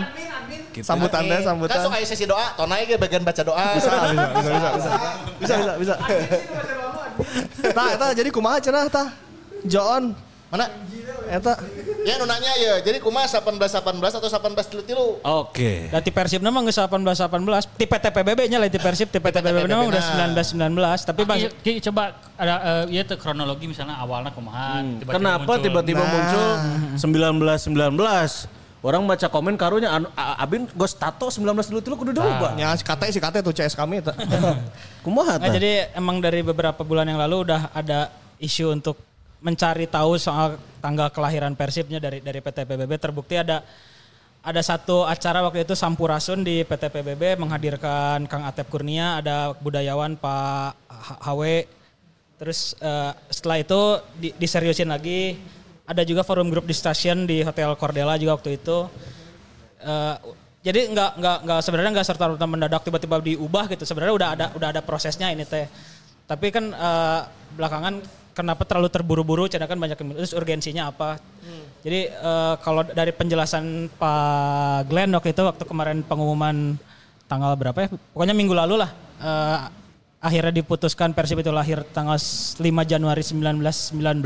[0.74, 0.82] Gitu.
[0.82, 1.78] Sambutannya Kan sambutan.
[1.86, 3.78] suka aya sesi doa, tonai ge bagian baca doa.
[3.78, 4.90] Bisa bisa bisa bisa bisa.
[5.38, 5.94] Bisa bisa bisa.
[7.70, 9.08] Tah jadi kumaha cenah tah?
[9.64, 10.12] Joon
[10.54, 10.70] Mana?
[11.26, 11.58] eta
[12.04, 15.06] Ya nu nanya ya, jadi kumaha 18 18 atau 18 tilu tilu?
[15.24, 15.88] Oke.
[15.88, 17.64] Dan ti Persib nama geus 18 18.
[17.74, 20.04] Ti PTPBB nya lain ti Persib, ti PTPBB nama udah
[20.36, 21.08] 19 19.
[21.08, 25.48] Tapi Bang Ki, Ki, coba ada eh, iya tuh kronologi misalnya awalnya kumaha tiba-tiba Kenapa
[25.48, 25.64] muncul.
[25.64, 26.12] tiba-tiba Nah.
[26.12, 26.46] muncul
[27.00, 28.52] 19-19?
[28.84, 31.40] Orang baca komen karunya anu, Abin gos tato 19
[31.72, 32.16] dulu tuh kudu Nah.
[32.20, 32.50] dirubah.
[32.54, 34.12] Ya si kate si kate tuh CS kami itu.
[35.04, 39.00] Kumaha Nah, jadi emang dari beberapa bulan yang lalu udah ada isu untuk
[39.44, 42.92] mencari tahu soal tanggal kelahiran Persibnya dari dari PT PBB.
[42.96, 43.60] Terbukti ada
[44.44, 50.16] ada satu acara waktu itu Sampurasun di PT PBB menghadirkan Kang Atep Kurnia, ada budayawan
[50.16, 50.72] Pak
[51.20, 51.68] HW.
[52.40, 53.80] Terus eh, setelah itu
[54.16, 55.36] di- diseriusin lagi.
[55.84, 58.88] Ada juga forum grup di stasiun di Hotel Cordela juga waktu itu.
[59.84, 60.16] Eh,
[60.64, 63.84] jadi nggak nggak nggak sebenarnya nggak serta merta mendadak tiba-tiba diubah gitu.
[63.84, 65.68] Sebenarnya udah ada udah ada prosesnya ini teh.
[66.24, 67.20] Tapi kan eh,
[67.56, 69.46] belakangan kenapa terlalu terburu-buru?
[69.46, 71.22] Karena kan banyak terus urgensinya apa?
[71.86, 76.74] Jadi eh, kalau dari penjelasan Pak Glenn waktu itu waktu kemarin pengumuman
[77.30, 77.88] tanggal berapa ya?
[78.12, 78.90] Pokoknya minggu lalu lah.
[79.22, 79.58] eh,
[80.24, 84.24] akhirnya diputuskan Persib itu lahir tanggal 5 Januari 1919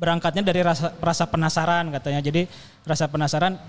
[0.00, 2.24] berangkatnya dari rasa rasa penasaran katanya.
[2.24, 2.48] Jadi
[2.88, 3.60] rasa penasaran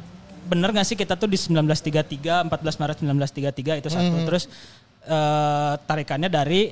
[0.47, 4.17] bener gak sih kita tuh di 1933 14 Maret 1933 itu satu.
[4.31, 4.47] Terus
[5.05, 6.71] eh, tarikannya dari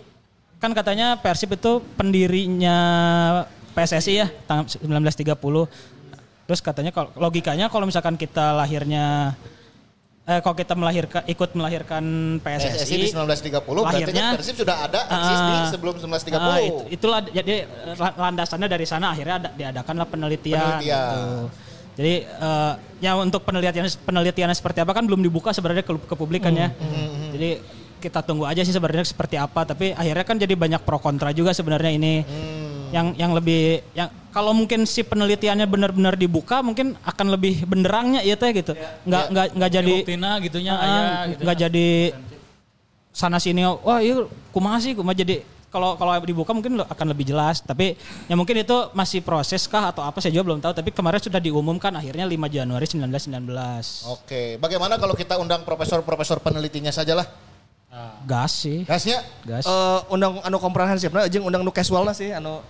[0.59, 2.77] kan katanya Persib itu pendirinya
[3.71, 5.39] PSSI ya tahun 1930.
[6.45, 9.37] Terus katanya kalau logikanya kalau misalkan kita lahirnya
[10.25, 12.03] eh kalau kita melahirkan ikut melahirkan
[12.37, 16.37] PSSI, PSSI di 1930 berarti lahirnya kan Persib sudah ada eksis di Ah, sebelum 1930.
[16.37, 20.61] ah, itu, itulah jadi eh, la- landasannya dari sana akhirnya ada, diadakanlah penelitian.
[20.61, 21.01] Penelitian.
[21.01, 21.23] gitu.
[21.97, 26.45] Jadi eh, ya untuk penelitian penelitiannya seperti apa kan belum dibuka sebenarnya ke, ke publik
[26.45, 26.69] kan ya.
[27.31, 27.49] Jadi
[27.99, 31.51] kita tunggu aja sih sebenarnya seperti apa tapi akhirnya kan jadi banyak pro kontra juga
[31.51, 32.13] sebenarnya ini.
[32.89, 38.33] Yang yang lebih yang kalau mungkin si penelitiannya benar-benar dibuka mungkin akan lebih benderangnya ya
[38.33, 38.73] teh gitu.
[39.05, 41.41] Nggak nggak nggak jadi Buktina gitunya Ah, aya gitu.
[41.45, 41.87] nggak jadi
[43.13, 47.61] sana sini wah iya kumaha sih kumaha jadi kalau kalau dibuka mungkin akan lebih jelas
[47.61, 47.93] tapi
[48.25, 51.37] ya mungkin itu masih proses kah atau apa saya juga belum tahu tapi kemarin sudah
[51.37, 57.27] diumumkan akhirnya 5 Januari 1919 Oke, bagaimana kalau kita undang profesor-profesor penelitinya saja lah?
[58.23, 59.25] Gas sih Gasnya?
[59.41, 62.61] gas Eh, undang anu komprehensif nah jeung undang nu casual sih anu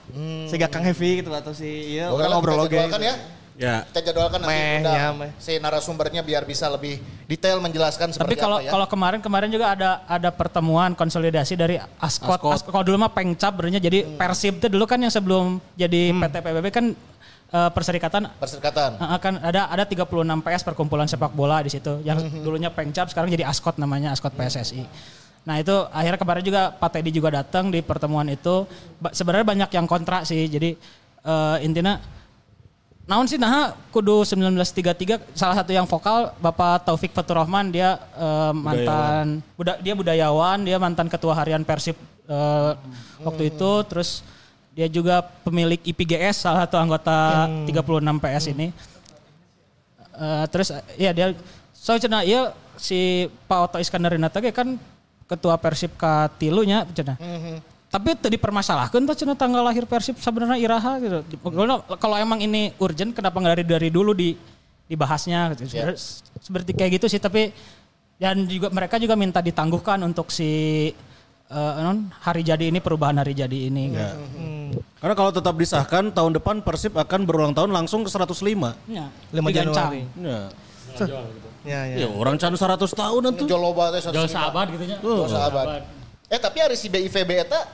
[0.47, 2.71] siga Kang Heavy gitu atau si iya Boleh orang lah, ngobrol kita oge.
[2.73, 3.15] jadwalkan ya.
[3.59, 3.83] Ya.
[3.83, 5.31] Kita jadwalkan nanti Meh, undang ya, meh.
[5.35, 6.95] si narasumbernya biar bisa lebih
[7.27, 8.71] detail menjelaskan tapi seperti kalau apa ya.
[8.71, 12.55] kalau kemarin kemarin juga ada ada pertemuan konsolidasi dari Askot, Askot.
[12.55, 16.35] Askot kalau dulu mah Pengcap sebenarnya jadi Persib itu dulu kan yang sebelum jadi PT
[16.39, 16.85] PBB kan
[17.49, 18.95] eh, perserikatan Perserikatan.
[18.95, 20.05] Uh, akan ada ada 36
[20.39, 21.99] PS perkumpulan sepak bola di situ.
[22.01, 24.85] Yang dulunya Pengcap sekarang jadi Askot namanya Askot PSSI.
[25.39, 28.67] Nah itu akhirnya kemarin juga Pak Teddy juga datang di pertemuan itu.
[29.01, 30.45] Ba- Sebenarnya banyak yang kontra sih.
[30.45, 30.77] Jadi
[31.23, 31.97] eh, intinya
[33.09, 38.53] naon sih nah kudu 1933 salah satu yang vokal Bapak Taufik Fatur Rahman dia eh,
[38.53, 39.25] mantan
[39.57, 41.97] buda- dia budayawan dia mantan ketua harian Persib
[42.29, 42.71] eh,
[43.25, 44.21] waktu itu terus
[44.79, 47.75] dia juga pemilik IPGS salah satu anggota 36
[48.23, 48.71] PS ini
[50.19, 51.31] Eh, terus eh, iya dia
[51.71, 54.75] so cenah iya si Pak Oto Iskandarinata ge kan
[55.23, 57.15] ketua Persib ka tilunya cenah.
[57.89, 61.23] Tapi tadi dipermasalahkan tuh cenah tanggal lahir Persib sebenarnya iraha gitu.
[61.39, 64.35] Pokoknya Kalau emang ini urgent kenapa nggak dari dari dulu di
[64.91, 65.71] dibahasnya gitu.
[65.71, 65.97] Sebenarnya
[66.43, 67.55] Seperti kayak gitu sih tapi
[68.19, 70.91] dan juga mereka juga minta ditangguhkan untuk si
[71.49, 73.93] eh, non hari jadi ini perubahan hari jadi ini.
[73.93, 74.13] Ya.
[74.13, 74.79] gitu.
[74.99, 78.75] Karena kalau tetap disahkan tahun depan Persib akan berulang tahun langsung ke 105.
[78.91, 79.09] Ya.
[79.31, 79.89] 5 Digancang.
[79.91, 80.01] Januari.
[80.19, 80.39] Ya.
[81.67, 81.95] Ya, ya.
[82.03, 83.43] Ya, orang can 100 tahun itu.
[83.47, 84.97] Joloba teh Jauh sahabat gitu nya.
[85.27, 85.83] Sahabat.
[86.29, 87.65] Eh tapi hari si BIVB eta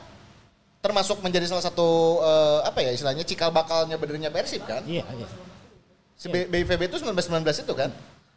[0.79, 4.81] termasuk menjadi salah satu eh, apa ya istilahnya cikal bakalnya benernya Persib kan?
[4.85, 5.27] Iya, iya.
[6.15, 7.89] Si BIVB itu 1919 itu kan?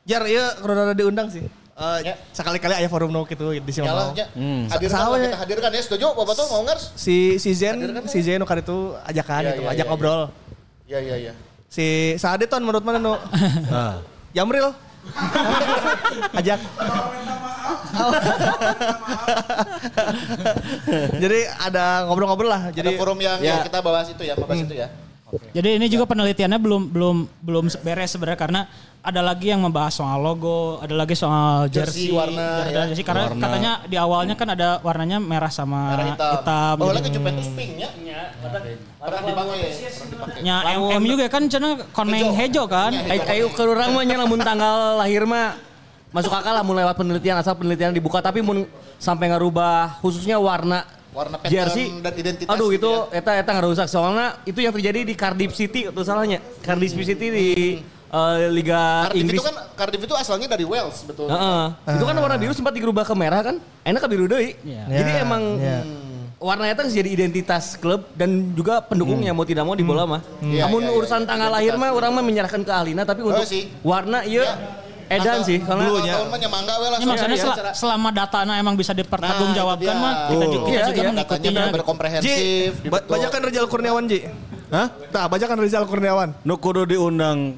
[0.08, 1.44] Jar iya kudu ada diundang sih.
[1.78, 2.14] Eh, Ya.
[2.34, 3.86] sekali-kali aya forum nu gitu di sini.
[3.86, 4.26] Yalah, ya.
[4.34, 4.66] Hmm.
[4.66, 5.30] Hadirkan ya.
[5.30, 6.90] kita hadirkan ya setuju Bapak tuh mau ngers?
[6.98, 9.90] Si si Zen, Hadirkan si Zen nu kan itu ajakan Iya, gitu, iya, ajak iya,
[9.94, 10.22] ngobrol.
[10.90, 11.32] Iya iya iya.
[11.70, 13.14] Si Sadeton menurut mana nu?
[13.70, 14.02] Nah.
[14.34, 14.74] Yamril.
[16.42, 16.58] ajak.
[21.22, 22.62] Jadi ada ngobrol-ngobrol lah.
[22.74, 23.62] Jadi Jadi forum yang, Ya.
[23.62, 24.88] kita bahas itu ya, membahas itu ya.
[25.28, 28.60] Jadi ini juga penelitiannya belum belum belum beres sebenarnya karena
[29.04, 32.82] ada lagi yang membahas soal logo, ada lagi soal Jersey jersey, warna, jersey, ya.
[32.92, 33.04] jersey.
[33.04, 33.42] karena Warna.
[33.44, 36.74] katanya di awalnya kan ada warnanya merah sama Merah hitam.
[36.80, 37.88] Oh, Jadi- lagi Juventus pink ya?
[37.92, 38.74] Pernah dipakai.
[38.98, 39.20] Pernah
[40.08, 40.40] dipakai.
[40.42, 42.92] nya M, M juga kan cina koneng hejo kan.
[42.92, 45.56] Iya, Ayo, ke orang mah lamun tanggal lahir mah
[46.08, 48.64] masuk akal lah mulai lewat penelitian asal penelitian dibuka tapi mun
[48.96, 50.88] sampai ngarubah khususnya warna
[51.18, 55.02] Warna pattern jersey dan identitas aduh gitu itu eta eta ngerusak soalnya itu yang terjadi
[55.02, 57.46] di Cardiff City itu salahnya Cardiff City di
[57.82, 61.26] eh, Liga Cardiff Inggris itu kan Cardiff itu asalnya dari Wales betul.
[61.26, 61.64] Heeh.
[61.90, 63.56] Itu kan warna biru sempat dirubah ke merah kan?
[63.82, 64.54] Enak ke biru deui.
[64.62, 64.82] Iya.
[64.86, 65.78] Jadi Ya, emang ya.
[66.38, 70.22] warna itu jadi identitas klub dan juga pendukungnya mau tidak mau di bola mah.
[70.38, 70.96] Iya, Namun iya, iya.
[70.96, 73.66] urusan tanggal lahir mah orang mah menyerahkan ke ahlina tapi Oh, untuk sih.
[73.82, 74.54] warna iya
[75.08, 76.98] edan sih karena Dulu tahun mah nyamangga we lah.
[76.98, 80.68] Ya, maksudnya Iya, sel- cara- selama datanya emang bisa dipertanggungjawabkan Nah, mah kita juga, kita
[80.70, 81.48] Iya, juga iya, mengikutinya.
[81.58, 82.72] datanya berkomprehensif.
[82.74, 84.18] Ji, ba- bacakan Rizal Kurniawan Ji.
[84.68, 84.86] Hah?
[85.08, 86.28] Tah, bacakan Rizal Kurniawan.
[86.42, 87.56] Nu kudu diundang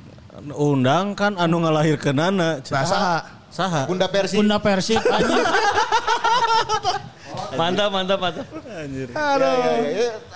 [0.53, 2.63] undang kan anu ngalahirkeunana.
[2.63, 3.17] Nah, saha?
[3.51, 3.83] Saha?
[3.85, 4.39] Bunda Persi.
[4.39, 5.03] Bunda Persib
[7.55, 8.47] mantap mantap mantap.
[9.15, 9.55] Aduh.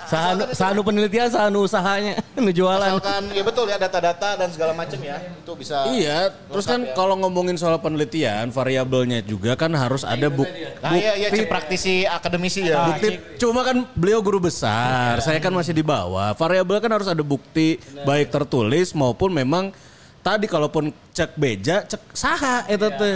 [0.05, 3.01] Sahanu, sahanu penelitian, sahanu usahanya, nu jualan.
[3.01, 5.17] Misalkan ya betul ya data-data dan segala macam ya.
[5.17, 10.45] Itu bisa Iya, terus kan kalau ngomongin soal penelitian, variabelnya juga kan harus ada buk
[10.81, 12.93] Nah, iya iya cek praktisi akademisi ya.
[12.93, 13.17] bukti.
[13.41, 16.37] Cuma kan beliau guru besar, saya kan masih di bawah.
[16.37, 19.73] Variabel kan harus ada bukti baik tertulis maupun memang
[20.25, 23.15] tadi kalaupun cek beja, cek saha eta teh.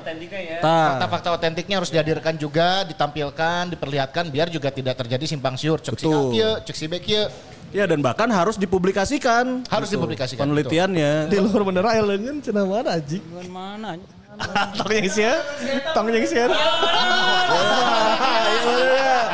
[0.00, 0.58] Otentiknya ya.
[0.64, 0.86] Tah.
[0.96, 5.76] Fakta-fakta otentiknya harus dihadirkan juga, ditampilkan, diperlihatkan biar juga tidak terjadi simpang siur.
[5.76, 6.32] Cek si A Betul.
[6.32, 7.28] kieu, cek si B kieu.
[7.68, 9.68] Ya dan bahkan harus dipublikasikan.
[9.68, 11.28] Harus dipublikasikan, Penelitiannya.
[11.28, 13.20] Di luar bener aya leungeun cenah mana Ji?
[13.52, 14.00] Mana?
[14.78, 15.40] Tong yang sieun.
[15.94, 16.50] Tong yang sieun.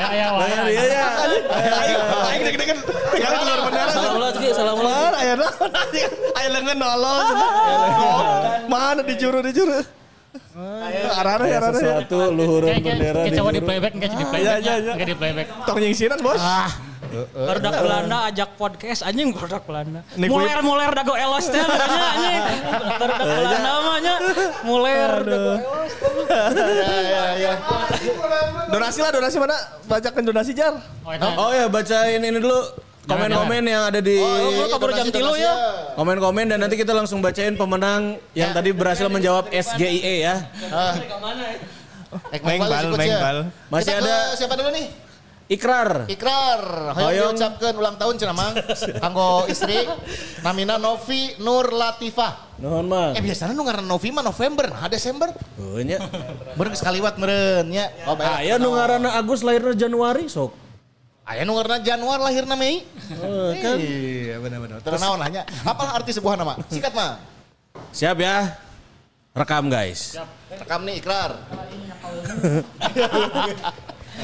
[0.04, 0.54] Aya wae.
[0.72, 1.06] Iya ya.
[2.32, 2.78] Aing deg-degan
[3.12, 3.86] tinggal di luar bener.
[3.92, 5.70] Salam ulah Ki, salam aya naon?
[6.34, 7.26] Aya leungeun nolol.
[8.70, 9.78] Mana di juru di juru.
[11.14, 11.98] Arana ya arana ya.
[12.02, 14.58] Sesuatu luhuran bendera Kayak coba di playback, enggak di playback.
[14.94, 15.46] Enggak di playback.
[15.66, 16.40] Tong yang sieun bos.
[17.32, 20.00] Barudak Belanda ajak podcast anjing barudak Belanda.
[20.16, 22.42] Muler muler dago elos teh namanya anjing.
[22.94, 24.14] Barudak Belanda mah nya.
[24.62, 25.92] Muler dago elos.
[26.54, 27.52] Ya ya ya.
[28.66, 29.56] Donasi lah donasi mana?
[29.84, 30.74] Bacakan donasi jar.
[31.02, 31.28] Oh, itu.
[31.36, 32.58] Oh ya bacain ini dulu
[33.04, 35.52] komen-komen yang ada di Oh, iya, kabur jam tilu ya.
[35.94, 40.40] komen-komen dan nanti kita langsung bacain pemenang yang tadi berhasil menjawab SGIE ya.
[42.30, 43.68] Ek Mengbal, mengbal, ya.
[43.68, 44.86] Masih ada- siapa dulu nih?
[45.44, 46.08] Ikrar.
[46.08, 47.36] Ikrar, Hoyong.
[47.36, 48.56] diucapkan ulang tahun cenah mang.
[48.96, 49.84] Kanggo istri
[50.40, 52.56] namina Novi Nur Latifah.
[52.64, 53.12] Nuhun mang.
[53.12, 55.36] Eh biasanya nu ngaran Novi mah November, nah Desember.
[55.60, 56.00] Oh nya.
[56.56, 57.92] Beureun sekaliwat meureun nya.
[58.08, 58.24] Oh bae.
[58.24, 60.56] Aya nu ngaranna Agus lahirna Januari sok.
[61.28, 62.80] Aya nu ngaranna Januar lahirna Mei.
[63.20, 63.76] Oh, kan.
[63.76, 64.80] Iya benar-benar.
[64.80, 66.56] Terus naon hanya apa arti sebuah nama?
[66.72, 67.20] Sikat mah.
[67.92, 68.48] Siap ya.
[69.36, 70.16] Rekam guys.
[70.56, 71.36] Rekam nih ikrar.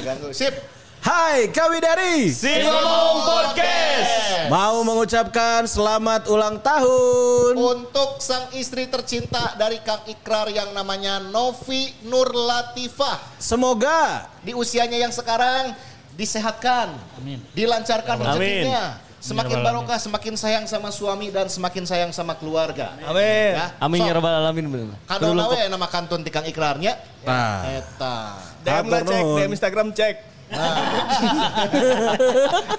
[0.00, 0.32] Ganggu.
[0.32, 0.79] Sip.
[1.00, 2.28] Hai Kawidari.
[2.60, 4.52] Ngomong podcast.
[4.52, 7.56] Mau mengucapkan selamat ulang tahun.
[7.56, 13.40] Untuk sang istri tercinta dari Kang Ikrar yang namanya Novi Nur Latifah.
[13.40, 15.72] Semoga Di usianya yang sekarang
[16.20, 17.40] disehatkan, Amin.
[17.56, 19.00] dilancarkan rezekinya.
[19.24, 22.92] Semakin barokah, semakin sayang sama suami dan semakin sayang sama keluarga.
[23.08, 23.56] Amin.
[23.56, 23.66] Ya.
[23.80, 24.64] Amin ya Sok, rabbal alamin
[25.08, 27.00] nawe nama kantun tikang ikrarnya.
[27.24, 27.64] Nah.
[27.72, 28.16] Eta.
[28.64, 29.24] DM cek.
[29.40, 30.29] DM Instagram cek.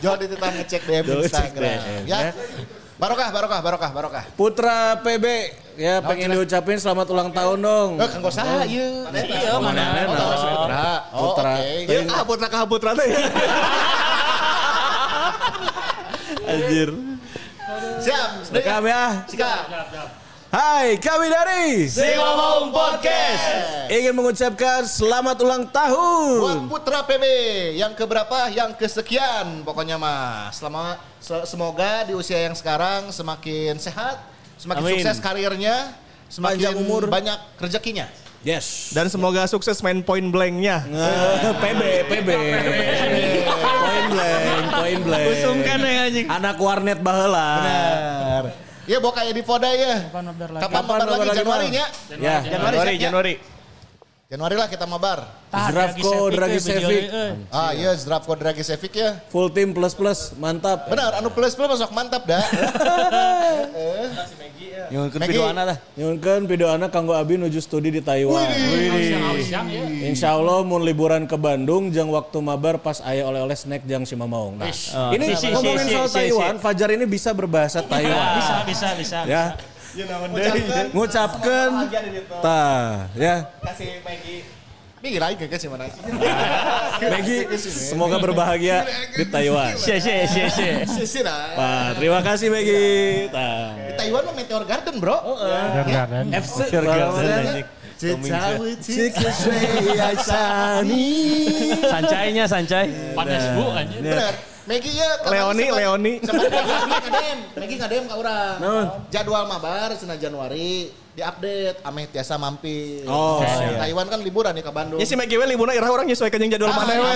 [0.02, 1.80] Jangan dititang ngecek DM ngecek Instagram.
[1.80, 2.18] DM, Ya.
[2.30, 2.32] ya.
[3.02, 4.24] Barokah, barokah, barokah, barokah.
[4.38, 5.26] Putra PB
[5.74, 7.90] ya pengen diucapin selamat ulang tahun dong.
[7.98, 9.10] Eh, kanggo saha ieu?
[9.10, 10.06] Iya mana?
[10.06, 10.86] Oh, tahu Putra.
[11.10, 11.54] Oh, Putra.
[11.90, 13.20] Ya kahaputra kahaputra teh ya.
[16.54, 16.90] Anjir.
[18.06, 18.30] Siap.
[18.54, 19.26] Rekam ya.
[19.26, 19.66] Sikat.
[20.52, 21.88] Hai Kawidari.
[21.88, 23.88] Si ngomong podcast.
[23.88, 26.68] Ingin mengucapkan selamat ulang tahun.
[26.68, 27.24] Buat Putra PB
[27.80, 28.52] yang keberapa?
[28.52, 30.52] Yang kesekian pokoknya mah.
[30.52, 34.20] Selama se- semoga di usia yang sekarang semakin sehat,
[34.60, 35.00] semakin Amin.
[35.00, 35.96] sukses karirnya,
[36.28, 37.08] semakin Panjang umur.
[37.08, 38.12] banyak rezekinya.
[38.44, 38.92] Yes.
[38.92, 40.84] Dan semoga sukses main point blanknya.
[40.84, 42.30] Eh, PB, PB.
[43.48, 45.26] Point blank, point blank.
[45.32, 46.28] Usungkan ya anjing.
[46.28, 47.50] Anak warnet baheula.
[47.56, 48.46] Benar.
[48.92, 50.12] Ya bawa kayak di Foda ya.
[50.12, 50.64] Kapan nobar lagi?
[50.68, 51.86] Kapan nobar lagi Januari nya?
[52.20, 52.36] Ya.
[52.44, 53.34] Januari, Januari, Januari,
[54.32, 54.56] Januari.
[54.56, 55.28] Lah kita mabar.
[55.52, 57.04] Zdravko Dragicevic.
[57.12, 57.32] eh.
[57.52, 59.20] Ah iya Zdravko Dragicevic ya.
[59.28, 60.88] Full team plus plus, mantap.
[60.88, 62.40] Benar, anu plus plus masuk mantap dah.
[64.92, 65.36] Nyunkeun Maggie.
[65.36, 65.78] videoana tah.
[66.00, 68.40] Nyunkeun video anak kanggo abi nuju studi di Taiwan.
[68.40, 69.60] Ya.
[70.08, 74.16] Insya Allah mun liburan ke Bandung jang waktu mabar pas aya oleh-oleh snack jang si
[74.16, 74.56] Mamaung.
[74.56, 78.40] Nah, Oh, ini si, si, ngomongin soal si, Taiwan, Fajar ini bisa berbahasa Taiwan.
[78.40, 79.20] Bisa, bisa, bisa.
[79.28, 79.60] ya.
[80.92, 81.70] Ngucapkan
[82.40, 83.36] tah ya.
[83.60, 84.44] Kasih Maggie.
[85.02, 85.90] Mana.
[87.18, 88.86] Maggie semoga berbahagia
[89.18, 89.74] di Taiwan.
[89.74, 90.86] Sia sia sia sia.
[91.58, 93.26] Wah, terima kasih Maggie.
[93.34, 93.74] Tah.
[93.82, 95.18] Di Taiwan mah Meteor Garden, Bro.
[96.30, 96.60] FC
[101.82, 102.90] Sancainya sancai.
[103.18, 104.02] Panas bu anjir.
[104.06, 104.51] Benar.
[104.72, 105.10] Megi ya.
[105.28, 106.14] Leoni, Leoni.
[106.24, 106.64] Sama Megi
[107.04, 108.58] ngadem, Megi ngadem ka urang.
[109.12, 113.04] Jadwal mabar cenah Januari diupdate ameh tiasa mampir.
[113.04, 114.96] Oh, Nah, Taiwan kan liburan nih ke Bandung.
[114.96, 117.12] Ya si Megi we liburna irah orang nyesuaikan yang jadwal mana we.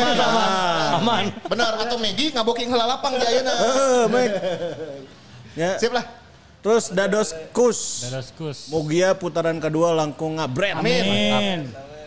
[1.00, 1.26] aman.
[1.48, 3.54] Benar atau Megi ngaboking heula lapang di ayeuna.
[3.56, 4.36] Eh, Mike.
[5.56, 5.80] Ya.
[5.80, 6.04] Sip lah.
[6.60, 8.04] Terus Dados Kus.
[8.04, 8.68] Dadaskus.
[8.68, 10.76] Mugia putaran kedua langkung ngabret.
[10.76, 11.04] Amin.
[11.32, 11.60] Amin.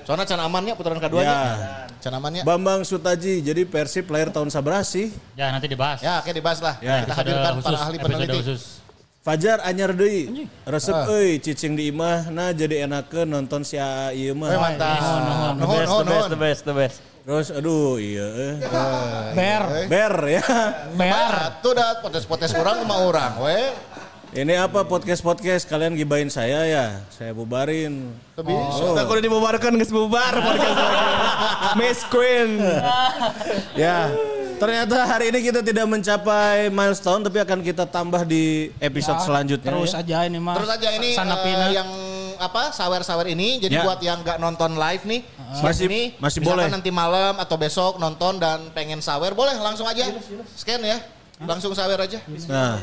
[0.04, 1.32] Soalnya can amannya putaran keduanya.
[1.32, 1.87] Ya.
[2.08, 2.40] Can amannya.
[2.40, 5.12] Bambang Sutaji, jadi Persib lahir tahun sabar sih.
[5.36, 6.00] Ya nanti dibahas.
[6.00, 6.80] Ya, oke dibahas lah.
[6.80, 7.04] Ya.
[7.04, 8.38] Kita hadirkan para khusus, ahli episode peneliti.
[8.40, 8.62] khusus.
[9.20, 10.48] Fajar anyar deui.
[10.64, 14.56] Resep euy cicing di imah nah jadi enakeun nonton si A ieu mah.
[14.56, 14.96] Mantap.
[14.96, 16.30] The Nuhun, best, the nuhun, best, nuhun.
[16.32, 16.96] the best, the best.
[17.28, 18.54] Terus aduh iya eh.
[19.36, 19.62] Ber.
[19.84, 20.44] Ber ya.
[20.96, 21.60] Ber.
[21.60, 23.60] Tuh dah potes-potes orang sama orang, we.
[24.28, 26.86] Ini apa podcast-podcast kalian gibain saya ya.
[27.08, 28.12] Saya bubarin.
[28.36, 28.84] Tuh bisa.
[28.92, 31.04] Kita kudu dibubarkan geus bubar podcast lagi.
[31.80, 32.50] Miss Queen.
[33.74, 34.12] Ya.
[34.58, 39.70] Ternyata hari ini kita tidak mencapai milestone tapi akan kita tambah di episode selanjutnya.
[39.70, 40.02] Terus ya.
[40.02, 40.58] aja ini mah.
[40.60, 41.66] Terus aja ini Sanapina.
[41.70, 41.88] eh, yang
[42.36, 43.82] apa sawer-sawer ini jadi Ya.
[43.82, 45.20] buat yang nggak nonton live nih
[45.58, 46.70] Masih- ini masih boleh.
[46.70, 50.06] nanti malam atau besok nonton dan pengen sawer boleh langsung aja
[50.54, 51.02] scan ya
[51.38, 52.82] langsung sawer aja Nah.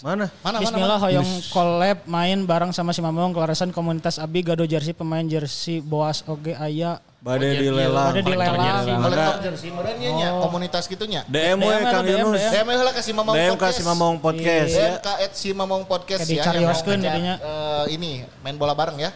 [0.00, 0.26] Mana?
[0.40, 4.92] mana Bismillah mana, hoyong collab main bareng sama si Mamong kelarasan komunitas Abi gado jersey
[4.92, 8.12] pemain jersey Boas oge aya Bade dilelang.
[8.12, 8.84] Bade dilelang.
[9.00, 12.36] Maka kolektor jersey merenya nya komunitas DM we DM, Kang DM, Yunus.
[12.36, 12.52] DM.
[12.52, 14.84] DM heula kasih mamong DM podcast kasih Mamong podcast ya.
[14.84, 17.34] DM ka si mamong podcast Kayak ya dicarioskeun jadinya.
[17.40, 18.10] eh, ini
[18.44, 19.08] main bola bareng ya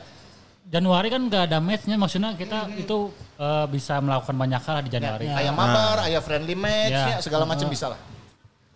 [0.68, 3.08] Januari kan nggak ada matchnya, maksudnya kita itu
[3.40, 5.24] eh, bisa melakukan banyak hal di Januari.
[5.26, 7.16] ayah mabar ayah friendly match Ya.
[7.16, 8.00] ya, segala macam bisa lah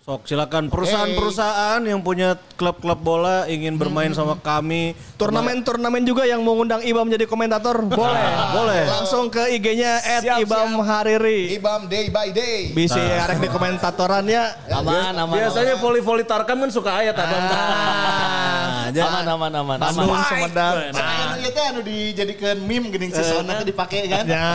[0.03, 4.99] Sok silakan perusahaan-perusahaan yang punya klub-klub bola ingin bermain sama kami.
[5.15, 8.27] Turnamen-turnamen juga yang mengundang Ibam jadi komentator boleh.
[8.51, 8.83] Boleh.
[8.91, 10.03] Langsung ke IG-nya
[10.43, 11.55] @ibam hariri.
[11.55, 14.75] Ibam day by day Bisa arek di komentatorannya.
[14.75, 15.39] Aman, aman.
[15.39, 17.39] Biasanya voli-voli Tarkam kan suka ayat abang.
[17.47, 18.91] aman.
[18.91, 19.23] jangan.
[19.23, 19.79] Aman, aman, aman.
[19.87, 20.27] Bandung aman.
[20.27, 20.75] Sumedang.
[20.99, 24.27] Nah, itu teh anu dijadikan meme geuning si Sona teh dipake kan.
[24.27, 24.51] Ya.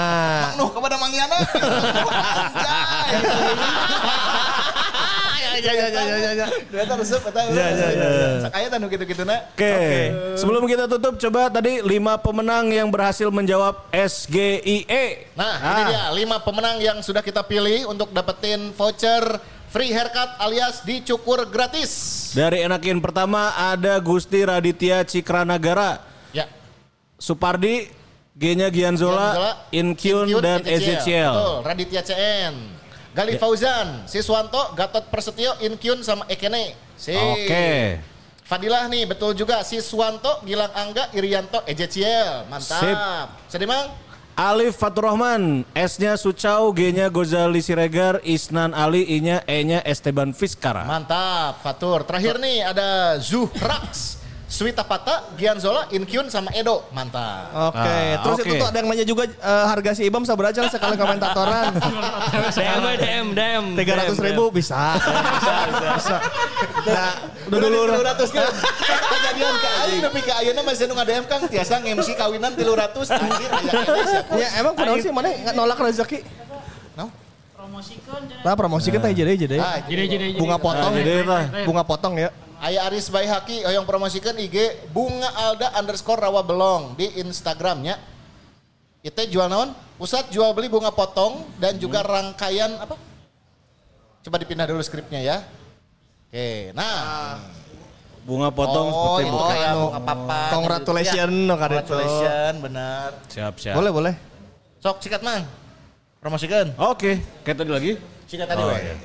[0.60, 1.40] Nuh kepada Mangiana.
[3.08, 4.37] Ya
[5.60, 6.48] ya ya ya ya.
[6.72, 7.42] Eta resep eta.
[7.50, 8.08] Ya ya ya.
[8.48, 9.36] Sakaya anu gitu-gituna.
[9.54, 9.76] Oke,
[10.38, 15.34] sebelum kita tutup coba tadi lima pemenang yang berhasil menjawab SGIE.
[15.34, 20.82] Nah, ini dia lima pemenang yang sudah kita pilih untuk dapetin voucher free haircut alias
[20.86, 21.92] dicukur gratis.
[22.32, 26.00] Dari enakin pertama ada Gusti Raditya Cikranagara,
[26.32, 26.48] Ya.
[27.18, 27.90] Supardi,
[28.38, 31.34] G-nya Gianzola, Inkyun, dan Ezekiel.
[31.34, 32.77] Betul, Raditya CN.
[33.18, 36.78] Gali Fauzan, Siswanto, Gatot Persetio, Inkyun sama Ekene.
[36.94, 37.18] Sip.
[37.18, 37.98] Oke.
[38.46, 39.66] Fadilah nih, betul juga.
[39.66, 42.46] Siswanto, Gilang Angga, Irianto, Ezekiel.
[42.46, 42.78] Mantap.
[42.78, 42.98] Sip.
[43.50, 43.90] Sedih mang?
[44.38, 50.86] Alif Faturrahman, S-nya Sucau, G-nya Gozali Siregar, Isnan Ali, I-nya E-nya Esteban Fiskara.
[50.86, 52.06] Mantap, Fatur.
[52.06, 56.88] Terakhir nih ada Zuhrax, Swita Pata, Gianzola, Inkyun sama Edo.
[56.96, 57.52] Mantap.
[57.68, 58.48] Oke, Ah, terus oke.
[58.48, 61.76] itu tuh ada yang nanya juga eh, harga si Ibam aja sekali komentatoran.
[62.56, 63.64] DM, we, DM, DM.
[63.76, 64.96] Tiga ratus ribu bisa.
[66.00, 66.16] bisa.
[66.88, 67.12] Nah,
[67.52, 67.80] udah dulu.
[67.92, 68.48] Tilu ratus kan.
[68.88, 73.08] Kejadian ke Aing tapi ke Ayeuna masih nu ngadem Kang tiasa nge-MC kawinan tilu ratus.
[74.32, 76.24] Ya emang kunaon sih mana nolak rezeki?
[76.96, 77.12] No?
[78.48, 79.60] Nah promosi kita jadi jadi.
[79.60, 79.84] Ah.
[80.40, 80.96] Bunga potong.
[80.96, 81.44] Lah.
[81.68, 82.32] Bunga potong ya.
[82.58, 88.02] Aya Aris Baihaki yang promosikan IG bunga alda underscore rawa belong di Instagramnya.
[89.06, 89.78] Itu jual naon?
[90.02, 92.98] Pusat jual beli bunga potong dan juga rangkaian apa?
[94.26, 95.38] Coba dipindah dulu skripnya ya.
[96.28, 97.40] Oke, nah.
[98.28, 99.48] Bunga potong oh, seperti itu buka.
[99.56, 100.50] kayak bunga papan.
[100.52, 101.48] Congratulations, gitu.
[101.48, 101.74] no, kan itu.
[101.80, 103.10] Congratulations, benar.
[103.32, 103.76] Siap, siap.
[103.80, 104.14] Boleh boleh.
[104.84, 105.48] Sok sikat mang.
[106.20, 106.74] Promosikan.
[106.76, 107.92] Oke, kayak tadi lagi.
[108.28, 108.76] Sikat tadi Oh, we.
[108.82, 108.96] iya.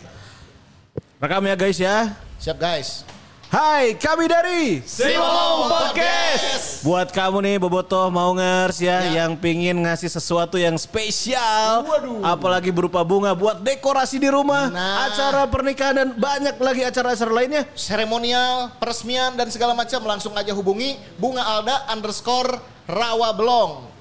[1.23, 1.97] Rekam ya guys ya.
[2.43, 3.07] Siap guys.
[3.53, 6.81] Hai, kami dari Simolong Podcast.
[6.89, 11.85] Buat kamu nih Bobotoh Maungers ya, yang pingin ngasih sesuatu yang spesial,
[12.25, 15.05] apalagi berupa bunga buat dekorasi di rumah, Nah.
[15.05, 17.69] acara pernikahan dan banyak lagi acara-acara lainnya.
[17.77, 22.57] seremonial, peresmian dan segala macam langsung aja hubungi bunga alda underscore
[22.89, 23.92] rawabelong dot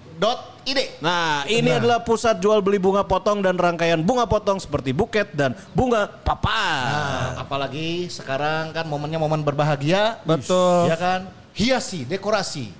[0.61, 1.01] id.
[1.01, 5.57] Nah, ini adalah pusat jual beli bunga potong dan rangkaian bunga potong seperti buket dan
[5.73, 6.85] bunga papan.
[6.85, 10.21] Nah, apalagi sekarang kan momennya momen berbahagia.
[10.21, 10.87] Betul.
[10.87, 11.25] Ya kan?
[11.51, 12.77] Hiasi, dekorasi.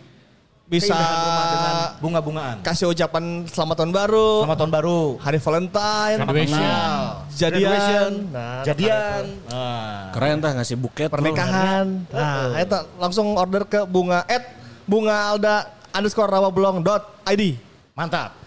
[0.72, 2.64] Bisa dengan bunga-bungaan.
[2.64, 5.00] kasih ucapan selamat tahun baru, Selamat tahun baru.
[5.20, 6.56] hari Valentine, Graduation.
[6.56, 9.24] Nah, jadian, graduation, Nah, jadian.
[9.52, 11.12] Nah, Keren tah ngasih buket.
[11.12, 12.08] pernikahan.
[12.08, 14.48] Nah, itu langsung order ke bunga at
[14.88, 17.58] bunga alda underscore rawabelong dot id.
[17.92, 18.42] mantap.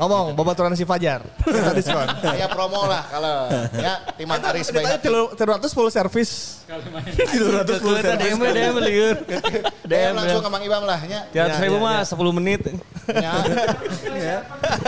[0.00, 1.20] Ngomong, babaturan si Fajar.
[1.44, 2.08] Kita diskon.
[2.24, 5.04] Kayak promo lah kalau ya Timan Aris baik
[5.36, 6.64] ratus full service.
[7.12, 9.16] Tiga ratus puluh DM DM liur.
[9.92, 11.28] DM langsung ke Mang Ibam lah ya.
[11.28, 12.64] Tiga ratus ribu mah sepuluh menit.
[13.12, 13.44] Ya.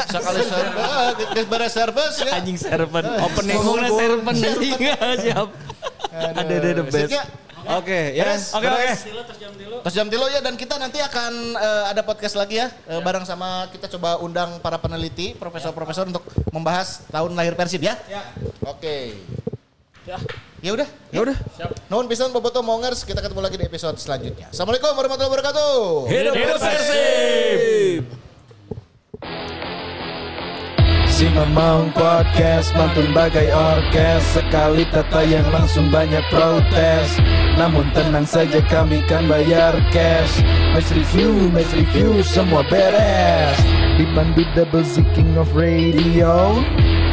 [0.09, 0.93] Sekali service,
[1.37, 2.33] geus beres service ya.
[2.33, 3.05] Anjing serpent.
[3.05, 4.37] Opening ngomongnya serpent.
[4.41, 4.81] Anjing
[5.29, 5.49] siap.
[6.09, 7.42] Ada ada the best.
[7.63, 8.25] Oke, ya.
[8.27, 8.51] Beres.
[8.55, 8.91] Oke oke.
[9.83, 13.27] Terus jam tilo ya dan kita nanti akan eh, ada podcast lagi ya eh, bareng
[13.27, 17.95] sama kita coba undang para peneliti profesor-profesor untuk membahas tahun lahir Persib ya.
[18.67, 19.15] Oke.
[20.63, 20.87] Ya udah.
[21.11, 21.37] Ya udah.
[21.91, 24.51] Nuhun pisan boboto mongers kita ketemu lagi di episode selanjutnya.
[24.51, 25.75] Assalamualaikum warahmatullahi wabarakatuh.
[26.07, 28.03] Hidup Persib.
[31.23, 34.27] Si Mamang Podcast mantun bagai orkes.
[34.35, 37.15] Sekali tertayang langsung banyak protes.
[37.55, 40.43] Namun tenang saja kami kan bayar cash.
[40.75, 43.55] Match review, match review semua beres.
[44.03, 45.07] Dipandu double Z
[45.39, 46.59] of Radio.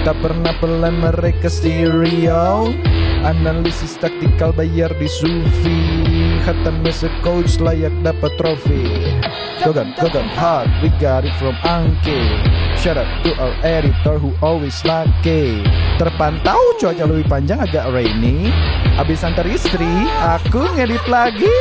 [0.02, 2.73] Tak pernah pelan mereka stereo.
[3.22, 9.15] Analisis taktikal bayar di Sufi Hatam biasa coach layak dapat trofi.
[9.59, 12.39] Gogan, Gogan hard, we got it from Anki
[12.79, 15.67] Shout out to our editor who always lucky
[15.99, 18.55] Terpantau cuaca lebih panjang agak rainy.
[18.95, 21.51] Abis antar istri, aku ngedit lagi.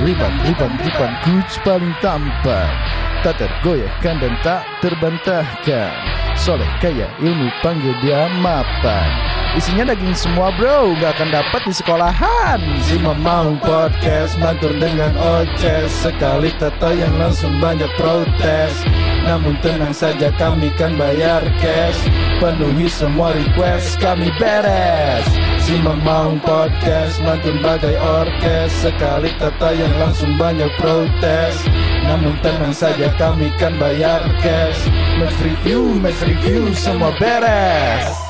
[0.00, 2.72] Ribbon, ribbon, ribbon, coach paling tampan
[3.20, 5.92] Tak tergoyahkan dan tak terbantahkan.
[6.40, 9.12] Soleh kaya ilmu panggil dia mapan.
[9.52, 12.56] Isinya daging semua bro, gak akan dapat di sekolahan.
[12.80, 15.92] Si Mamang Podcast, mantur dengan oces.
[15.92, 18.88] Sekali tata yang langsung banyak protes.
[19.28, 22.00] Namun tenang saja kami kan bayar cash.
[22.40, 25.28] Penuhi semua request kami beres.
[25.60, 28.72] Si Mamang Podcast, mantun bagai orkes.
[28.80, 31.68] Sekali tata yang langsung banyak protes
[32.10, 34.90] Namun tenang saja kami kan bayar cash.
[35.22, 38.29] Match review, match review semua beres